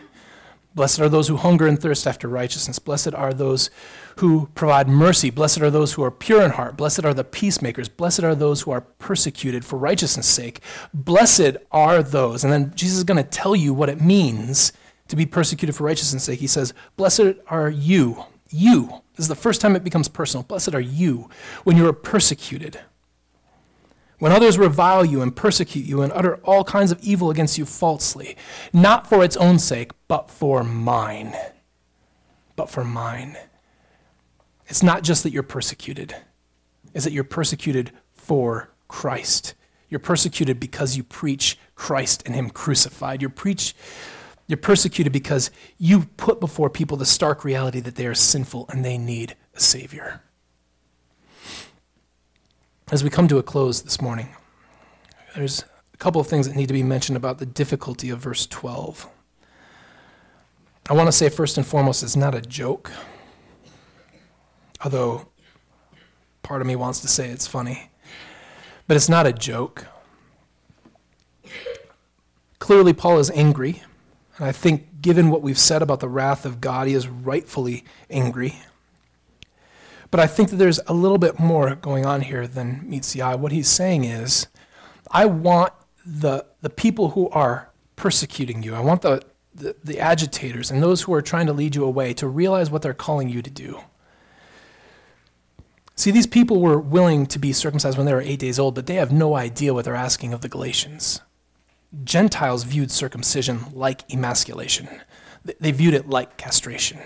Blessed 0.76 1.00
are 1.00 1.10
those 1.10 1.28
who 1.28 1.36
hunger 1.36 1.66
and 1.66 1.82
thirst 1.82 2.06
after 2.06 2.28
righteousness. 2.28 2.78
Blessed 2.78 3.14
are 3.16 3.34
those 3.34 3.72
who 4.20 4.50
provide 4.54 4.90
mercy. 4.90 5.30
Blessed 5.30 5.62
are 5.62 5.70
those 5.70 5.94
who 5.94 6.04
are 6.04 6.12
pure 6.12 6.42
in 6.42 6.52
heart. 6.52 6.76
Blessed 6.76 7.06
are 7.06 7.14
the 7.14 7.24
peacemakers. 7.24 7.88
Blessed 7.88 8.24
are 8.24 8.36
those 8.36 8.62
who 8.62 8.72
are 8.72 8.82
persecuted 8.82 9.64
for 9.64 9.78
righteousness' 9.78 10.28
sake. 10.28 10.62
Blessed 10.94 11.56
are 11.72 12.04
those. 12.04 12.44
And 12.44 12.52
then 12.52 12.74
Jesus 12.76 12.98
is 12.98 13.04
going 13.06 13.24
to 13.24 13.30
tell 13.30 13.56
you 13.56 13.74
what 13.74 13.88
it 13.88 14.02
means 14.02 14.74
to 15.08 15.16
be 15.16 15.26
persecuted 15.26 15.74
for 15.74 15.86
righteousness' 15.86 16.26
sake. 16.26 16.40
He 16.40 16.48
says, 16.48 16.74
Blessed 16.98 17.36
are 17.48 17.70
you. 17.70 18.26
You. 18.50 19.02
This 19.16 19.24
is 19.24 19.28
the 19.30 19.36
first 19.36 19.62
time 19.62 19.76
it 19.76 19.86
becomes 19.86 20.10
personal. 20.10 20.44
Blessed 20.44 20.76
are 20.76 20.82
you 20.82 21.30
when 21.64 21.78
you 21.78 21.88
are 21.88 21.94
persecuted 21.94 22.80
when 24.18 24.34
others 24.34 24.58
revile 24.58 25.06
you 25.06 25.22
and 25.22 25.34
persecute 25.34 25.86
you 25.86 26.02
and 26.02 26.12
utter 26.12 26.36
all 26.44 26.66
kinds 26.66 26.92
of 26.92 27.02
evil 27.02 27.32
against 27.32 27.58
you 27.58 27.66
falsely, 27.66 28.36
not 28.74 29.08
for 29.08 29.24
its 29.24 29.38
own 29.38 29.58
sake, 29.58 29.92
but 30.10 30.30
for 30.30 30.62
mine. 30.62 31.34
But 32.58 32.70
for 32.70 32.84
mine. 32.84 33.38
It's 34.70 34.84
not 34.84 35.04
just 35.04 35.24
that 35.24 35.34
you're 35.34 35.44
persecuted, 35.44 36.16
it's 36.94 37.04
that 37.04 37.14
you're 37.14 37.24
persecuted 37.24 37.92
for 38.14 38.70
Christ. 38.88 39.56
You're 39.90 40.00
persecuted 40.00 40.60
because 40.60 40.96
you 40.96 41.04
preach 41.04 41.58
Christ 41.74 42.22
and 42.26 42.36
Him 42.36 42.52
crucified. 42.52 43.22
You're, 43.22 43.32
preach, 43.32 43.76
you're 44.48 44.58
persecuted 44.58 45.12
because 45.12 45.50
you 45.80 46.02
put 46.18 46.40
before 46.40 46.70
people 46.70 46.96
the 46.96 47.08
stark 47.08 47.44
reality 47.44 47.80
that 47.80 47.96
they 47.96 48.06
are 48.06 48.14
sinful 48.14 48.68
and 48.70 48.86
they 48.86 49.00
need 49.00 49.36
a 49.56 49.60
Savior. 49.60 50.22
As 52.92 53.04
we 53.04 53.10
come 53.10 53.28
to 53.28 53.40
a 53.40 53.44
close 53.44 53.82
this 53.82 54.00
morning, 54.00 54.30
there's 55.36 55.64
a 55.94 55.98
couple 55.98 56.22
of 56.22 56.28
things 56.28 56.48
that 56.48 56.56
need 56.56 56.68
to 56.68 56.74
be 56.74 56.84
mentioned 56.84 57.18
about 57.18 57.40
the 57.40 57.46
difficulty 57.46 58.12
of 58.12 58.20
verse 58.20 58.46
12. 58.46 59.08
I 60.88 60.94
want 60.94 61.08
to 61.08 61.12
say, 61.12 61.30
first 61.30 61.58
and 61.58 61.66
foremost, 61.66 62.04
it's 62.04 62.16
not 62.16 62.36
a 62.36 62.42
joke, 62.42 62.92
although 64.84 65.28
part 66.44 66.62
of 66.62 66.68
me 66.68 66.76
wants 66.76 67.00
to 67.02 67.08
say 67.08 67.30
it's 67.30 67.48
funny. 67.48 67.92
But 68.88 68.98
it's 68.98 69.10
not 69.10 69.28
a 69.28 69.34
joke. 69.34 69.86
Clearly, 72.58 72.94
Paul 72.94 73.20
is 73.20 73.32
angry, 73.32 73.84
and 74.38 74.48
I 74.48 74.52
think, 74.52 75.02
given 75.02 75.30
what 75.30 75.42
we've 75.42 75.60
said 75.60 75.82
about 75.82 76.00
the 76.00 76.10
wrath 76.10 76.46
of 76.46 76.60
God, 76.60 76.88
he 76.88 76.94
is 76.94 77.08
rightfully 77.08 77.84
angry. 78.10 78.56
But 80.12 80.20
I 80.20 80.28
think 80.28 80.50
that 80.50 80.56
there's 80.56 80.80
a 80.88 80.94
little 80.94 81.18
bit 81.18 81.40
more 81.40 81.76
going 81.76 82.06
on 82.06 82.22
here 82.22 82.48
than 82.48 82.88
meets 82.90 83.14
the 83.14 83.22
eye. 83.22 83.36
What 83.36 83.52
he's 83.52 83.68
saying 83.70 84.06
is, 84.06 84.48
I 85.12 85.26
want 85.26 85.74
the, 86.06 86.46
the 86.62 86.70
people 86.70 87.12
who 87.12 87.30
are 87.30 87.70
persecuting 87.96 88.64
you, 88.64 88.74
I 88.76 88.80
want 88.80 89.02
the, 89.04 89.22
the, 89.54 89.76
the 89.84 90.00
agitators 90.00 90.72
and 90.72 90.82
those 90.82 91.04
who 91.04 91.14
are 91.14 91.22
trying 91.22 91.46
to 91.46 91.54
lead 91.54 91.76
you 91.76 91.84
away 91.84 92.14
to 92.16 92.28
realize 92.28 92.72
what 92.72 92.82
they're 92.82 92.94
calling 92.94 93.30
you 93.30 93.42
to 93.42 93.50
do. 93.50 93.82
See, 96.00 96.12
these 96.12 96.28
people 96.28 96.62
were 96.62 96.80
willing 96.80 97.26
to 97.26 97.38
be 97.38 97.52
circumcised 97.52 97.98
when 97.98 98.06
they 98.06 98.14
were 98.14 98.22
eight 98.22 98.40
days 98.40 98.58
old, 98.58 98.74
but 98.74 98.86
they 98.86 98.96
have 98.96 99.12
no 99.12 99.36
idea 99.36 99.74
what 99.74 99.84
they're 99.84 99.96
asking 99.96 100.32
of 100.32 100.40
the 100.40 100.48
Galatians. 100.48 101.20
Gentiles 102.06 102.64
viewed 102.64 102.90
circumcision 102.90 103.66
like 103.74 104.10
emasculation. 104.10 104.88
they 105.60 105.74
viewed 105.74 105.94
it 105.94 106.08
like 106.08 106.38
castration. 106.38 107.02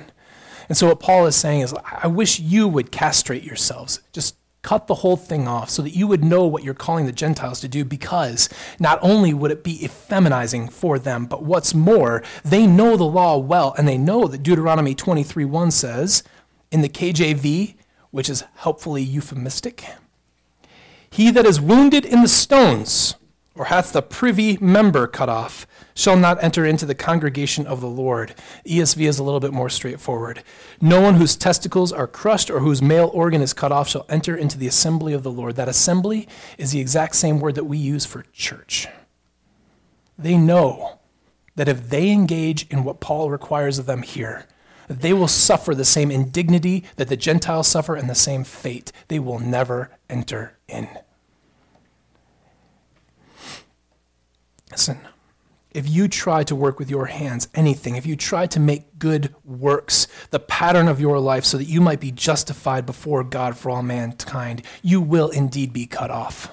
And 0.70 0.78
so 0.78 0.90
what 0.90 1.00
Paul 1.00 1.26
is 1.26 1.36
saying 1.36 1.62
is, 1.62 1.74
I 1.84 2.06
wish 2.06 2.40
you 2.40 2.68
would 2.68 2.92
castrate 2.92 3.42
yourselves. 3.42 4.00
Just 4.12 4.36
cut 4.62 4.86
the 4.86 4.94
whole 4.94 5.18
thing 5.18 5.48
off 5.48 5.72
so 5.72 5.82
that 5.82 5.96
you 5.96 6.06
would 6.06 6.24
know 6.24 6.46
what 6.46 6.64
you're 6.64 6.76
calling 6.76 7.08
the 7.08 7.12
Gentiles 7.12 7.62
to 7.62 7.68
do 7.68 7.84
because 7.84 8.48
not 8.80 9.00
only 9.02 9.34
would 9.34 9.50
it 9.50 9.64
be 9.64 9.80
effeminizing 9.80 10.72
for 10.72 11.00
them, 11.00 11.26
but 11.26 11.42
what's 11.42 11.74
more, 11.74 12.22
they 12.46 12.68
know 12.68 12.96
the 12.96 13.06
law 13.06 13.40
well 13.40 13.74
and 13.76 13.88
they 13.88 13.98
know 13.98 14.28
that 14.28 14.44
Deuteronomy 14.44 14.94
23:1 14.94 15.72
says 15.72 16.22
in 16.72 16.82
the 16.82 16.90
KJV, 16.90 17.74
which 18.14 18.30
is 18.30 18.44
helpfully 18.58 19.02
euphemistic, 19.02 19.84
he 21.10 21.32
that 21.32 21.48
is 21.48 21.60
wounded 21.60 22.06
in 22.06 22.22
the 22.22 22.28
stones 22.28 23.16
or 23.56 23.66
hath 23.66 23.92
the 23.92 24.04
privy 24.04 24.56
member 24.62 25.08
cut 25.08 25.30
off 25.30 25.66
shall 25.96 26.16
not 26.16 26.44
enter 26.44 26.64
into 26.64 26.86
the 26.86 26.94
congregation 26.94 27.66
of 27.66 27.82
the 27.82 27.90
Lord. 27.90 28.36
ESV 28.68 29.08
is 29.08 29.18
a 29.18 29.24
little 29.24 29.40
bit 29.40 29.52
more 29.52 29.68
straightforward. 29.68 30.44
No 30.80 31.02
one 31.02 31.16
whose 31.16 31.36
testicles 31.36 31.92
are 31.92 32.06
crushed 32.06 32.52
or 32.52 32.60
whose 32.60 32.84
male 32.84 33.10
organ 33.16 33.42
is 33.42 33.52
cut 33.52 33.72
off 33.72 33.90
shall 33.90 34.06
enter 34.10 34.36
into 34.36 34.60
the 34.60 34.68
assembly 34.68 35.14
of 35.14 35.24
the 35.24 35.32
Lord. 35.32 35.56
That 35.56 35.68
assembly 35.68 36.28
is 36.60 36.72
the 36.72 36.80
exact 36.80 37.16
same 37.16 37.40
word 37.40 37.56
that 37.56 37.66
we 37.66 37.80
use 37.80 38.06
for 38.06 38.26
church. 38.32 38.88
They 40.20 40.38
know 40.38 41.00
that 41.56 41.68
if 41.68 41.90
they 41.90 42.12
engage 42.12 42.68
in 42.70 42.84
what 42.84 43.00
Paul 43.00 43.32
requires 43.32 43.80
of 43.80 43.88
them 43.88 44.04
here, 44.04 44.46
they 44.88 45.14
will 45.14 45.28
suffer 45.28 45.74
the 45.74 45.86
same 45.86 46.12
indignity 46.12 46.84
that 46.96 47.08
the 47.08 47.18
Gentiles 47.18 47.68
suffer 47.68 47.96
and 47.96 48.10
the 48.10 48.16
same 48.16 48.44
fate. 48.44 48.92
They 49.08 49.20
will 49.20 49.40
never 49.40 49.92
enter 50.10 50.58
in. 50.68 50.88
Listen, 54.72 55.00
if 55.72 55.90
you 55.90 56.08
try 56.08 56.44
to 56.44 56.56
work 56.56 56.80
with 56.80 56.90
your 56.90 57.06
hands 57.08 57.48
anything, 57.56 57.96
if 57.96 58.06
you 58.06 58.16
try 58.16 58.46
to 58.48 58.60
make 58.60 59.00
good 59.00 59.34
works 59.44 60.08
the 60.30 60.40
pattern 60.40 60.88
of 60.88 61.00
your 61.00 61.20
life 61.20 61.46
so 61.46 61.58
that 61.58 61.66
you 61.66 61.82
might 61.82 62.00
be 62.00 62.12
justified 62.12 62.86
before 62.86 63.24
God 63.24 63.58
for 63.58 63.70
all 63.70 63.84
mankind, 63.84 64.64
you 64.82 65.02
will 65.02 65.30
indeed 65.30 65.74
be 65.74 65.86
cut 65.86 66.12
off. 66.12 66.52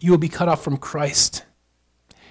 You 0.00 0.10
will 0.10 0.18
be 0.18 0.28
cut 0.28 0.48
off 0.48 0.62
from 0.62 0.76
Christ. 0.76 1.44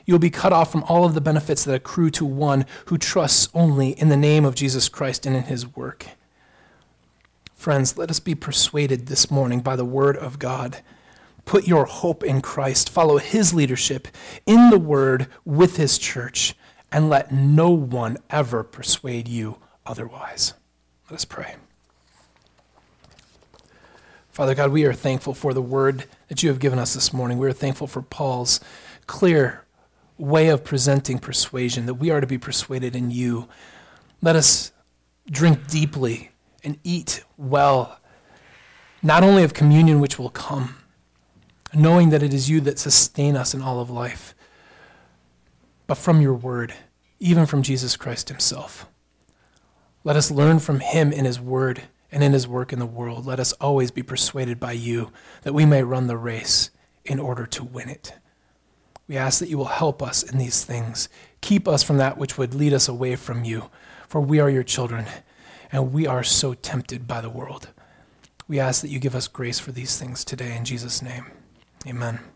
You 0.05 0.13
will 0.13 0.19
be 0.19 0.29
cut 0.29 0.53
off 0.53 0.71
from 0.71 0.83
all 0.83 1.05
of 1.05 1.13
the 1.13 1.21
benefits 1.21 1.63
that 1.63 1.75
accrue 1.75 2.09
to 2.11 2.25
one 2.25 2.65
who 2.85 2.97
trusts 2.97 3.49
only 3.53 3.91
in 3.91 4.09
the 4.09 4.17
name 4.17 4.45
of 4.45 4.55
Jesus 4.55 4.89
Christ 4.89 5.25
and 5.25 5.35
in 5.35 5.43
his 5.43 5.75
work. 5.75 6.07
Friends, 7.55 7.97
let 7.97 8.09
us 8.09 8.19
be 8.19 8.35
persuaded 8.35 9.07
this 9.07 9.31
morning 9.31 9.61
by 9.61 9.75
the 9.75 9.85
word 9.85 10.17
of 10.17 10.39
God 10.39 10.81
Put 11.45 11.67
your 11.67 11.85
hope 11.85 12.23
in 12.23 12.41
Christ. 12.41 12.89
Follow 12.89 13.17
his 13.17 13.53
leadership 13.53 14.07
in 14.45 14.69
the 14.69 14.79
word 14.79 15.27
with 15.43 15.77
his 15.77 15.97
church, 15.97 16.55
and 16.91 17.09
let 17.09 17.31
no 17.31 17.69
one 17.69 18.17
ever 18.29 18.63
persuade 18.63 19.27
you 19.27 19.57
otherwise. 19.85 20.53
Let 21.09 21.15
us 21.15 21.25
pray. 21.25 21.55
Father 24.31 24.55
God, 24.55 24.71
we 24.71 24.85
are 24.85 24.93
thankful 24.93 25.33
for 25.33 25.53
the 25.53 25.61
word 25.61 26.05
that 26.27 26.41
you 26.41 26.49
have 26.49 26.59
given 26.59 26.79
us 26.79 26.93
this 26.93 27.13
morning. 27.13 27.37
We 27.37 27.47
are 27.47 27.53
thankful 27.53 27.87
for 27.87 28.01
Paul's 28.01 28.59
clear 29.05 29.62
way 30.23 30.47
of 30.47 30.63
presenting 30.63 31.19
persuasion, 31.19 31.85
that 31.85 31.95
we 31.95 32.09
are 32.09 32.21
to 32.21 32.27
be 32.27 32.37
persuaded 32.37 32.95
in 32.95 33.11
you. 33.11 33.47
Let 34.21 34.35
us 34.35 34.71
drink 35.29 35.67
deeply 35.67 36.31
and 36.63 36.79
eat 36.83 37.23
well, 37.37 37.99
not 39.01 39.23
only 39.23 39.43
of 39.43 39.53
communion 39.53 39.99
which 39.99 40.17
will 40.17 40.29
come 40.29 40.75
knowing 41.73 42.09
that 42.09 42.23
it 42.23 42.33
is 42.33 42.49
you 42.49 42.61
that 42.61 42.79
sustain 42.79 43.35
us 43.35 43.53
in 43.53 43.61
all 43.61 43.79
of 43.79 43.89
life, 43.89 44.35
but 45.87 45.97
from 45.97 46.21
your 46.21 46.33
word, 46.33 46.73
even 47.19 47.45
from 47.45 47.63
Jesus 47.63 47.97
Christ 47.97 48.29
himself. 48.29 48.85
Let 50.03 50.15
us 50.15 50.31
learn 50.31 50.59
from 50.59 50.81
him 50.81 51.11
in 51.11 51.25
his 51.25 51.39
word 51.39 51.83
and 52.11 52.23
in 52.23 52.33
his 52.33 52.47
work 52.47 52.71
in 52.71 52.79
the 52.79 52.85
world. 52.85 53.25
Let 53.25 53.39
us 53.39 53.53
always 53.53 53.89
be 53.89 54.03
persuaded 54.03 54.59
by 54.59 54.73
you 54.73 55.11
that 55.43 55.53
we 55.53 55.65
may 55.65 55.83
run 55.83 56.07
the 56.07 56.17
race 56.17 56.69
in 57.05 57.19
order 57.19 57.45
to 57.47 57.63
win 57.63 57.89
it. 57.89 58.13
We 59.13 59.19
ask 59.19 59.39
that 59.41 59.49
you 59.49 59.59
will 59.59 59.65
help 59.65 60.01
us 60.01 60.23
in 60.23 60.39
these 60.39 60.65
things. 60.65 61.07
Keep 61.41 61.67
us 61.67 61.83
from 61.83 61.97
that 61.97 62.17
which 62.17 62.39
would 62.39 62.55
lead 62.55 62.73
us 62.73 62.87
away 62.87 63.15
from 63.15 63.43
you, 63.43 63.69
for 64.07 64.19
we 64.19 64.39
are 64.39 64.49
your 64.49 64.63
children, 64.63 65.05
and 65.71 65.93
we 65.93 66.07
are 66.07 66.23
so 66.23 66.55
tempted 66.55 67.05
by 67.05 67.21
the 67.21 67.29
world. 67.29 67.69
We 68.47 68.59
ask 68.59 68.81
that 68.81 68.89
you 68.89 68.97
give 68.97 69.13
us 69.13 69.27
grace 69.27 69.59
for 69.59 69.71
these 69.71 69.99
things 69.99 70.25
today 70.25 70.57
in 70.57 70.65
Jesus' 70.65 71.03
name. 71.03 71.27
Amen. 71.85 72.32